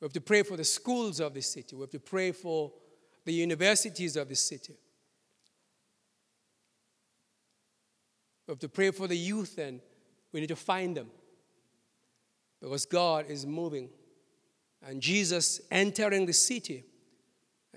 We 0.01 0.07
have 0.07 0.13
to 0.15 0.21
pray 0.21 0.43
for 0.43 0.57
the 0.57 0.65
schools 0.65 1.21
of 1.21 1.35
the 1.35 1.43
city. 1.43 1.77
We 1.77 1.83
have 1.83 1.91
to 1.91 2.01
pray 2.01 2.33
for 2.33 2.73
the 3.25 3.33
universities 3.33 4.17
of 4.17 4.29
the 4.29 4.35
city. 4.35 4.75
We 8.47 8.53
have 8.53 8.59
to 8.59 8.69
pray 8.69 8.91
for 8.91 9.07
the 9.07 9.17
youth 9.17 9.59
and 9.59 9.81
we 10.33 10.41
need 10.41 10.49
to 10.49 10.57
find 10.57 10.97
them. 10.97 11.09
Because 12.61 12.85
God 12.87 13.27
is 13.29 13.47
moving. 13.47 13.91
And 14.85 15.01
Jesus 15.01 15.61
entering 15.71 16.27
the 16.27 16.33
city 16.33 16.85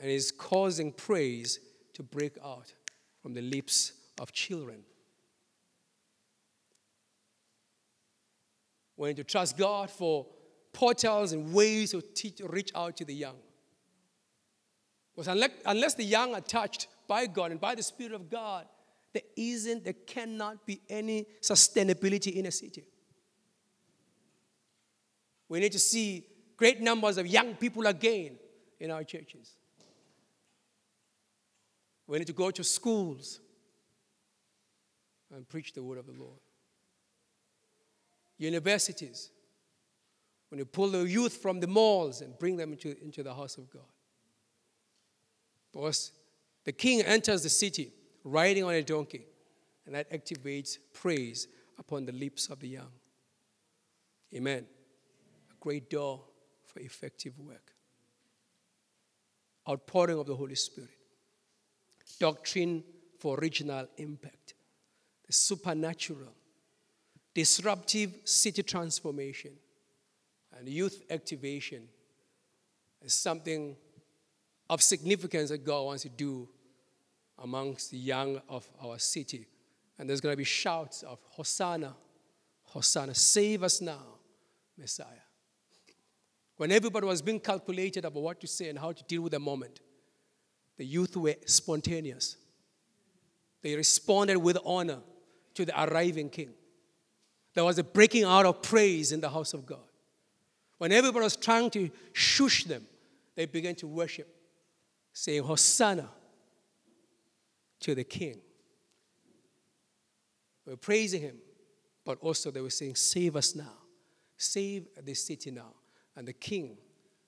and 0.02 0.10
is 0.10 0.32
causing 0.32 0.92
praise 0.92 1.60
to 1.94 2.02
break 2.02 2.38
out 2.44 2.74
from 3.26 3.34
the 3.34 3.42
lips 3.42 3.92
of 4.22 4.32
children. 4.32 4.84
We 8.98 9.08
need 9.08 9.18
to 9.18 9.24
trust 9.24 9.58
God 9.58 9.90
for 9.90 10.28
portals 10.72 11.32
and 11.32 11.52
ways 11.52 11.90
to 11.90 12.04
teach, 12.04 12.40
reach 12.48 12.70
out 12.76 12.98
to 12.98 13.04
the 13.04 13.16
young. 13.16 13.38
Because 15.16 15.28
unless, 15.28 15.50
unless 15.66 15.96
the 15.96 16.04
young 16.04 16.36
are 16.36 16.42
touched 16.42 16.86
by 17.08 17.26
God 17.26 17.50
and 17.50 17.60
by 17.60 17.74
the 17.74 17.82
Spirit 17.82 18.14
of 18.14 18.30
God, 18.30 18.68
there 19.12 19.24
isn't, 19.36 19.86
there 19.86 19.94
cannot 19.94 20.64
be 20.68 20.80
any 20.88 21.26
sustainability 21.42 22.34
in 22.34 22.46
a 22.46 22.52
city. 22.52 22.86
We 25.50 25.62
need 25.62 25.72
to 25.72 25.80
see 25.80 26.28
great 26.58 26.80
numbers 26.80 27.18
of 27.18 27.26
young 27.26 27.56
people 27.56 27.88
again 27.88 28.38
in 28.80 28.92
our 28.92 29.04
churches. 29.04 29.56
We 32.08 32.20
need 32.20 32.28
to 32.28 32.34
go 32.34 32.52
to 32.52 32.64
schools 32.64 33.40
and 35.34 35.48
preach 35.48 35.74
the 35.74 35.84
word 35.84 35.98
of 35.98 36.06
the 36.06 36.14
Lord. 36.14 36.40
Universities 38.38 39.32
when 40.50 40.60
you 40.60 40.66
pull 40.66 40.90
the 40.90 41.04
youth 41.04 41.38
from 41.38 41.60
the 41.60 41.68
malls 41.68 42.22
and 42.22 42.38
bring 42.38 42.58
them 42.58 42.74
into, 42.74 42.96
into 43.02 43.24
the 43.24 43.34
house 43.34 43.58
of 43.58 43.70
God. 43.70 43.82
Because 45.74 46.12
the 46.64 46.72
king 46.72 47.02
enters 47.02 47.44
the 47.44 47.50
city 47.50 47.92
riding 48.24 48.64
on 48.64 48.74
a 48.74 48.84
donkey, 48.84 49.26
and 49.86 49.96
that 49.96 50.10
activates 50.12 50.78
praise 50.94 51.48
upon 51.78 52.06
the 52.06 52.12
lips 52.12 52.48
of 52.48 52.60
the 52.60 52.68
young. 52.68 52.92
Amen. 54.34 54.66
A 55.52 55.54
great 55.60 55.90
door 55.90 56.24
for 56.64 56.80
effective 56.80 57.38
work. 57.38 57.74
Outpouring 59.70 60.20
of 60.20 60.28
the 60.28 60.36
Holy 60.36 60.56
Spirit. 60.56 60.95
Doctrine 62.20 62.84
for 63.20 63.38
regional 63.38 63.88
impact. 63.98 64.54
The 65.26 65.34
supernatural. 65.34 66.34
Disruptive 67.34 68.14
city 68.24 68.64
transformation 68.64 69.52
and 70.58 70.70
youth 70.70 71.04
activation 71.10 71.88
is 73.02 73.14
something 73.14 73.76
of 74.70 74.82
significance 74.82 75.50
that 75.50 75.64
God 75.64 75.84
wants 75.84 76.04
to 76.04 76.10
do 76.10 76.48
amongst 77.40 77.92
the 77.92 77.98
young 77.98 78.42
of 78.48 78.68
our 78.82 78.98
city. 78.98 79.48
And 79.98 80.10
there's 80.10 80.22
going 80.22 80.34
to 80.34 80.38
be 80.38 80.44
shouts 80.44 81.04
of 81.04 81.20
Hosanna, 81.30 81.96
Hosanna, 82.64 83.14
save 83.14 83.64
us 83.64 83.82
now, 83.82 84.20
Messiah. 84.78 85.08
When 86.58 86.72
everybody 86.72 87.06
was 87.06 87.22
being 87.22 87.40
calculated 87.40 88.06
about 88.06 88.24
what 88.24 88.40
to 88.42 88.48
say 88.48 88.70
and 88.70 88.80
how 88.80 88.94
to 88.94 89.04
deal 89.04 89.22
with 89.22 89.34
the 89.34 89.40
moment, 89.40 89.82
the 90.78 90.86
youth 90.86 91.16
were 91.16 91.36
spontaneous. 91.46 92.38
They 93.62 93.76
responded 93.76 94.38
with 94.38 94.58
honor 94.66 95.00
to 95.56 95.66
the 95.66 95.84
arriving 95.84 96.30
king. 96.30 96.52
There 97.54 97.64
was 97.64 97.80
a 97.80 97.84
breaking 97.84 98.26
out 98.26 98.46
of 98.46 98.62
praise 98.62 99.12
in 99.12 99.22
the 99.22 99.30
house 99.30 99.54
of 99.54 99.66
God. 99.66 99.80
When 100.78 100.92
everybody 100.92 101.24
was 101.24 101.38
trying 101.38 101.70
to 101.72 101.90
shush 102.14 102.66
them, 102.66 102.86
they 103.36 103.46
began 103.46 103.76
to 103.76 103.88
worship, 103.88 104.28
saying, 105.14 105.44
Hosanna 105.44 106.10
to 107.82 107.96
the 107.96 108.04
King. 108.04 108.40
They 110.66 110.72
were 110.72 110.78
praising 110.78 111.22
him, 111.22 111.38
but 112.04 112.18
also 112.22 112.52
they 112.52 112.62
were 112.62 112.70
saying, 112.70 112.96
Save 112.96 113.36
us 113.36 113.56
now. 113.56 113.74
Save 114.38 114.88
this 115.04 115.26
city 115.26 115.52
now. 115.52 115.74
And 116.16 116.28
the 116.28 116.34
King 116.34 116.78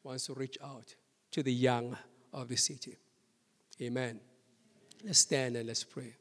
wants 0.04 0.26
to 0.26 0.34
reach 0.34 0.58
out 0.64 0.96
to 1.32 1.44
the 1.44 1.54
young 1.54 1.96
of 2.34 2.50
the 2.50 2.58
city. 2.58 2.98
Amen. 3.82 4.20
Let's 5.04 5.20
stand 5.20 5.56
and 5.56 5.68
let's 5.68 5.84
pray. 5.84 6.14